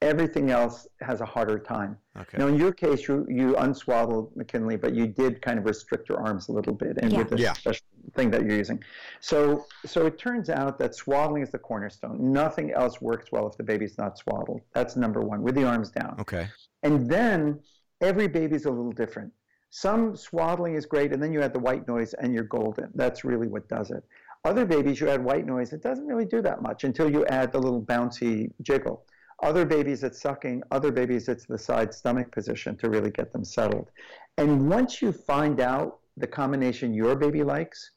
everything 0.00 0.50
else 0.50 0.86
has 1.00 1.20
a 1.20 1.24
harder 1.26 1.58
time. 1.58 1.96
Okay. 2.16 2.38
Now, 2.38 2.46
in 2.46 2.56
your 2.56 2.72
case, 2.72 3.08
you 3.08 3.26
you 3.28 3.56
unswaddled 3.56 4.36
McKinley, 4.36 4.76
but 4.76 4.94
you 4.94 5.06
did 5.06 5.42
kind 5.42 5.58
of 5.58 5.64
restrict 5.64 6.08
your 6.08 6.20
arms 6.20 6.48
a 6.48 6.52
little 6.52 6.74
bit, 6.74 6.98
and 7.02 7.10
Yeah. 7.12 7.18
with 7.18 7.30
this 7.30 7.40
Yeah. 7.40 7.52
special 7.54 7.84
thing 8.14 8.30
that 8.30 8.42
you're 8.42 8.56
using. 8.56 8.82
So, 9.20 9.66
so 9.84 10.06
it 10.06 10.18
turns 10.18 10.48
out 10.50 10.78
that 10.78 10.94
swaddling 10.94 11.42
is 11.42 11.50
the 11.50 11.58
cornerstone. 11.58 12.32
Nothing 12.32 12.70
else 12.72 13.00
works 13.02 13.32
well 13.32 13.46
if 13.48 13.56
the 13.56 13.64
baby's 13.64 13.98
not 13.98 14.16
swaddled. 14.18 14.60
That's 14.72 14.96
number 14.96 15.20
one, 15.20 15.42
with 15.42 15.54
the 15.56 15.64
arms 15.64 15.90
down. 15.90 16.16
Okay. 16.20 16.48
And 16.84 17.08
then 17.10 17.60
every 18.00 18.28
baby's 18.28 18.66
a 18.66 18.70
little 18.70 18.92
different. 18.92 19.32
Some 19.70 20.16
swaddling 20.16 20.74
is 20.76 20.86
great, 20.86 21.12
and 21.12 21.22
then 21.22 21.32
you 21.32 21.42
add 21.42 21.52
the 21.52 21.58
white 21.58 21.86
noise 21.88 22.14
and 22.14 22.32
you're 22.32 22.44
golden. 22.44 22.90
That's 22.94 23.24
really 23.24 23.48
what 23.48 23.68
does 23.68 23.90
it. 23.90 24.02
Other 24.48 24.64
babies, 24.64 24.98
you 24.98 25.10
add 25.10 25.22
white 25.22 25.44
noise, 25.44 25.74
it 25.74 25.82
doesn't 25.82 26.06
really 26.06 26.24
do 26.24 26.40
that 26.40 26.62
much 26.62 26.84
until 26.84 27.10
you 27.10 27.26
add 27.26 27.52
the 27.52 27.58
little 27.58 27.82
bouncy 27.82 28.50
jiggle. 28.62 29.04
Other 29.42 29.66
babies, 29.66 30.02
it's 30.02 30.22
sucking. 30.22 30.62
Other 30.70 30.90
babies, 30.90 31.28
it's 31.28 31.44
the 31.44 31.58
side 31.58 31.92
stomach 31.92 32.32
position 32.32 32.74
to 32.78 32.88
really 32.88 33.10
get 33.10 33.30
them 33.30 33.44
settled. 33.44 33.90
And 34.38 34.70
once 34.70 35.02
you 35.02 35.12
find 35.12 35.60
out 35.60 35.98
the 36.16 36.26
combination 36.26 36.94
your 36.94 37.14
baby 37.14 37.42
likes, 37.42 37.90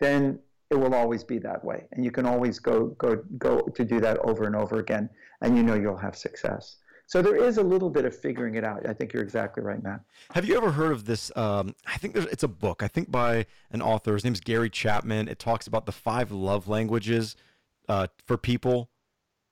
then 0.00 0.38
it 0.70 0.76
will 0.76 0.94
always 0.94 1.22
be 1.22 1.36
that 1.40 1.62
way. 1.62 1.84
And 1.92 2.02
you 2.02 2.10
can 2.10 2.24
always 2.24 2.58
go, 2.58 2.86
go, 2.96 3.22
go 3.36 3.60
to 3.60 3.84
do 3.84 4.00
that 4.00 4.16
over 4.20 4.44
and 4.44 4.56
over 4.56 4.78
again, 4.78 5.10
and 5.42 5.54
you 5.54 5.62
know 5.62 5.74
you'll 5.74 5.98
have 5.98 6.16
success. 6.16 6.78
So 7.06 7.20
there 7.20 7.36
is 7.36 7.58
a 7.58 7.62
little 7.62 7.90
bit 7.90 8.04
of 8.04 8.16
figuring 8.16 8.54
it 8.54 8.64
out. 8.64 8.86
I 8.88 8.92
think 8.92 9.12
you're 9.12 9.22
exactly 9.22 9.62
right, 9.62 9.82
Matt. 9.82 10.00
Have 10.32 10.46
you 10.46 10.56
ever 10.56 10.72
heard 10.72 10.92
of 10.92 11.04
this? 11.04 11.30
Um, 11.36 11.74
I 11.86 11.98
think 11.98 12.14
there's, 12.14 12.26
it's 12.26 12.42
a 12.42 12.48
book. 12.48 12.82
I 12.82 12.88
think 12.88 13.10
by 13.10 13.46
an 13.70 13.82
author. 13.82 14.14
His 14.14 14.24
name's 14.24 14.40
Gary 14.40 14.70
Chapman. 14.70 15.28
It 15.28 15.38
talks 15.38 15.66
about 15.66 15.86
the 15.86 15.92
five 15.92 16.32
love 16.32 16.66
languages 16.66 17.36
uh, 17.88 18.06
for 18.26 18.36
people. 18.36 18.90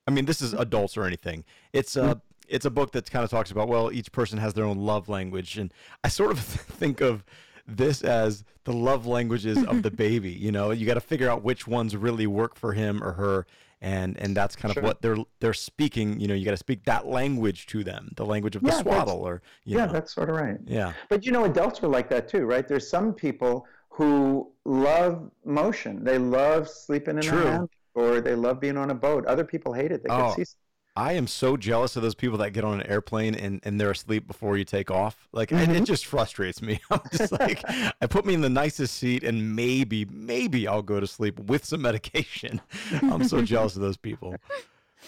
I 0.07 0.11
mean, 0.11 0.25
this 0.25 0.41
is 0.41 0.55
adults 0.55 0.97
or 0.97 1.05
anything. 1.05 1.45
It's 1.73 1.97
a 1.97 2.21
it's 2.49 2.65
a 2.67 2.71
book 2.71 2.93
that 2.93 3.11
kind 3.11 3.25
of 3.25 3.31
talks 3.31 3.51
about 3.51 3.69
well, 3.69 3.93
each 3.93 4.13
person 4.13 4.39
has 4.39 4.55
their 4.55 4.65
own 4.65 4.79
love 4.79 5.09
language, 5.09 5.59
and 5.59 5.73
I 6.03 6.09
sort 6.09 6.33
of 6.33 6.39
think 6.41 7.01
of 7.01 7.25
this 7.67 8.03
as 8.03 8.45
the 8.65 8.73
love 8.73 9.07
languages 9.07 9.63
of 9.65 9.83
the 9.83 9.91
baby. 10.07 10.31
You 10.31 10.53
know, 10.53 10.71
you 10.71 10.87
got 10.87 10.95
to 10.95 11.01
figure 11.01 11.29
out 11.29 11.43
which 11.43 11.67
ones 11.67 11.97
really 11.97 12.27
work 12.27 12.57
for 12.57 12.73
him 12.73 13.03
or 13.03 13.13
her, 13.13 13.47
and 13.83 14.17
and 14.19 14.35
that's 14.35 14.57
kind 14.57 14.73
Sure. 14.73 14.81
of 14.81 14.87
what 14.87 15.03
they're 15.03 15.17
they're 15.41 15.53
speaking. 15.53 16.19
You 16.21 16.29
know, 16.29 16.35
you 16.35 16.45
got 16.45 16.53
to 16.53 16.57
speak 16.57 16.85
that 16.85 17.07
language 17.07 17.67
to 17.67 17.85
them, 17.85 18.13
the 18.17 18.25
language 18.25 18.57
of 18.57 18.63
the 18.63 18.71
Yeah, 18.71 18.81
swaddle, 18.81 19.21
or 19.21 19.43
you 19.65 19.77
yeah, 19.77 19.87
know, 19.87 19.93
that's 19.93 20.15
sort 20.15 20.31
of 20.31 20.37
right. 20.37 20.57
yeah. 20.67 20.95
But 21.11 21.27
you 21.27 21.33
know, 21.33 21.45
adults 21.45 21.83
are 21.83 21.89
like 21.89 22.09
that 22.11 22.29
too, 22.29 22.45
right? 22.47 22.67
There's 22.67 22.89
some 22.89 23.13
people 23.13 23.67
who 23.91 24.51
love 24.65 25.31
motion. 25.45 26.05
They 26.05 26.17
love 26.19 26.69
sleeping 26.69 27.19
in 27.19 27.25
True. 27.27 27.49
a 27.49 27.51
hammock 27.51 27.71
or 27.95 28.21
they 28.23 28.35
love 28.35 28.61
being 28.61 28.79
on 28.79 28.91
a 28.91 28.95
boat. 28.95 29.27
Other 29.27 29.45
people 29.45 29.73
hate 29.75 29.93
it. 29.93 30.03
They 30.03 30.09
Oh, 30.11 30.35
I 30.95 31.13
am 31.15 31.27
so 31.27 31.57
jealous 31.57 31.97
of 31.97 32.03
those 32.03 32.15
people 32.15 32.37
that 32.39 32.51
get 32.53 32.65
on 32.65 32.81
an 32.81 32.87
airplane 32.87 33.35
and, 33.35 33.61
and 33.63 33.81
they're 33.81 33.93
asleep 33.93 34.27
before 34.27 34.59
you 34.59 34.65
take 34.65 34.91
off. 34.91 35.27
Like 35.33 35.51
it, 35.51 35.71
it 35.71 35.85
just 35.85 36.05
frustrates 36.05 36.61
me. 36.61 36.81
I'm 36.91 37.01
just 37.13 37.33
like, 37.33 37.63
I 37.67 38.07
put 38.09 38.27
me 38.27 38.35
in 38.35 38.43
the 38.43 38.51
nicest 38.51 38.97
seat 38.97 39.25
and 39.25 39.57
maybe, 39.57 40.05
maybe 40.05 40.69
I'll 40.69 40.83
go 40.83 41.01
to 41.01 41.07
sleep 41.07 41.41
with 41.41 41.65
some 41.65 41.81
medication. 41.81 42.61
I'm 43.03 43.25
so 43.25 43.41
jealous 43.41 43.75
of 43.75 43.81
those 43.83 43.97
people. 43.97 44.35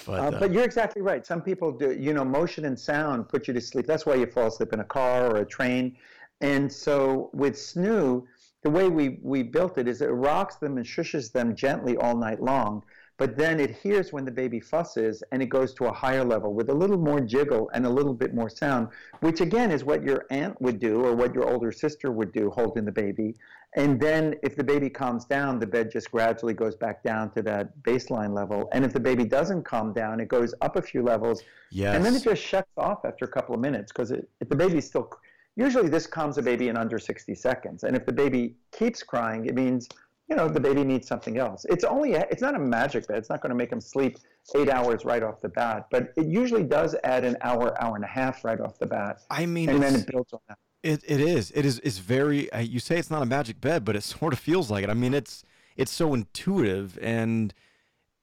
But, 0.07 0.21
Uh, 0.21 0.37
uh, 0.37 0.41
but 0.41 0.53
you're 0.53 0.65
exactly 0.65 1.03
right. 1.03 1.27
Some 1.27 1.43
people 1.43 1.71
do, 1.71 1.93
you 1.93 2.15
know, 2.15 2.25
motion 2.25 2.65
and 2.65 2.79
sound 2.79 3.29
put 3.29 3.47
you 3.47 3.55
to 3.55 3.61
sleep. 3.61 3.87
That's 3.87 4.07
why 4.07 4.15
you 4.15 4.27
fall 4.27 4.47
asleep 4.47 4.73
in 4.73 4.81
a 4.81 4.85
car 4.85 5.27
or 5.31 5.37
a 5.37 5.45
train. 5.47 5.97
And 6.41 6.73
so 6.73 7.31
with 7.35 7.55
Snoo, 7.55 8.25
the 8.63 8.71
way 8.71 8.89
we, 8.89 9.19
we 9.23 9.43
built 9.43 9.77
it 9.77 9.87
is 9.87 10.01
it 10.01 10.07
rocks 10.07 10.57
them 10.57 10.79
and 10.79 10.87
shushes 10.87 11.31
them 11.31 11.55
gently 11.55 11.97
all 11.99 12.17
night 12.17 12.41
long. 12.41 12.83
But 13.17 13.37
then 13.37 13.61
it 13.61 13.77
hears 13.77 14.13
when 14.13 14.25
the 14.25 14.33
baby 14.33 14.59
fusses 14.59 15.23
and 15.31 15.41
it 15.41 15.49
goes 15.49 15.73
to 15.75 15.85
a 15.85 15.93
higher 15.93 16.25
level 16.25 16.53
with 16.53 16.69
a 16.69 16.75
little 16.75 16.99
more 16.99 17.21
jiggle 17.21 17.71
and 17.73 17.87
a 17.87 17.89
little 17.91 18.15
bit 18.15 18.35
more 18.35 18.51
sound, 18.51 18.89
which 19.21 19.41
again 19.41 19.71
is 19.71 19.85
what 19.85 20.03
your 20.03 20.27
aunt 20.31 20.61
would 20.61 20.81
do 20.81 21.05
or 21.05 21.15
what 21.15 21.33
your 21.33 21.49
older 21.49 21.71
sister 21.71 22.11
would 22.11 22.33
do 22.33 22.51
holding 22.51 22.85
the 22.85 22.93
baby. 22.93 23.37
And 23.77 24.01
then 24.01 24.35
if 24.43 24.57
the 24.57 24.65
baby 24.65 24.91
calms 24.91 25.25
down, 25.25 25.59
the 25.59 25.67
bed 25.67 25.91
just 25.91 26.11
gradually 26.11 26.55
goes 26.55 26.75
back 26.75 27.03
down 27.03 27.31
to 27.33 27.43
that 27.43 27.77
baseline 27.83 28.35
level. 28.35 28.69
And 28.73 28.85
if 28.85 28.93
the 28.93 29.01
baby 29.01 29.25
doesn't 29.25 29.65
calm 29.65 29.93
down, 29.93 30.19
it 30.19 30.29
goes 30.29 30.53
up 30.61 30.77
a 30.77 30.83
few 30.83 31.03
levels 31.03 31.43
yes. 31.71 31.95
and 31.95 32.05
then 32.05 32.15
it 32.15 32.23
just 32.23 32.43
shuts 32.43 32.71
off 32.77 33.05
after 33.05 33.25
a 33.25 33.29
couple 33.29 33.55
of 33.55 33.61
minutes 33.61 33.93
because 33.93 34.11
if 34.11 34.49
the 34.49 34.57
baby's 34.57 34.87
still, 34.87 35.11
usually 35.57 35.89
this 35.89 36.07
calms 36.07 36.39
a 36.39 36.43
baby 36.43 36.69
in 36.69 36.77
under 36.77 36.99
60 36.99 37.35
seconds. 37.35 37.85
And 37.85 37.97
if 37.97 38.07
the 38.07 38.13
baby 38.13 38.55
keeps 38.73 39.03
crying, 39.03 39.47
it 39.47 39.55
means, 39.55 39.89
you 40.29 40.37
know, 40.37 40.49
the 40.49 40.61
baby 40.61 40.85
needs 40.85 41.07
something 41.07 41.39
else. 41.39 41.67
It's 41.69 41.85
only, 41.85 42.15
a, 42.15 42.27
it's 42.31 42.41
not 42.41 42.55
a 42.55 42.59
magic 42.59 43.07
bed. 43.07 43.19
It's 43.19 43.29
not 43.29 43.43
going 43.43 43.51
to 43.51 43.57
make 43.57 43.71
them 43.71 43.81
sleep 43.81 44.19
eight 44.57 44.71
hours 44.71 45.05
right 45.05 45.23
off 45.23 45.41
the 45.41 45.51
bat, 45.51 45.87
but 45.91 46.13
it 46.17 46.27
usually 46.27 46.63
does 46.63 46.97
add 47.05 47.25
an 47.25 47.37
hour, 47.43 47.81
hour 47.83 47.95
and 47.97 48.05
a 48.05 48.09
half 48.09 48.45
right 48.45 48.61
off 48.61 48.79
the 48.79 48.87
bat. 48.87 49.21
I 49.31 49.45
mean, 49.45 49.69
And 49.69 49.83
then 49.83 49.95
it 49.95 50.07
builds 50.07 50.33
on 50.33 50.41
that. 50.49 50.59
It 50.83 51.03
it 51.07 51.21
is. 51.21 51.51
It 51.53 51.65
is. 51.65 51.81
It's 51.83 51.97
very. 51.97 52.53
Uh, 52.53 52.59
you 52.59 52.79
say 52.79 52.99
it's 52.99 53.11
not 53.11 53.23
a 53.23 53.27
magic 53.27 53.59
bed, 53.59 53.87
but 53.87 53.97
it 53.97 54.03
sort 54.05 54.35
of 54.35 54.39
feels 54.39 54.71
like 54.71 54.85
it. 54.85 54.91
I 54.91 54.95
mean, 54.95 55.15
it's 55.15 55.43
it's 55.77 55.91
so 55.93 56.13
intuitive 56.15 56.99
and 57.01 57.55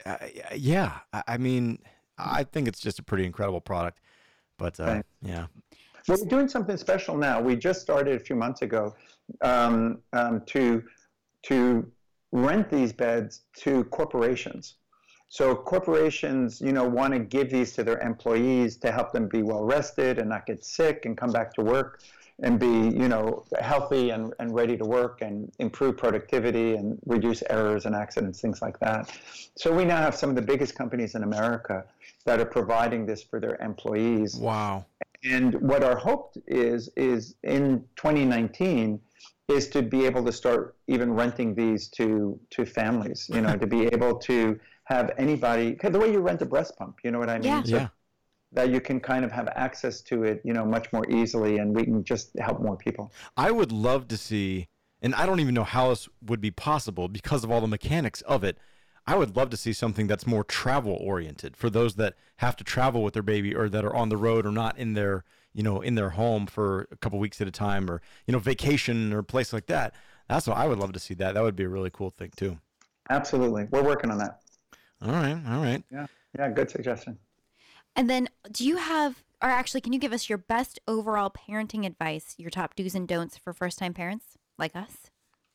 uh, 0.06 0.18
yeah. 0.56 1.00
I, 1.12 1.24
I 1.28 1.38
mean, 1.38 1.80
I 2.18 2.44
think 2.44 2.68
it's 2.68 2.80
just 2.80 3.00
a 3.00 3.04
pretty 3.04 3.26
incredible 3.26 3.62
product. 3.62 4.00
But 4.58 4.80
uh, 4.80 4.84
Right. 4.84 5.06
yeah. 5.24 5.48
Well, 6.08 6.18
we're 6.20 6.30
doing 6.30 6.48
something 6.48 6.78
special 6.78 7.18
now. 7.18 7.42
We 7.42 7.56
just 7.56 7.82
started 7.82 8.20
a 8.20 8.24
few 8.24 8.36
months 8.36 8.62
ago 8.64 8.96
um, 9.42 10.00
um, 10.14 10.42
to 10.48 10.84
to 11.44 11.90
rent 12.32 12.70
these 12.70 12.94
beds 12.94 13.42
to 13.58 13.84
corporations. 13.86 14.76
So 15.30 15.56
corporations, 15.56 16.60
you 16.60 16.74
know, 16.74 16.84
want 16.84 17.14
to 17.14 17.20
give 17.20 17.50
these 17.50 17.74
to 17.74 17.84
their 17.84 18.00
employees 18.00 18.76
to 18.78 18.92
help 18.92 19.14
them 19.14 19.30
be 19.30 19.42
well 19.42 19.64
rested 19.64 20.20
and 20.20 20.28
not 20.30 20.46
get 20.46 20.66
sick 20.66 21.06
and 21.06 21.18
come 21.18 21.32
back 21.32 21.54
to 21.54 21.62
work 21.62 22.02
and 22.44 22.60
be, 22.60 22.66
you 22.66 23.08
know, 23.08 23.46
healthy 23.62 24.10
and, 24.10 24.34
and 24.40 24.54
ready 24.54 24.76
to 24.76 24.84
work 24.84 25.22
and 25.22 25.52
improve 25.60 25.96
productivity 25.96 26.74
and 26.74 27.00
reduce 27.06 27.44
errors 27.50 27.86
and 27.86 27.96
accidents, 27.96 28.42
things 28.42 28.62
like 28.62 28.80
that. 28.80 29.10
So 29.56 29.74
we 29.74 29.86
now 29.86 29.98
have 29.98 30.16
some 30.16 30.30
of 30.30 30.36
the 30.36 30.42
biggest 30.42 30.76
companies 30.76 31.16
in 31.16 31.24
America 31.24 31.86
that 32.26 32.40
are 32.40 32.46
providing 32.46 33.06
this 33.06 33.24
for 33.24 33.40
their 33.40 33.56
employees. 33.62 34.36
Wow. 34.36 34.86
And 35.24 35.54
what 35.62 35.84
our 35.84 35.96
hope 35.96 36.36
is 36.48 36.90
is 36.98 37.36
in 37.44 37.86
2019 37.96 39.00
is 39.52 39.68
to 39.70 39.82
be 39.82 40.06
able 40.06 40.24
to 40.26 40.32
start 40.32 40.76
even 40.88 41.14
renting 41.14 41.56
these 41.56 41.88
to 41.90 42.40
to 42.52 42.66
families. 42.66 43.30
You 43.34 43.42
know, 43.42 43.56
to 43.58 43.68
be 43.68 43.86
able 43.88 44.18
to 44.20 44.60
have 44.86 45.12
anybody 45.18 45.78
the 45.82 46.00
way 46.00 46.12
you 46.12 46.20
rent 46.20 46.42
a 46.42 46.46
breast 46.46 46.78
pump. 46.78 46.98
You 47.04 47.12
know 47.12 47.20
what 47.20 47.30
I 47.30 47.36
mean? 47.36 47.44
Yeah. 47.44 47.64
So 47.64 47.76
Yeah. 47.76 47.88
That 48.54 48.70
you 48.70 48.82
can 48.82 49.00
kind 49.00 49.24
of 49.24 49.32
have 49.32 49.48
access 49.56 50.02
to 50.02 50.24
it, 50.24 50.42
you 50.44 50.52
know, 50.52 50.66
much 50.66 50.92
more 50.92 51.10
easily, 51.10 51.60
and 51.60 51.74
we 51.74 51.86
can 51.86 52.04
just 52.04 52.32
help 52.38 52.62
more 52.62 52.76
people. 52.76 53.14
I 53.38 53.50
would 53.50 53.72
love 53.72 54.10
to 54.10 54.18
see, 54.18 54.68
and 55.02 55.16
I 55.16 55.26
don't 55.26 55.40
even 55.40 55.54
know 55.54 55.64
how 55.64 55.88
this 55.90 56.10
would 56.22 56.42
be 56.42 56.52
possible 56.52 57.08
because 57.08 57.46
of 57.46 57.52
all 57.52 57.62
the 57.62 57.68
mechanics 57.68 58.20
of 58.24 58.44
it. 58.44 58.58
I 59.08 59.16
would 59.16 59.38
love 59.38 59.50
to 59.52 59.58
see 59.58 59.72
something 59.72 60.08
that's 60.08 60.28
more 60.28 60.44
travel 60.44 60.98
oriented 61.00 61.56
for 61.56 61.70
those 61.70 61.96
that 61.96 62.16
have 62.38 62.58
to 62.58 62.64
travel 62.66 63.04
with 63.04 63.14
their 63.14 63.24
baby 63.24 63.56
or 63.56 63.70
that 63.70 63.86
are 63.86 63.96
on 63.96 64.10
the 64.10 64.18
road 64.18 64.46
or 64.46 64.52
not 64.52 64.78
in 64.78 64.94
their, 64.94 65.24
you 65.54 65.64
know, 65.64 65.82
in 65.82 65.96
their 65.96 66.12
home 66.12 66.46
for 66.48 66.88
a 66.92 66.96
couple 66.98 67.20
weeks 67.20 67.42
at 67.42 67.48
a 67.48 67.52
time 67.52 67.90
or, 67.90 68.02
you 68.26 68.32
know, 68.32 68.40
vacation 68.40 69.12
or 69.14 69.20
a 69.20 69.24
place 69.24 69.52
like 69.54 69.66
that. 69.68 69.94
That's 70.30 70.48
what 70.48 70.58
I 70.58 70.68
would 70.68 70.80
love 70.80 70.94
to 70.94 71.00
see 71.00 71.14
that. 71.16 71.34
That 71.34 71.44
would 71.44 71.56
be 71.56 71.64
a 71.64 71.70
really 71.70 71.90
cool 71.92 72.12
thing 72.12 72.32
too. 72.36 72.58
Absolutely, 73.10 73.68
we're 73.72 73.84
working 73.84 74.12
on 74.12 74.18
that. 74.20 74.40
All 75.02 75.12
right. 75.12 75.38
All 75.50 75.62
right. 75.62 75.84
Yeah, 75.92 76.06
yeah, 76.38 76.50
good 76.50 76.70
suggestion. 76.70 77.18
And 77.96 78.10
then, 78.10 78.30
do 78.52 78.66
you 78.66 78.78
have, 78.78 79.24
or 79.42 79.50
actually, 79.50 79.82
can 79.82 79.92
you 79.92 80.00
give 80.00 80.14
us 80.14 80.30
your 80.30 80.38
best 80.38 80.80
overall 80.88 81.30
parenting 81.30 81.86
advice, 81.86 82.36
your 82.38 82.50
top 82.50 82.76
do's 82.76 82.96
and 82.96 83.08
don'ts 83.08 83.38
for 83.38 83.52
first 83.52 83.80
time 83.80 83.94
parents 83.94 84.38
like 84.58 84.76
us? 84.76 85.10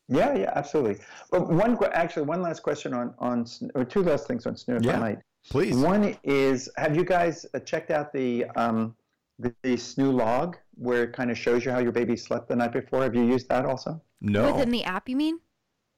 Yeah, 0.09 0.35
yeah, 0.35 0.51
absolutely. 0.55 1.03
But 1.31 1.49
one, 1.49 1.77
actually, 1.93 2.23
one 2.27 2.41
last 2.41 2.61
question 2.61 2.93
on 2.93 3.15
on 3.17 3.45
or 3.73 3.83
two 3.83 4.03
last 4.03 4.27
things 4.27 4.45
on 4.45 4.53
Snoo, 4.53 4.77
if 4.77 4.83
Yeah. 4.83 4.97
I 4.97 4.99
might. 4.99 5.17
Please. 5.49 5.77
One 5.77 6.15
is, 6.23 6.69
have 6.77 6.95
you 6.95 7.05
guys 7.05 7.45
uh, 7.53 7.59
checked 7.59 7.89
out 7.89 8.11
the 8.11 8.45
um, 8.55 8.95
the, 9.39 9.53
the 9.63 9.75
Snoo 9.75 10.13
log 10.13 10.57
where 10.75 11.03
it 11.03 11.13
kind 11.13 11.31
of 11.31 11.37
shows 11.37 11.65
you 11.65 11.71
how 11.71 11.79
your 11.79 11.91
baby 11.91 12.15
slept 12.15 12.47
the 12.49 12.55
night 12.55 12.73
before? 12.73 13.03
Have 13.03 13.15
you 13.15 13.23
used 13.25 13.49
that 13.49 13.65
also 13.65 14.01
No. 14.21 14.51
Within 14.51 14.71
the 14.71 14.83
app, 14.83 15.09
you 15.09 15.15
mean? 15.15 15.39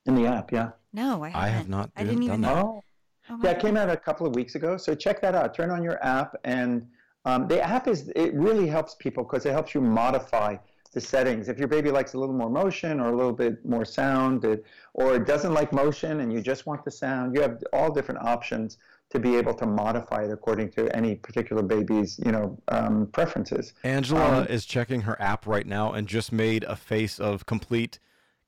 in 0.05 0.15
the 0.15 0.25
app? 0.25 0.51
Yeah. 0.51 0.71
No, 0.93 1.23
I 1.23 1.29
haven't. 1.29 1.41
I 1.43 1.47
have 1.49 1.69
not 1.69 1.91
I 1.95 2.03
didn't 2.03 2.23
even 2.23 2.41
done 2.41 2.41
that. 2.41 2.55
know. 2.55 2.83
Oh, 2.83 2.83
Oh 3.31 3.39
yeah, 3.43 3.51
it 3.51 3.59
came 3.59 3.77
out 3.77 3.89
a 3.89 3.97
couple 3.97 4.25
of 4.25 4.33
weeks 4.33 4.55
ago. 4.55 4.75
So 4.77 4.95
check 4.95 5.21
that 5.21 5.35
out. 5.35 5.53
Turn 5.53 5.69
on 5.69 5.83
your 5.83 6.03
app, 6.03 6.35
and 6.45 6.87
um, 7.25 7.47
the 7.47 7.61
app 7.61 7.87
is 7.87 8.11
it 8.15 8.33
really 8.33 8.65
helps 8.67 8.95
people 8.95 9.23
because 9.23 9.45
it 9.45 9.51
helps 9.51 9.75
you 9.75 9.81
modify 9.81 10.55
the 10.93 10.99
settings. 10.99 11.47
If 11.47 11.59
your 11.59 11.67
baby 11.67 11.91
likes 11.91 12.15
a 12.15 12.17
little 12.17 12.33
more 12.33 12.49
motion 12.49 12.99
or 12.99 13.09
a 13.13 13.15
little 13.15 13.33
bit 13.33 13.63
more 13.63 13.85
sound, 13.85 14.43
it, 14.45 14.65
or 14.95 15.15
it 15.15 15.27
doesn't 15.27 15.53
like 15.53 15.71
motion 15.71 16.21
and 16.21 16.33
you 16.33 16.41
just 16.41 16.65
want 16.65 16.83
the 16.83 16.89
sound, 16.89 17.35
you 17.35 17.41
have 17.43 17.61
all 17.71 17.91
different 17.91 18.21
options 18.21 18.79
to 19.09 19.19
be 19.19 19.35
able 19.35 19.53
to 19.55 19.65
modify 19.65 20.23
it 20.23 20.31
according 20.31 20.69
to 20.69 20.95
any 20.95 21.15
particular 21.15 21.63
baby's, 21.63 22.19
you 22.23 22.31
know, 22.31 22.57
um, 22.67 23.07
preferences. 23.07 23.73
Angela 23.83 24.41
um, 24.41 24.47
is 24.47 24.65
checking 24.65 25.01
her 25.01 25.19
app 25.19 25.47
right 25.47 25.65
now 25.65 25.93
and 25.93 26.07
just 26.07 26.31
made 26.31 26.63
a 26.65 26.75
face 26.75 27.19
of 27.19 27.45
complete 27.45 27.99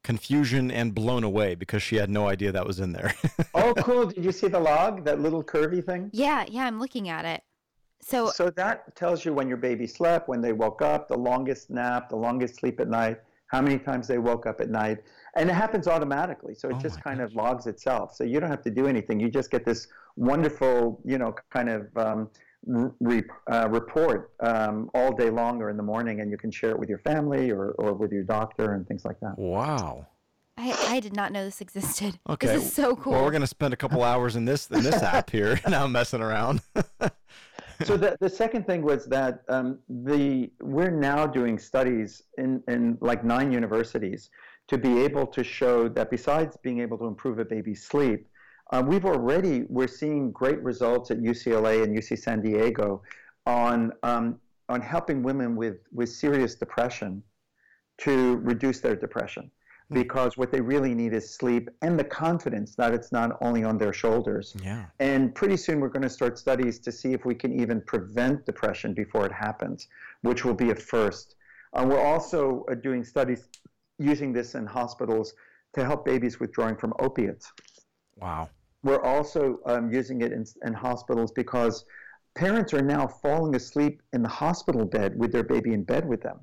confusion 0.03 0.71
and 0.71 0.93
blown 0.93 1.23
away 1.23 1.55
because 1.55 1.81
she 1.83 1.95
had 1.95 2.09
no 2.09 2.27
idea 2.27 2.51
that 2.51 2.65
was 2.65 2.79
in 2.79 2.91
there. 2.91 3.13
oh, 3.53 3.73
cool! 3.79 4.07
Did 4.07 4.23
you 4.23 4.31
see 4.31 4.47
the 4.47 4.59
log, 4.59 5.03
that 5.05 5.19
little 5.19 5.43
curvy 5.43 5.83
thing? 5.83 6.09
Yeah, 6.13 6.45
yeah, 6.47 6.65
I'm 6.65 6.79
looking 6.79 7.09
at 7.09 7.25
it. 7.25 7.43
So, 8.01 8.29
so 8.29 8.49
that 8.51 8.95
tells 8.95 9.23
you 9.25 9.33
when 9.33 9.47
your 9.47 9.57
baby 9.57 9.85
slept, 9.85 10.27
when 10.27 10.41
they 10.41 10.53
woke 10.53 10.81
up, 10.81 11.07
the 11.07 11.17
longest 11.17 11.69
nap, 11.69 12.09
the 12.09 12.15
longest 12.15 12.55
sleep 12.55 12.79
at 12.79 12.87
night, 12.87 13.19
how 13.47 13.61
many 13.61 13.77
times 13.77 14.07
they 14.07 14.17
woke 14.17 14.47
up 14.47 14.59
at 14.59 14.69
night, 14.69 14.99
and 15.35 15.49
it 15.49 15.53
happens 15.53 15.87
automatically. 15.87 16.53
So 16.53 16.69
it 16.69 16.75
oh 16.77 16.81
just 16.81 17.01
kind 17.01 17.19
gosh. 17.19 17.29
of 17.29 17.35
logs 17.35 17.67
itself. 17.67 18.15
So 18.15 18.23
you 18.23 18.39
don't 18.39 18.49
have 18.49 18.63
to 18.63 18.71
do 18.71 18.87
anything. 18.87 19.19
You 19.19 19.29
just 19.29 19.51
get 19.51 19.65
this 19.65 19.87
wonderful, 20.15 21.01
you 21.05 21.17
know, 21.17 21.35
kind 21.49 21.69
of 21.69 21.87
um, 21.97 22.29
re- 22.65 23.23
uh, 23.51 23.67
report 23.69 24.31
um, 24.41 24.89
all 24.93 25.13
day 25.13 25.29
long 25.29 25.61
or 25.61 25.69
in 25.69 25.77
the 25.77 25.83
morning, 25.83 26.21
and 26.21 26.29
you 26.29 26.37
can 26.37 26.51
share 26.51 26.71
it 26.71 26.79
with 26.79 26.89
your 26.89 26.99
family 26.99 27.51
or, 27.51 27.71
or 27.71 27.93
with 27.93 28.11
your 28.11 28.23
doctor 28.23 28.73
and 28.73 28.87
things 28.87 29.05
like 29.05 29.19
that. 29.21 29.37
Wow. 29.37 30.07
I, 30.57 30.75
I 30.89 30.99
did 30.99 31.15
not 31.15 31.31
know 31.31 31.43
this 31.43 31.61
existed. 31.61 32.19
Okay, 32.29 32.47
this 32.47 32.65
is 32.65 32.73
so 32.73 32.95
cool. 32.95 33.13
Well, 33.13 33.23
we're 33.23 33.31
gonna 33.31 33.47
spend 33.47 33.73
a 33.73 33.77
couple 33.77 34.03
hours 34.03 34.35
in 34.35 34.45
this 34.45 34.67
in 34.69 34.83
this 34.83 34.95
app 35.03 35.29
here 35.29 35.59
now 35.67 35.87
messing 35.87 36.21
around. 36.21 36.61
so 37.83 37.97
the, 37.97 38.15
the 38.19 38.29
second 38.29 38.67
thing 38.67 38.83
was 38.83 39.05
that 39.07 39.41
um, 39.49 39.79
the 39.89 40.51
we're 40.61 40.91
now 40.91 41.25
doing 41.25 41.57
studies 41.57 42.21
in, 42.37 42.61
in 42.67 42.97
like 43.01 43.23
nine 43.23 43.51
universities 43.51 44.29
to 44.71 44.77
be 44.77 45.01
able 45.01 45.27
to 45.27 45.43
show 45.43 45.89
that 45.89 46.09
besides 46.09 46.55
being 46.63 46.79
able 46.79 46.97
to 46.97 47.03
improve 47.03 47.39
a 47.39 47.43
baby's 47.43 47.83
sleep, 47.83 48.25
uh, 48.71 48.81
we've 48.85 49.03
already 49.03 49.65
we're 49.67 49.85
seeing 49.85 50.31
great 50.31 50.63
results 50.63 51.11
at 51.11 51.17
UCLA 51.19 51.83
and 51.83 51.93
UC 51.93 52.17
San 52.17 52.41
Diego 52.41 53.01
on 53.45 53.91
um, 54.03 54.39
on 54.69 54.79
helping 54.79 55.23
women 55.23 55.57
with 55.57 55.79
with 55.91 56.07
serious 56.07 56.55
depression 56.55 57.21
to 57.97 58.37
reduce 58.37 58.79
their 58.79 58.95
depression. 58.95 59.51
Hmm. 59.89 59.95
because 59.95 60.37
what 60.37 60.51
they 60.53 60.61
really 60.61 60.93
need 60.95 61.13
is 61.13 61.35
sleep 61.41 61.69
and 61.81 61.99
the 61.99 62.03
confidence 62.05 62.75
that 62.75 62.93
it's 62.93 63.11
not 63.11 63.37
only 63.41 63.65
on 63.65 63.77
their 63.77 63.91
shoulders. 63.91 64.55
Yeah. 64.63 64.85
And 64.99 65.35
pretty 65.35 65.57
soon 65.57 65.81
we're 65.81 65.95
going 65.97 66.09
to 66.11 66.15
start 66.19 66.39
studies 66.39 66.79
to 66.79 66.91
see 66.93 67.11
if 67.11 67.25
we 67.25 67.35
can 67.35 67.51
even 67.59 67.81
prevent 67.81 68.45
depression 68.45 68.93
before 68.93 69.25
it 69.25 69.33
happens, 69.33 69.89
which 70.21 70.45
will 70.45 70.59
be 70.65 70.69
a 70.71 70.75
first. 70.75 71.35
Uh, 71.73 71.85
we're 71.89 72.05
also 72.13 72.65
uh, 72.71 72.75
doing 72.75 73.03
studies 73.03 73.49
using 74.01 74.33
this 74.33 74.55
in 74.55 74.65
hospitals 74.65 75.33
to 75.73 75.85
help 75.85 76.05
babies 76.05 76.39
withdrawing 76.39 76.75
from 76.75 76.93
opiates. 76.99 77.51
Wow. 78.17 78.49
We're 78.83 79.03
also 79.03 79.59
um, 79.65 79.91
using 79.91 80.21
it 80.21 80.31
in, 80.31 80.45
in 80.65 80.73
hospitals 80.73 81.31
because 81.31 81.85
parents 82.35 82.73
are 82.73 82.81
now 82.81 83.07
falling 83.07 83.55
asleep 83.55 84.01
in 84.13 84.21
the 84.21 84.29
hospital 84.29 84.85
bed 84.85 85.17
with 85.17 85.31
their 85.31 85.43
baby 85.43 85.73
in 85.73 85.83
bed 85.83 86.07
with 86.07 86.21
them. 86.21 86.39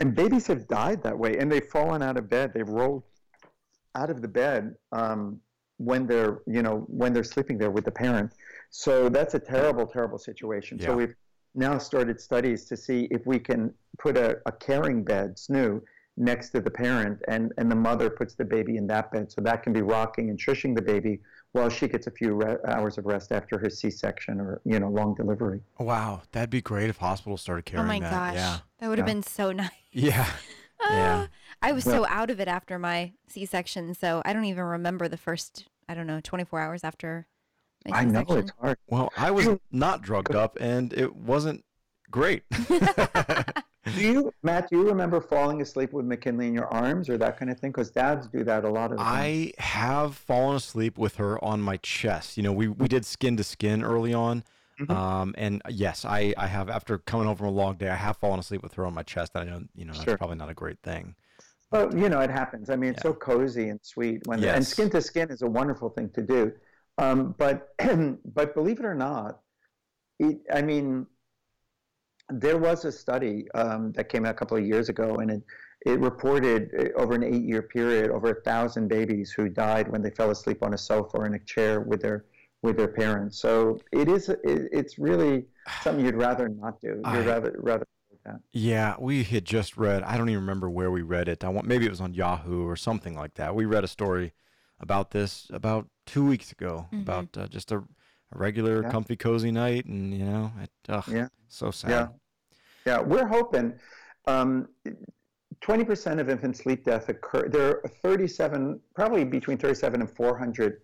And 0.00 0.14
babies 0.14 0.46
have 0.48 0.66
died 0.66 1.02
that 1.04 1.16
way, 1.16 1.38
and 1.38 1.50
they've 1.50 1.64
fallen 1.64 2.02
out 2.02 2.16
of 2.16 2.28
bed. 2.28 2.52
They've 2.52 2.68
rolled 2.68 3.04
out 3.94 4.10
of 4.10 4.20
the 4.20 4.28
bed 4.28 4.74
um, 4.90 5.40
when 5.76 6.06
they're, 6.06 6.40
you 6.46 6.62
know, 6.62 6.84
when 6.88 7.12
they're 7.12 7.24
sleeping 7.24 7.56
there 7.56 7.70
with 7.70 7.84
the 7.84 7.90
parent. 7.90 8.32
So 8.70 9.08
that's 9.08 9.34
a 9.34 9.38
terrible, 9.38 9.86
terrible 9.86 10.18
situation. 10.18 10.78
Yeah. 10.78 10.86
So 10.86 10.96
we've 10.96 11.14
now 11.54 11.78
started 11.78 12.20
studies 12.20 12.64
to 12.66 12.76
see 12.76 13.08
if 13.10 13.26
we 13.26 13.38
can 13.38 13.72
put 13.98 14.16
a, 14.16 14.38
a 14.46 14.52
caring 14.52 15.04
bed, 15.04 15.38
SNOO, 15.38 15.82
next 16.20 16.50
to 16.50 16.60
the 16.60 16.70
parent, 16.70 17.20
and, 17.26 17.52
and 17.58 17.70
the 17.70 17.76
mother 17.76 18.10
puts 18.10 18.34
the 18.34 18.44
baby 18.44 18.76
in 18.76 18.86
that 18.86 19.10
bed. 19.10 19.32
So 19.32 19.40
that 19.40 19.62
can 19.62 19.72
be 19.72 19.82
rocking 19.82 20.30
and 20.30 20.38
shushing 20.38 20.74
the 20.76 20.82
baby 20.82 21.20
while 21.52 21.68
she 21.68 21.88
gets 21.88 22.06
a 22.06 22.10
few 22.10 22.34
re- 22.34 22.58
hours 22.68 22.98
of 22.98 23.06
rest 23.06 23.32
after 23.32 23.58
her 23.58 23.70
C-section 23.70 24.40
or 24.40 24.60
you 24.64 24.78
know 24.78 24.88
long 24.88 25.14
delivery. 25.14 25.60
Wow, 25.78 26.22
that'd 26.32 26.50
be 26.50 26.60
great 26.60 26.90
if 26.90 26.98
hospitals 26.98 27.40
started 27.40 27.64
carrying 27.64 27.88
that. 27.88 27.94
Oh 27.96 28.00
my 28.00 28.00
that. 28.00 28.10
gosh, 28.10 28.34
yeah. 28.36 28.58
that 28.78 28.88
would 28.88 28.98
have 28.98 29.08
yeah. 29.08 29.14
been 29.14 29.22
so 29.22 29.52
nice. 29.52 29.70
Yeah, 29.92 30.26
uh, 30.80 30.88
yeah. 30.90 31.26
I 31.62 31.72
was 31.72 31.84
well, 31.84 32.04
so 32.04 32.08
out 32.08 32.30
of 32.30 32.38
it 32.38 32.48
after 32.48 32.78
my 32.78 33.12
C-section, 33.26 33.94
so 33.94 34.22
I 34.24 34.32
don't 34.32 34.44
even 34.44 34.64
remember 34.64 35.08
the 35.08 35.16
first 35.16 35.66
I 35.88 35.94
don't 35.94 36.06
know 36.06 36.20
24 36.22 36.60
hours 36.60 36.84
after. 36.84 37.26
I 37.90 38.04
know 38.04 38.24
it's 38.28 38.52
hard. 38.60 38.76
Well, 38.86 39.10
I 39.16 39.30
was 39.30 39.48
not 39.72 40.02
drugged 40.02 40.34
up, 40.34 40.58
and 40.60 40.92
it 40.92 41.16
wasn't 41.16 41.64
great. 42.10 42.42
do 43.94 44.00
you, 44.00 44.34
Matt? 44.42 44.68
Do 44.68 44.76
you 44.76 44.88
remember 44.88 45.20
falling 45.20 45.62
asleep 45.62 45.92
with 45.92 46.04
McKinley 46.04 46.46
in 46.46 46.54
your 46.54 46.66
arms 46.66 47.08
or 47.08 47.16
that 47.16 47.38
kind 47.38 47.50
of 47.50 47.58
thing? 47.58 47.70
Because 47.70 47.90
dads 47.90 48.28
do 48.28 48.44
that 48.44 48.64
a 48.64 48.68
lot 48.68 48.92
of. 48.92 48.98
The 48.98 49.04
time. 49.04 49.16
I 49.16 49.52
have 49.58 50.16
fallen 50.16 50.56
asleep 50.56 50.98
with 50.98 51.16
her 51.16 51.42
on 51.42 51.62
my 51.62 51.78
chest. 51.78 52.36
You 52.36 52.42
know, 52.42 52.52
we 52.52 52.68
we 52.68 52.88
did 52.88 53.06
skin 53.06 53.36
to 53.38 53.44
skin 53.44 53.82
early 53.82 54.12
on. 54.12 54.44
Mm-hmm. 54.80 54.92
Um, 54.92 55.34
and 55.36 55.62
yes, 55.68 56.04
I, 56.04 56.34
I 56.36 56.46
have 56.46 56.70
after 56.70 56.98
coming 56.98 57.26
home 57.26 57.36
from 57.36 57.48
a 57.48 57.52
long 57.52 57.74
day, 57.76 57.88
I 57.88 57.96
have 57.96 58.16
fallen 58.16 58.40
asleep 58.40 58.62
with 58.62 58.74
her 58.74 58.86
on 58.86 58.94
my 58.94 59.02
chest. 59.02 59.32
I 59.34 59.44
know, 59.44 59.62
you 59.74 59.84
know, 59.84 59.92
that's 59.92 60.04
sure. 60.04 60.16
probably 60.16 60.36
not 60.36 60.48
a 60.48 60.54
great 60.54 60.78
thing. 60.82 61.14
Well, 61.70 61.94
you 61.94 62.08
know, 62.08 62.20
it 62.20 62.30
happens. 62.30 62.70
I 62.70 62.76
mean, 62.76 62.90
it's 62.90 63.04
yeah. 63.04 63.10
so 63.10 63.14
cozy 63.14 63.68
and 63.68 63.78
sweet 63.82 64.22
when, 64.26 64.40
yes. 64.40 64.56
and 64.56 64.66
skin 64.66 64.90
to 64.90 65.02
skin 65.02 65.30
is 65.30 65.42
a 65.42 65.46
wonderful 65.46 65.90
thing 65.90 66.10
to 66.14 66.22
do. 66.22 66.52
Um, 66.98 67.34
but, 67.38 67.68
but 68.34 68.54
believe 68.54 68.80
it 68.80 68.84
or 68.84 68.94
not, 68.94 69.40
it, 70.18 70.38
I 70.52 70.62
mean, 70.62 71.06
there 72.30 72.58
was 72.58 72.84
a 72.84 72.92
study 72.92 73.50
um, 73.52 73.92
that 73.92 74.08
came 74.08 74.24
out 74.24 74.30
a 74.30 74.34
couple 74.34 74.56
of 74.56 74.64
years 74.64 74.88
ago, 74.88 75.16
and 75.16 75.30
it, 75.30 75.42
it 75.86 76.00
reported 76.00 76.70
uh, 76.78 77.00
over 77.00 77.14
an 77.14 77.22
eight 77.22 77.42
year 77.42 77.62
period 77.62 78.10
over 78.10 78.30
a 78.30 78.40
thousand 78.42 78.88
babies 78.88 79.32
who 79.32 79.48
died 79.48 79.88
when 79.88 80.02
they 80.02 80.10
fell 80.10 80.30
asleep 80.30 80.62
on 80.62 80.74
a 80.74 80.78
sofa 80.78 81.18
or 81.18 81.26
in 81.26 81.34
a 81.34 81.38
chair 81.40 81.80
with 81.80 82.02
their 82.02 82.24
with 82.62 82.76
their 82.76 82.88
parents. 82.88 83.38
So 83.40 83.80
it 83.92 84.08
is 84.08 84.28
it, 84.28 84.38
it's 84.44 84.98
really 84.98 85.44
something 85.82 86.04
you'd 86.04 86.16
rather 86.16 86.48
not 86.48 86.80
do. 86.80 86.88
You'd 86.88 87.06
I, 87.06 87.24
rather 87.24 87.56
rather. 87.58 87.86
Yeah, 88.52 88.96
we 88.98 89.24
had 89.24 89.44
just 89.44 89.76
read. 89.76 90.02
I 90.02 90.18
don't 90.18 90.28
even 90.28 90.42
remember 90.42 90.68
where 90.68 90.90
we 90.90 91.02
read 91.02 91.26
it. 91.26 91.42
I 91.42 91.48
want 91.48 91.66
maybe 91.66 91.86
it 91.86 91.90
was 91.90 92.02
on 92.02 92.12
Yahoo 92.14 92.66
or 92.66 92.76
something 92.76 93.14
like 93.14 93.34
that. 93.34 93.54
We 93.54 93.64
read 93.64 93.82
a 93.82 93.88
story 93.88 94.34
about 94.78 95.10
this 95.10 95.46
about 95.52 95.88
two 96.06 96.26
weeks 96.26 96.52
ago 96.52 96.86
mm-hmm. 96.86 97.00
about 97.00 97.36
uh, 97.36 97.46
just 97.46 97.72
a, 97.72 97.82
a 98.32 98.38
regular, 98.38 98.82
yeah. 98.82 98.90
comfy, 98.90 99.16
cozy 99.16 99.50
night, 99.50 99.86
and 99.86 100.12
you 100.14 100.24
know, 100.24 100.52
it, 100.62 100.70
ugh, 100.88 101.04
yeah, 101.08 101.28
so 101.48 101.70
sad. 101.70 101.90
Yeah. 101.90 102.08
Yeah, 102.86 103.00
we're 103.00 103.26
hoping. 103.26 103.74
Um, 104.26 104.68
20% 105.60 106.18
of 106.18 106.30
infant 106.30 106.56
sleep 106.56 106.84
death 106.84 107.08
occur. 107.08 107.48
There 107.48 107.80
are 107.84 107.88
37, 108.02 108.80
probably 108.94 109.24
between 109.24 109.58
37 109.58 110.00
and 110.00 110.10
400, 110.10 110.80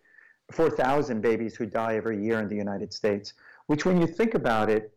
4,000 0.53 1.21
babies 1.21 1.57
who 1.57 1.67
die 1.67 1.97
every 1.97 2.23
year 2.23 2.41
in 2.41 2.49
the 2.49 2.57
United 2.57 2.93
States. 2.93 3.33
Which, 3.67 3.87
when 3.87 4.01
you 4.01 4.07
think 4.07 4.35
about 4.35 4.69
it, 4.69 4.93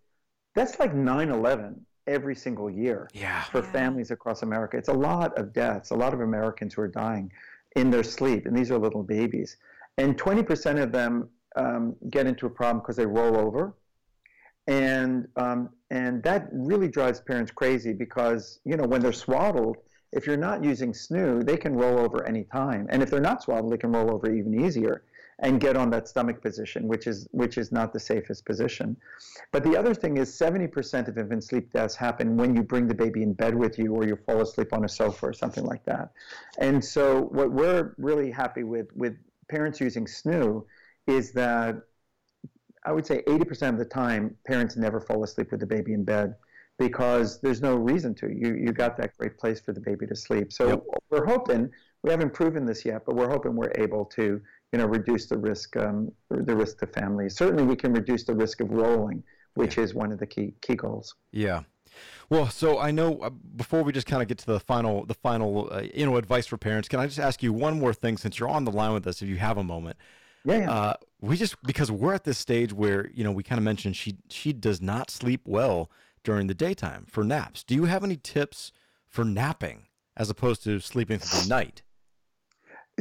that's 0.53 0.79
like 0.79 0.93
9/11 0.93 1.79
every 2.07 2.35
single 2.35 2.69
year 2.69 3.09
yeah. 3.13 3.43
for 3.43 3.61
yeah. 3.61 3.71
families 3.71 4.11
across 4.11 4.41
America. 4.41 4.77
It's 4.77 4.89
a 4.89 4.93
lot 4.93 5.37
of 5.37 5.53
deaths. 5.53 5.91
A 5.91 5.95
lot 5.95 6.13
of 6.13 6.21
Americans 6.21 6.73
who 6.73 6.81
are 6.81 6.87
dying 6.87 7.31
in 7.75 7.89
their 7.89 8.03
sleep, 8.03 8.45
and 8.45 8.57
these 8.57 8.71
are 8.71 8.77
little 8.77 9.03
babies. 9.03 9.57
And 9.97 10.17
20% 10.17 10.81
of 10.81 10.91
them 10.91 11.29
um, 11.59 11.95
get 12.09 12.25
into 12.25 12.45
a 12.45 12.49
problem 12.49 12.79
because 12.79 12.95
they 12.95 13.05
roll 13.05 13.37
over. 13.37 13.75
And 14.67 15.27
um, 15.35 15.69
and 15.91 16.21
that 16.23 16.47
really 16.51 16.87
drives 16.87 17.19
parents 17.19 17.51
crazy 17.51 17.93
because 17.93 18.59
you 18.65 18.77
know 18.77 18.85
when 18.85 19.01
they're 19.01 19.13
swaddled 19.13 19.77
if 20.11 20.27
you're 20.27 20.37
not 20.37 20.63
using 20.63 20.91
snoo 20.91 21.43
they 21.43 21.57
can 21.57 21.75
roll 21.75 21.99
over 21.99 22.27
any 22.27 22.43
time 22.43 22.87
and 22.89 23.01
if 23.01 23.09
they're 23.09 23.19
not 23.19 23.41
swaddled 23.41 23.71
they 23.73 23.77
can 23.77 23.91
roll 23.91 24.11
over 24.11 24.31
even 24.31 24.59
easier 24.59 25.03
and 25.39 25.61
get 25.61 25.77
on 25.77 25.89
that 25.89 26.07
stomach 26.07 26.41
position 26.41 26.87
which 26.87 27.07
is 27.07 27.27
which 27.31 27.57
is 27.57 27.71
not 27.71 27.93
the 27.93 27.99
safest 27.99 28.45
position. 28.45 28.95
But 29.51 29.63
the 29.63 29.75
other 29.75 29.95
thing 29.95 30.17
is 30.17 30.29
70% 30.37 31.07
of 31.07 31.17
infant 31.17 31.43
sleep 31.43 31.71
deaths 31.73 31.95
happen 31.95 32.37
when 32.37 32.55
you 32.55 32.61
bring 32.61 32.87
the 32.87 32.93
baby 32.93 33.23
in 33.23 33.33
bed 33.33 33.55
with 33.55 33.79
you 33.79 33.95
or 33.95 34.05
you 34.05 34.15
fall 34.15 34.41
asleep 34.41 34.73
on 34.73 34.85
a 34.85 34.89
sofa 34.89 35.27
or 35.27 35.33
something 35.33 35.65
like 35.65 35.83
that. 35.85 36.11
And 36.59 36.83
so 36.83 37.23
what 37.23 37.51
we're 37.51 37.95
really 37.97 38.29
happy 38.29 38.63
with 38.63 38.87
with 38.95 39.17
parents 39.47 39.79
using 39.79 40.05
snoo 40.05 40.65
is 41.09 41.31
that 41.33 41.75
I 42.85 42.91
would 42.91 43.05
say 43.05 43.23
80% 43.27 43.69
of 43.69 43.77
the 43.77 43.85
time, 43.85 44.35
parents 44.47 44.77
never 44.77 45.01
fall 45.01 45.23
asleep 45.23 45.51
with 45.51 45.59
the 45.59 45.65
baby 45.65 45.93
in 45.93 46.03
bed 46.03 46.35
because 46.77 47.41
there's 47.41 47.61
no 47.61 47.75
reason 47.75 48.15
to. 48.15 48.29
You 48.29 48.55
you 48.55 48.71
got 48.71 48.97
that 48.97 49.17
great 49.17 49.37
place 49.37 49.59
for 49.59 49.73
the 49.73 49.81
baby 49.81 50.07
to 50.07 50.15
sleep. 50.15 50.53
So 50.53 50.67
yep. 50.67 50.83
we're 51.09 51.25
hoping 51.25 51.69
we 52.03 52.11
haven't 52.11 52.33
proven 52.33 52.65
this 52.65 52.85
yet, 52.85 53.05
but 53.05 53.15
we're 53.15 53.29
hoping 53.29 53.55
we're 53.55 53.73
able 53.75 54.05
to 54.05 54.41
you 54.71 54.79
know 54.79 54.85
reduce 54.85 55.27
the 55.27 55.37
risk 55.37 55.75
um, 55.75 56.11
the 56.29 56.55
risk 56.55 56.79
to 56.79 56.87
families. 56.87 57.35
Certainly, 57.35 57.63
we 57.63 57.75
can 57.75 57.93
reduce 57.93 58.23
the 58.23 58.33
risk 58.33 58.61
of 58.61 58.71
rolling, 58.71 59.21
which 59.55 59.77
yeah. 59.77 59.83
is 59.83 59.93
one 59.93 60.11
of 60.11 60.19
the 60.19 60.27
key 60.27 60.53
key 60.61 60.75
goals. 60.75 61.15
Yeah. 61.31 61.63
Well, 62.29 62.49
so 62.49 62.79
I 62.79 62.91
know 62.91 63.17
uh, 63.19 63.29
before 63.29 63.83
we 63.83 63.91
just 63.91 64.07
kind 64.07 64.21
of 64.21 64.27
get 64.27 64.37
to 64.39 64.45
the 64.45 64.59
final 64.59 65.05
the 65.05 65.15
final 65.15 65.69
uh, 65.71 65.83
you 65.93 66.05
know 66.05 66.15
advice 66.15 66.47
for 66.47 66.57
parents, 66.57 66.87
can 66.87 66.99
I 67.01 67.07
just 67.07 67.19
ask 67.19 67.43
you 67.43 67.51
one 67.51 67.77
more 67.77 67.93
thing 67.93 68.15
since 68.17 68.39
you're 68.39 68.49
on 68.49 68.63
the 68.63 68.71
line 68.71 68.93
with 68.93 69.05
us, 69.05 69.21
if 69.21 69.27
you 69.27 69.37
have 69.37 69.57
a 69.57 69.63
moment? 69.63 69.97
Yeah. 70.45 70.57
yeah. 70.57 70.71
Uh, 70.71 70.93
we 71.21 71.35
just 71.37 71.61
because 71.63 71.91
we're 71.91 72.13
at 72.13 72.23
this 72.23 72.37
stage 72.37 72.73
where 72.73 73.09
you 73.13 73.23
know 73.23 73.31
we 73.31 73.43
kind 73.43 73.57
of 73.57 73.63
mentioned 73.63 73.95
she 73.95 74.17
she 74.29 74.53
does 74.53 74.81
not 74.81 75.09
sleep 75.09 75.41
well 75.45 75.91
during 76.23 76.47
the 76.47 76.53
daytime 76.53 77.05
for 77.07 77.23
naps. 77.23 77.63
Do 77.63 77.75
you 77.75 77.85
have 77.85 78.03
any 78.03 78.17
tips 78.17 78.71
for 79.07 79.23
napping 79.23 79.87
as 80.15 80.29
opposed 80.29 80.63
to 80.63 80.79
sleeping 80.79 81.19
through 81.19 81.41
the 81.41 81.49
night? 81.49 81.81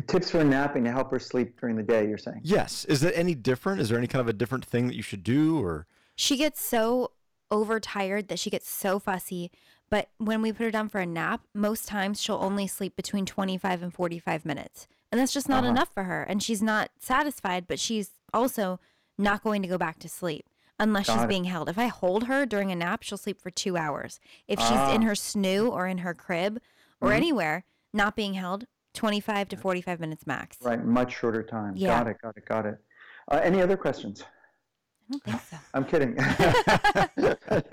Tips 0.06 0.30
for 0.30 0.44
napping 0.44 0.84
to 0.84 0.92
help 0.92 1.10
her 1.10 1.18
sleep 1.18 1.60
during 1.60 1.74
the 1.74 1.82
day, 1.82 2.08
you're 2.08 2.18
saying? 2.18 2.40
Yes. 2.44 2.84
Is 2.84 3.02
it 3.02 3.12
any 3.16 3.34
different? 3.34 3.80
Is 3.80 3.88
there 3.88 3.98
any 3.98 4.06
kind 4.06 4.20
of 4.20 4.28
a 4.28 4.32
different 4.32 4.64
thing 4.64 4.86
that 4.86 4.94
you 4.94 5.02
should 5.02 5.24
do 5.24 5.60
or 5.60 5.86
She 6.14 6.36
gets 6.36 6.60
so 6.62 7.10
overtired 7.50 8.28
that 8.28 8.38
she 8.38 8.50
gets 8.50 8.68
so 8.68 8.98
fussy. 8.98 9.50
But 9.90 10.10
when 10.18 10.42
we 10.42 10.52
put 10.52 10.64
her 10.64 10.70
down 10.70 10.88
for 10.88 11.00
a 11.00 11.06
nap, 11.06 11.42
most 11.54 11.88
times 11.88 12.20
she'll 12.20 12.36
only 12.36 12.66
sleep 12.66 12.94
between 12.94 13.24
25 13.24 13.82
and 13.82 13.92
45 13.92 14.44
minutes. 14.44 14.86
And 15.10 15.20
that's 15.20 15.32
just 15.32 15.48
not 15.48 15.64
Uh-huh. 15.64 15.70
enough 15.72 15.90
for 15.94 16.04
her. 16.04 16.22
And 16.22 16.42
she's 16.42 16.62
not 16.62 16.90
satisfied, 16.98 17.66
but 17.66 17.78
she's 17.80 18.10
also 18.34 18.78
not 19.16 19.42
going 19.42 19.62
to 19.62 19.68
go 19.68 19.78
back 19.78 19.98
to 20.00 20.08
sleep 20.08 20.46
unless 20.78 21.06
she's 21.06 21.14
Got 21.16 21.24
it. 21.24 21.28
being 21.28 21.44
held. 21.44 21.68
If 21.68 21.78
I 21.78 21.86
hold 21.86 22.24
her 22.24 22.44
during 22.46 22.70
a 22.70 22.76
nap, 22.76 23.02
she'll 23.02 23.18
sleep 23.18 23.40
for 23.40 23.50
two 23.50 23.76
hours. 23.76 24.20
If 24.46 24.60
she's 24.60 24.70
Ah. 24.70 24.92
in 24.92 25.02
her 25.02 25.12
snoo 25.12 25.70
or 25.72 25.86
in 25.86 25.98
her 25.98 26.14
crib 26.14 26.60
or 27.00 27.10
Mhm. 27.10 27.14
anywhere, 27.16 27.64
not 27.92 28.14
being 28.14 28.34
held, 28.34 28.66
25 28.94 29.48
to 29.48 29.56
45 29.56 29.98
minutes 29.98 30.26
max. 30.26 30.58
Right, 30.60 30.84
much 30.84 31.14
shorter 31.16 31.42
time. 31.42 31.74
Yeah. 31.76 31.98
Got 31.98 32.06
it, 32.08 32.16
got 32.22 32.36
it, 32.36 32.44
got 32.44 32.66
it. 32.66 32.84
Uh, 33.30 33.40
any 33.42 33.60
other 33.62 33.76
questions? 33.76 34.22
I 34.22 35.12
don't 35.12 35.24
think 35.24 35.40
so. 35.42 35.56
I'm 35.74 35.84
kidding. 35.84 36.16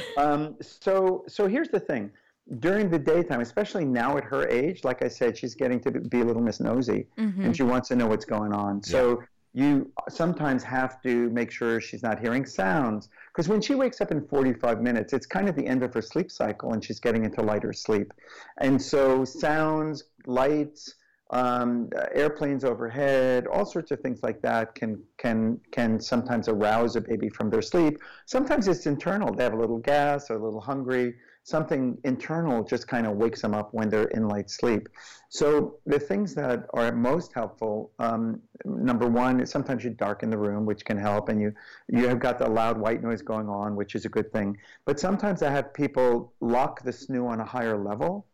um, 0.16 0.56
so, 0.62 1.24
so 1.28 1.46
here's 1.46 1.68
the 1.68 1.80
thing. 1.80 2.10
During 2.58 2.90
the 2.90 2.98
daytime, 2.98 3.40
especially 3.40 3.84
now 3.84 4.16
at 4.16 4.24
her 4.24 4.48
age, 4.48 4.82
like 4.82 5.02
I 5.02 5.08
said, 5.08 5.38
she's 5.38 5.54
getting 5.54 5.78
to 5.80 5.92
be 5.92 6.20
a 6.20 6.24
little 6.24 6.42
Miss 6.42 6.58
Nosy, 6.58 7.06
Mhm. 7.16 7.44
and 7.44 7.56
she 7.56 7.62
wants 7.62 7.88
to 7.88 7.96
know 7.96 8.08
what's 8.08 8.24
going 8.24 8.52
on. 8.52 8.82
So 8.82 9.22
you 9.52 9.90
sometimes 10.08 10.62
have 10.64 11.00
to 11.02 11.30
make 11.30 11.50
sure 11.50 11.80
she's 11.80 12.02
not 12.02 12.18
hearing 12.18 12.44
sounds, 12.44 13.08
because 13.32 13.48
when 13.48 13.60
she 13.60 13.74
wakes 13.74 14.00
up 14.00 14.10
in 14.10 14.20
45 14.26 14.80
minutes, 14.80 15.12
it's 15.12 15.26
kind 15.26 15.48
of 15.48 15.54
the 15.54 15.66
end 15.66 15.82
of 15.82 15.94
her 15.94 16.02
sleep 16.02 16.30
cycle, 16.30 16.72
and 16.72 16.84
she's 16.84 16.98
getting 16.98 17.24
into 17.24 17.40
lighter 17.42 17.72
sleep. 17.72 18.12
And 18.58 18.80
so 18.80 19.24
sounds, 19.24 20.04
lights, 20.26 20.94
um, 21.32 21.88
airplanes 22.12 22.64
overhead, 22.64 23.46
all 23.46 23.64
sorts 23.64 23.92
of 23.92 24.00
things 24.00 24.24
like 24.24 24.42
that 24.42 24.74
can 24.74 25.00
can 25.18 25.60
can 25.70 26.00
sometimes 26.00 26.48
arouse 26.48 26.96
a 26.96 27.00
baby 27.00 27.28
from 27.28 27.50
their 27.50 27.62
sleep. 27.62 27.98
Sometimes 28.26 28.66
it's 28.66 28.86
internal; 28.86 29.32
they 29.32 29.44
have 29.44 29.52
a 29.52 29.56
little 29.56 29.78
gas 29.78 30.28
or 30.30 30.34
a 30.34 30.42
little 30.44 30.60
hungry. 30.60 31.14
Something 31.42 31.98
internal 32.04 32.62
just 32.62 32.86
kind 32.86 33.06
of 33.06 33.16
wakes 33.16 33.42
them 33.42 33.54
up 33.54 33.72
when 33.72 33.88
they're 33.88 34.08
in 34.08 34.28
light 34.28 34.50
sleep. 34.50 34.88
So 35.30 35.78
the 35.86 35.98
things 35.98 36.34
that 36.34 36.66
are 36.74 36.92
most 36.92 37.32
helpful, 37.32 37.92
um, 37.98 38.40
number 38.64 39.08
one, 39.08 39.40
is 39.40 39.50
sometimes 39.50 39.82
you 39.82 39.90
darken 39.90 40.30
the 40.30 40.38
room, 40.38 40.66
which 40.66 40.84
can 40.84 40.98
help, 40.98 41.28
and 41.28 41.40
you 41.40 41.52
you 41.88 42.06
have 42.08 42.20
got 42.20 42.38
the 42.38 42.48
loud 42.48 42.78
white 42.78 43.02
noise 43.02 43.22
going 43.22 43.48
on, 43.48 43.74
which 43.74 43.94
is 43.94 44.04
a 44.04 44.08
good 44.08 44.30
thing. 44.32 44.56
But 44.84 45.00
sometimes 45.00 45.42
I 45.42 45.50
have 45.50 45.72
people 45.74 46.34
lock 46.40 46.82
the 46.82 46.92
snoo 46.92 47.26
on 47.26 47.40
a 47.40 47.44
higher 47.44 47.78
level 47.78 48.26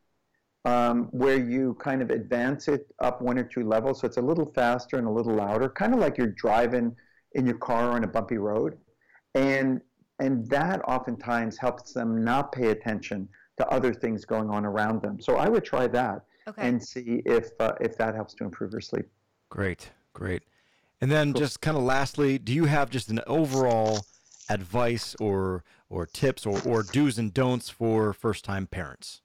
um, 0.67 1.05
where 1.13 1.39
you 1.39 1.75
kind 1.75 2.03
of 2.03 2.11
advance 2.11 2.67
it 2.67 2.89
up 2.99 3.23
one 3.23 3.39
or 3.39 3.45
two 3.45 3.63
levels, 3.67 4.01
so 4.01 4.07
it's 4.07 4.17
a 4.17 4.23
little 4.23 4.51
faster 4.53 4.99
and 4.99 5.07
a 5.07 5.11
little 5.11 5.35
louder, 5.35 5.69
kind 5.69 5.95
of 5.95 6.01
like 6.01 6.19
you're 6.19 6.27
driving 6.27 6.95
in 7.33 7.47
your 7.47 7.59
car 7.59 7.91
on 7.91 8.03
a 8.03 8.07
bumpy 8.07 8.37
road, 8.37 8.77
and 9.35 9.81
and 10.19 10.47
that 10.49 10.81
oftentimes 10.87 11.57
helps 11.59 11.93
them 11.93 12.25
not 12.25 12.53
pay 12.53 12.69
attention 12.71 13.29
to 13.59 13.67
other 13.69 13.93
things 13.93 14.25
going 14.25 14.51
on 14.51 14.65
around 14.65 15.03
them. 15.03 15.21
So 15.21 15.37
I 15.37 15.49
would 15.49 15.65
try 15.65 15.87
that 15.89 16.23
Okay. 16.49 16.69
and 16.69 16.81
see 16.83 17.23
if 17.27 17.51
uh, 17.59 17.73
if 17.81 17.97
that 17.99 18.15
helps 18.15 18.33
to 18.35 18.45
improve 18.45 18.71
your 18.71 18.81
sleep. 18.81 19.07
Great, 19.49 19.91
great. 20.13 20.45
And 21.01 21.11
then 21.11 21.35
just 21.35 21.61
kind 21.61 21.77
of 21.77 21.83
lastly, 21.83 22.39
do 22.39 22.53
you 22.53 22.67
have 22.67 22.89
just 22.89 23.09
an 23.09 23.21
overall 23.27 24.07
advice 24.49 25.17
or 25.21 25.65
or 25.91 26.07
tips 26.07 26.47
or, 26.47 26.61
or 26.65 26.85
do's 26.85 27.19
and 27.19 27.35
don'ts 27.35 27.69
for 27.69 28.13
first 28.13 28.45
time 28.45 28.69
parents? 28.69 29.23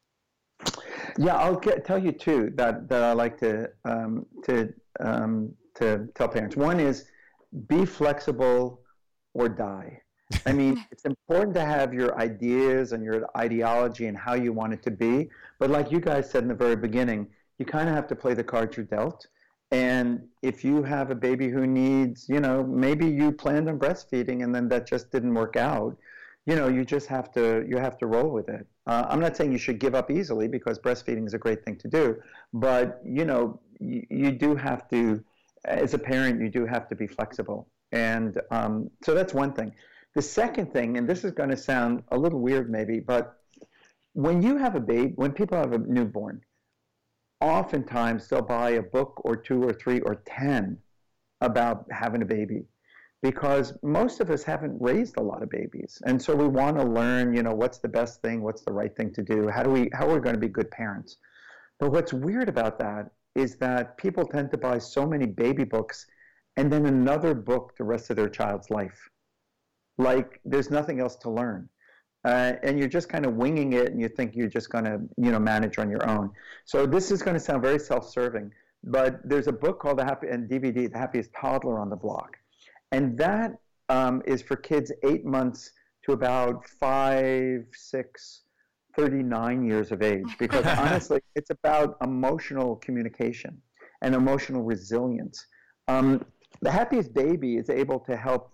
Yeah, 1.18 1.36
I'll 1.36 1.56
get, 1.56 1.86
tell 1.86 1.98
you 1.98 2.12
two 2.12 2.52
that, 2.56 2.88
that 2.90 3.04
I 3.04 3.14
like 3.14 3.38
to 3.40 3.70
um, 3.86 4.26
to 4.46 4.74
um, 5.00 5.54
to 5.76 6.08
tell 6.16 6.28
parents. 6.28 6.56
One 6.56 6.80
is 6.80 7.06
be 7.68 7.86
flexible 7.86 8.82
or 9.34 9.48
die. 9.48 10.02
I 10.46 10.54
mean, 10.54 10.86
it's 10.92 11.06
important 11.06 11.54
to 11.56 11.66
have 11.66 11.94
your 11.94 12.18
ideas 12.18 12.92
and 12.92 13.04
your 13.04 13.28
ideology 13.38 14.08
and 14.08 14.18
how 14.18 14.34
you 14.34 14.54
want 14.54 14.74
it 14.74 14.84
to 14.84 14.92
be, 14.92 15.30
but 15.60 15.70
like 15.70 15.92
you 15.92 16.00
guys 16.00 16.30
said 16.30 16.44
in 16.44 16.50
the 16.50 16.56
very 16.56 16.76
beginning, 16.76 17.28
you 17.58 17.66
kind 17.66 17.88
of 17.90 17.96
have 17.96 18.08
to 18.08 18.16
play 18.16 18.34
the 18.34 18.44
cards 18.44 18.78
you're 18.78 18.86
dealt. 18.86 19.28
And 19.72 20.28
if 20.42 20.66
you 20.66 20.84
have 20.84 21.12
a 21.12 21.16
baby 21.16 21.48
who 21.50 21.66
needs, 21.66 22.28
you 22.28 22.40
know, 22.40 22.64
maybe 22.64 23.08
you 23.08 23.32
planned 23.32 23.70
on 23.70 23.80
breastfeeding 23.80 24.44
and 24.44 24.54
then 24.54 24.68
that 24.70 24.86
just 24.86 25.12
didn't 25.12 25.34
work 25.34 25.56
out, 25.56 25.98
you 26.46 26.56
know, 26.56 26.68
you 26.68 26.84
just 26.84 27.08
have 27.08 27.32
to 27.34 27.66
you 27.68 27.78
have 27.78 27.98
to 28.00 28.08
roll 28.08 28.30
with 28.30 28.50
it. 28.50 28.66
Uh, 28.88 29.06
I'm 29.08 29.20
not 29.20 29.38
saying 29.38 29.52
you 29.52 29.58
should 29.58 29.80
give 29.80 29.94
up 29.96 30.10
easily 30.10 30.48
because 30.48 30.80
breastfeeding 30.80 31.26
is 31.28 31.34
a 31.34 31.38
great 31.38 31.64
thing 31.64 31.78
to 31.78 31.88
do, 31.88 32.18
but 32.54 33.02
you 33.06 33.26
know, 33.26 33.60
you, 33.80 34.06
you 34.10 34.32
do 34.32 34.56
have 34.56 34.90
to, 34.90 35.24
as 35.66 35.94
a 35.94 36.00
parent, 36.00 36.42
you 36.42 36.50
do 36.50 36.66
have 36.66 36.88
to 36.90 36.96
be 36.96 37.06
flexible, 37.06 37.68
and 37.92 38.42
um, 38.50 38.90
so 39.04 39.14
that's 39.14 39.34
one 39.34 39.54
thing. 39.54 39.72
The 40.14 40.22
second 40.22 40.74
thing, 40.74 40.98
and 40.98 41.08
this 41.08 41.24
is 41.24 41.32
going 41.32 41.50
to 41.50 41.58
sound 41.58 42.04
a 42.10 42.18
little 42.18 42.40
weird 42.40 42.70
maybe, 42.70 43.00
but 43.00 43.38
when 44.14 44.42
you 44.42 44.58
have 44.58 44.76
a 44.76 44.80
baby, 44.80 45.14
when 45.16 45.32
people 45.32 45.58
have 45.58 45.72
a 45.72 45.78
newborn, 45.78 46.42
oftentimes 47.40 48.28
they'll 48.28 48.42
buy 48.42 48.72
a 48.72 48.82
book 48.82 49.22
or 49.24 49.36
two 49.36 49.64
or 49.64 49.74
three 49.74 50.02
or 50.02 50.16
ten 50.26 50.78
about 51.40 51.86
having 51.92 52.22
a 52.22 52.26
baby 52.26 52.66
because 53.22 53.74
most 53.84 54.20
of 54.20 54.30
us 54.30 54.44
haven't 54.44 54.82
raised 54.82 55.18
a 55.18 55.22
lot 55.22 55.44
of 55.44 55.50
babies. 55.50 56.02
And 56.06 56.22
so 56.22 56.36
we 56.36 56.48
want 56.48 56.78
to 56.78 56.84
learn 56.84 57.34
you 57.34 57.44
know 57.44 57.54
what's 57.54 57.80
the 57.80 57.88
best 57.88 58.22
thing 58.22 58.42
what's 58.42 58.64
the 58.64 58.74
right 58.74 58.96
thing 58.96 59.14
to 59.14 59.22
do 59.24 59.48
how 59.48 59.64
do 59.64 59.70
we 59.70 59.90
how 59.94 60.10
are 60.10 60.16
we 60.16 60.20
going 60.20 60.36
to 60.36 60.42
be 60.42 60.48
good 60.48 60.70
parents? 60.72 61.18
But 61.80 61.92
what's 61.92 62.14
weird 62.14 62.50
about 62.50 62.78
that 62.80 63.12
is 63.36 63.56
that 63.58 63.98
people 63.98 64.26
tend 64.26 64.52
to 64.52 64.58
buy 64.58 64.78
so 64.78 65.06
many 65.08 65.26
baby 65.26 65.64
books 65.64 66.06
and 66.58 66.72
then 66.72 66.86
another 66.86 67.34
book 67.34 67.74
the 67.78 67.84
rest 67.84 68.10
of 68.10 68.18
their 68.18 68.30
child's 68.30 68.70
life 68.70 69.10
like 70.02 70.40
there's 70.46 70.70
nothing 70.70 71.00
else 71.00 71.16
to 71.18 71.30
learn. 71.30 71.70
Uh, 72.24 72.54
and 72.62 72.78
you're 72.78 72.88
just 72.88 73.10
kind 73.10 73.26
of 73.26 73.34
winging 73.34 73.74
it 73.74 73.88
and 73.88 74.00
you 74.00 74.08
think 74.08 74.36
you're 74.36 74.48
just 74.48 74.70
going 74.70 74.86
to 74.86 75.00
you 75.18 75.32
know 75.32 75.40
manage 75.40 75.80
on 75.80 75.90
your 75.90 76.08
own. 76.08 76.30
So 76.66 76.86
this 76.86 77.10
is 77.12 77.22
going 77.24 77.34
to 77.34 77.40
sound 77.40 77.62
very 77.64 77.80
self-serving 77.80 78.52
but 78.84 79.20
there's 79.24 79.48
a 79.48 79.52
book 79.52 79.80
called 79.80 80.00
the 80.00 80.06
happy 80.06 80.28
and 80.28 80.50
dvd 80.50 80.92
the 80.92 80.98
happiest 80.98 81.32
toddler 81.40 81.80
on 81.80 81.90
the 81.90 81.96
block. 81.96 82.38
And 82.92 83.18
that 83.18 83.54
um, 83.90 84.22
is 84.26 84.42
for 84.42 84.56
kids 84.56 84.92
eight 85.04 85.26
months 85.26 85.72
to 86.06 86.14
about 86.14 86.68
five 86.68 87.66
six 87.74 88.44
39 88.98 89.66
years 89.66 89.92
of 89.92 90.02
age. 90.02 90.26
Because 90.40 90.66
honestly 90.66 91.22
it's 91.36 91.50
about 91.50 91.98
emotional 92.04 92.78
communication 92.78 93.62
and 94.02 94.16
emotional 94.16 94.64
resilience. 94.64 95.46
Um, 95.88 96.26
the 96.62 96.72
happiest 96.72 97.14
baby 97.14 97.58
is 97.58 97.70
able 97.70 98.00
to 98.02 98.18
help 98.18 98.52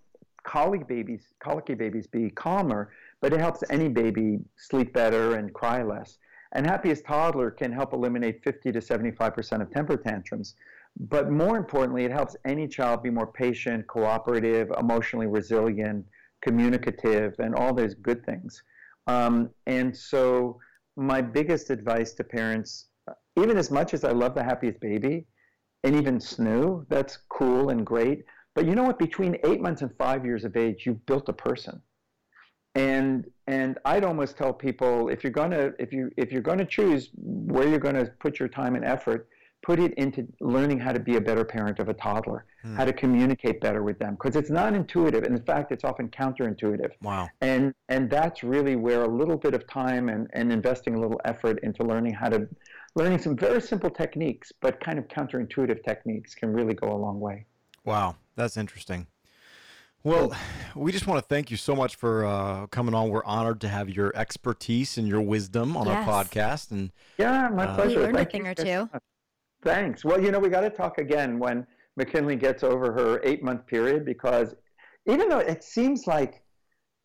colic 0.48 0.88
babies 0.88 1.34
colicky 1.44 1.76
babies 1.76 2.08
be 2.08 2.30
calmer 2.30 2.90
but 3.22 3.34
it 3.34 3.40
helps 3.40 3.64
any 3.70 3.90
baby 3.90 4.40
sleep 4.56 4.94
better 4.94 5.36
and 5.36 5.54
cry 5.54 5.82
less. 5.84 6.18
And 6.54 6.66
happiest 6.66 7.06
toddler 7.06 7.52
can 7.52 7.72
help 7.72 7.94
eliminate 7.94 8.44
50 8.44 8.72
to 8.72 8.80
75% 8.80 9.62
of 9.62 9.72
temper 9.72 9.98
tantrums. 9.98 10.56
But 11.00 11.30
more 11.30 11.58
importantly 11.58 12.06
it 12.06 12.12
helps 12.12 12.36
any 12.46 12.68
child 12.68 13.04
be 13.04 13.10
more 13.10 13.28
patient 13.28 13.88
cooperative 13.88 14.72
emotionally 14.80 15.28
resilient 15.28 16.06
communicative 16.42 17.36
and 17.40 17.56
all 17.56 17.74
those 17.74 17.96
good 17.96 18.26
things. 18.26 18.64
Um, 19.08 19.50
and 19.66 19.96
so 19.96 20.60
my 20.96 21.22
biggest 21.22 21.70
advice 21.70 22.14
to 22.14 22.24
parents 22.24 22.88
even 23.40 23.56
as 23.56 23.70
much 23.70 23.94
as 23.94 24.04
i 24.04 24.12
love 24.12 24.34
the 24.34 24.44
happiest 24.44 24.80
baby 24.80 25.28
and 25.84 25.96
even 25.96 26.18
snoo 26.18 26.84
that's 26.90 27.20
cool 27.30 27.70
and 27.70 27.86
great 27.86 28.26
but 28.58 28.66
you 28.66 28.74
know 28.74 28.84
what 28.84 28.98
between 28.98 29.38
eight 29.44 29.62
months 29.62 29.84
and 29.84 29.92
five 30.00 30.26
years 30.26 30.44
of 30.44 30.58
age 30.58 30.88
you've 30.88 31.06
built 31.06 31.30
a 31.30 31.34
person 31.34 31.80
and 32.74 33.26
and 33.46 33.78
I'd 33.86 34.04
almost 34.04 34.36
tell 34.36 34.52
people 34.52 35.10
if 35.10 35.24
you're 35.24 35.38
gonna 35.42 35.74
if 35.78 35.94
you 35.94 36.10
if 36.18 36.32
you're 36.32 36.42
gonna 36.42 36.66
choose 36.66 37.10
where 37.16 37.68
you're 37.68 37.86
gonna 37.88 38.06
put 38.20 38.40
your 38.40 38.50
time 38.50 38.76
and 38.76 38.84
effort, 38.84 39.30
put 39.64 39.80
it 39.80 39.94
into 39.96 40.28
learning 40.42 40.80
how 40.80 40.92
to 40.92 41.00
be 41.00 41.16
a 41.16 41.22
better 41.22 41.46
parent 41.46 41.78
of 41.80 41.88
a 41.90 41.94
toddler, 41.94 42.46
Hmm. 42.64 42.76
how 42.76 42.86
to 42.86 42.94
communicate 42.94 43.62
better 43.62 43.82
with 43.84 43.98
them, 44.00 44.14
because 44.16 44.36
it's 44.36 44.50
not 44.50 44.74
intuitive, 44.74 45.24
and 45.24 45.34
in 45.38 45.44
fact, 45.44 45.72
it's 45.72 45.84
often 45.84 46.10
counterintuitive. 46.10 46.92
Wow. 47.02 47.30
And 47.42 47.74
and 47.90 48.10
that's 48.10 48.44
really 48.44 48.76
where 48.76 49.04
a 49.04 49.08
little 49.22 49.38
bit 49.38 49.54
of 49.54 49.68
time 49.68 50.10
and, 50.10 50.28
and 50.34 50.52
investing 50.52 50.96
a 50.96 51.00
little 51.00 51.22
effort 51.26 51.60
into 51.64 51.84
learning 51.84 52.14
how 52.14 52.30
to 52.30 52.48
learning 52.96 53.20
some 53.20 53.36
very 53.36 53.62
simple 53.62 53.92
techniques, 53.92 54.52
but 54.62 54.80
kind 54.80 54.98
of 55.00 55.08
counterintuitive 55.08 55.84
techniques 55.84 56.34
can 56.36 56.52
really 56.52 56.74
go 56.74 56.92
a 56.92 57.00
long 57.06 57.20
way. 57.20 57.46
Wow, 57.86 58.16
that's 58.38 58.56
interesting. 58.56 59.08
Well, 60.04 60.34
we 60.76 60.92
just 60.94 61.08
want 61.08 61.22
to 61.22 61.28
thank 61.28 61.52
you 61.52 61.58
so 61.58 61.76
much 61.76 61.96
for 61.96 62.26
uh, 62.26 62.68
coming 62.68 62.94
on. 62.94 63.10
We're 63.10 63.26
honored 63.26 63.60
to 63.62 63.68
have 63.68 63.90
your 63.90 64.16
expertise 64.16 64.98
and 64.98 65.08
your 65.08 65.22
wisdom 65.22 65.76
on 65.76 65.88
Yes. 65.88 66.08
our 66.08 66.24
podcast. 66.24 66.72
And 66.72 66.92
Yeah, 67.18 67.50
my 67.50 67.66
Uh, 67.66 67.76
pleasure. 67.76 68.00
We 68.00 68.06
learned 68.06 68.20
a 68.20 68.26
thing 68.26 68.48
or 68.48 68.54
two. 68.56 68.90
Thanks. 69.64 70.06
Well, 70.06 70.22
you 70.24 70.32
know, 70.32 70.40
we 70.40 70.50
got 70.50 70.62
to 70.62 70.70
talk 70.70 71.00
again 71.00 71.40
when 71.40 71.66
McKinley 71.98 72.36
gets 72.38 72.64
over 72.64 72.94
her 72.94 73.20
eight 73.24 73.44
month 73.44 73.66
period 73.66 74.06
because 74.06 74.56
even 75.08 75.28
though 75.28 75.40
it 75.40 75.64
seems 75.64 76.08
like 76.08 76.44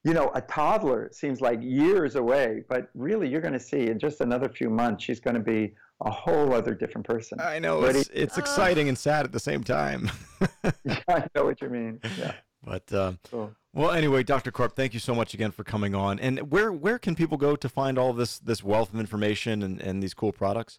you 0.05 0.13
know, 0.15 0.33
a 0.35 0.41
toddler 0.41 1.09
seems 1.13 1.41
like 1.41 1.61
years 1.63 2.17
away, 2.17 2.65
but 2.69 2.89
really 2.95 3.29
you're 3.29 3.41
going 3.41 3.53
to 3.53 3.61
see 3.61 3.87
in 3.87 4.01
just 4.01 4.21
another 4.21 4.49
few 4.49 4.69
months, 4.69 5.05
she's 5.05 5.21
going 5.21 5.35
to 5.37 5.41
be 5.41 5.75
a 6.01 6.11
whole 6.11 6.53
other 6.53 6.75
different 6.75 7.07
person. 7.07 7.41
I 7.41 7.59
know 7.59 7.85
it's, 7.85 8.09
it's 8.13 8.39
exciting 8.39 8.89
and 8.89 8.99
sad 8.99 9.25
at 9.25 9.33
the 9.33 9.41
same 9.41 9.63
time. 9.63 10.11
yeah, 10.85 10.99
I 11.09 11.27
know 11.35 11.45
what 11.45 11.61
you 11.61 11.69
mean. 11.69 12.01
Yeah. 12.19 12.35
But 12.65 12.93
uh, 12.93 13.13
cool. 13.31 13.53
well, 13.73 13.91
anyway, 13.91 14.23
Dr. 14.23 14.53
Karp, 14.53 14.77
thank 14.77 14.95
you 14.95 15.01
so 15.01 15.15
much 15.15 15.35
again 15.35 15.51
for 15.51 15.65
coming 15.65 15.95
on. 15.95 16.19
And 16.21 16.51
where 16.51 16.73
where 16.73 16.99
can 16.99 17.15
people 17.15 17.37
go 17.37 17.57
to 17.57 17.69
find 17.69 17.99
all 17.99 18.13
this 18.13 18.39
this 18.39 18.63
wealth 18.63 18.93
of 18.93 19.01
information 19.01 19.63
and, 19.63 19.81
and 19.81 20.03
these 20.03 20.15
cool 20.15 20.33
products? 20.33 20.79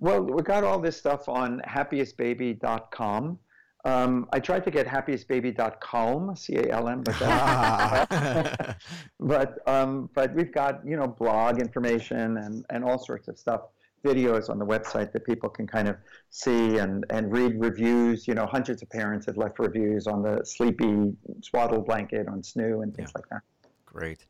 Well, 0.00 0.22
we 0.22 0.42
got 0.42 0.64
all 0.64 0.80
this 0.80 0.96
stuff 0.96 1.28
on 1.28 1.60
happiestbaby.com. 1.66 3.38
Um, 3.84 4.28
I 4.32 4.40
tried 4.40 4.64
to 4.64 4.70
get 4.70 4.86
happiestbaby.com, 4.86 6.34
C-A-L-M, 6.34 7.02
but 7.02 7.18
that, 7.20 8.76
but 9.20 9.58
um, 9.68 10.10
but 10.14 10.34
we've 10.34 10.52
got 10.52 10.84
you 10.84 10.96
know 10.96 11.06
blog 11.06 11.60
information 11.60 12.38
and 12.38 12.66
and 12.70 12.84
all 12.84 12.98
sorts 12.98 13.28
of 13.28 13.38
stuff, 13.38 13.62
videos 14.04 14.48
on 14.48 14.58
the 14.58 14.66
website 14.66 15.12
that 15.12 15.24
people 15.24 15.48
can 15.48 15.66
kind 15.66 15.88
of 15.88 15.96
see 16.30 16.78
and 16.78 17.04
and 17.10 17.32
read 17.32 17.60
reviews. 17.60 18.26
You 18.28 18.34
know, 18.34 18.46
hundreds 18.46 18.82
of 18.82 18.90
parents 18.90 19.26
have 19.26 19.36
left 19.36 19.58
reviews 19.58 20.06
on 20.06 20.22
the 20.22 20.44
Sleepea 20.44 21.14
swaddle 21.42 21.82
blanket 21.82 22.28
on 22.28 22.42
Snoo 22.42 22.82
and 22.82 22.94
things 22.94 23.10
yeah. 23.14 23.20
like 23.20 23.28
that. 23.30 23.42
Great, 23.84 24.26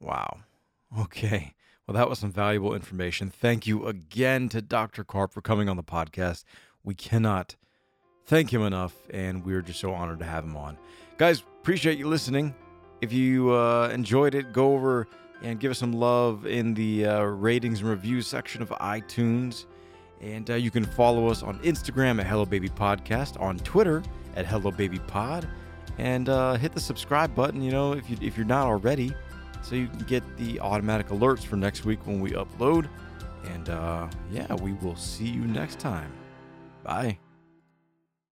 wow, 0.00 0.38
okay. 0.98 1.54
Well, 1.86 1.94
that 1.94 2.10
was 2.10 2.18
some 2.18 2.32
valuable 2.32 2.74
information. 2.74 3.30
Thank 3.30 3.66
you 3.66 3.86
again 3.86 4.50
to 4.50 4.60
Dr. 4.60 5.04
Karp 5.04 5.32
for 5.32 5.40
coming 5.40 5.70
on 5.70 5.78
the 5.78 5.82
podcast. 5.82 6.44
We 6.84 6.94
cannot 6.94 7.56
thank 8.26 8.52
him 8.52 8.60
enough, 8.60 8.94
and 9.08 9.42
we're 9.42 9.62
just 9.62 9.80
so 9.80 9.92
honored 9.94 10.18
to 10.18 10.26
have 10.26 10.44
him 10.44 10.54
on. 10.54 10.76
Guys, 11.16 11.42
appreciate 11.60 11.98
you 11.98 12.06
listening. 12.06 12.54
If 13.00 13.12
you 13.12 13.52
uh, 13.52 13.88
enjoyed 13.88 14.34
it, 14.34 14.52
go 14.52 14.74
over 14.74 15.08
and 15.42 15.60
give 15.60 15.70
us 15.70 15.78
some 15.78 15.92
love 15.92 16.46
in 16.46 16.74
the 16.74 17.06
uh, 17.06 17.22
ratings 17.22 17.80
and 17.80 17.88
reviews 17.88 18.26
section 18.26 18.62
of 18.62 18.70
iTunes. 18.70 19.66
And 20.20 20.50
uh, 20.50 20.54
you 20.54 20.70
can 20.70 20.84
follow 20.84 21.28
us 21.28 21.42
on 21.42 21.58
Instagram 21.60 22.20
at 22.20 22.26
Hello 22.26 22.44
Baby 22.44 22.68
Podcast, 22.68 23.40
on 23.40 23.58
Twitter 23.58 24.02
at 24.34 24.46
Hello 24.46 24.70
Baby 24.70 24.98
Pod, 24.98 25.48
and 25.98 26.28
uh, 26.28 26.54
hit 26.54 26.72
the 26.72 26.80
subscribe 26.80 27.34
button. 27.34 27.62
You 27.62 27.70
know, 27.70 27.92
if 27.92 28.10
you 28.10 28.16
if 28.20 28.36
you're 28.36 28.46
not 28.46 28.66
already, 28.66 29.14
so 29.62 29.76
you 29.76 29.86
can 29.86 30.00
get 30.00 30.36
the 30.36 30.58
automatic 30.60 31.08
alerts 31.08 31.44
for 31.44 31.56
next 31.56 31.84
week 31.84 32.04
when 32.06 32.20
we 32.20 32.32
upload. 32.32 32.88
And 33.44 33.68
uh, 33.68 34.08
yeah, 34.30 34.52
we 34.54 34.72
will 34.74 34.96
see 34.96 35.26
you 35.26 35.42
next 35.42 35.78
time. 35.78 36.12
Bye. 36.82 37.18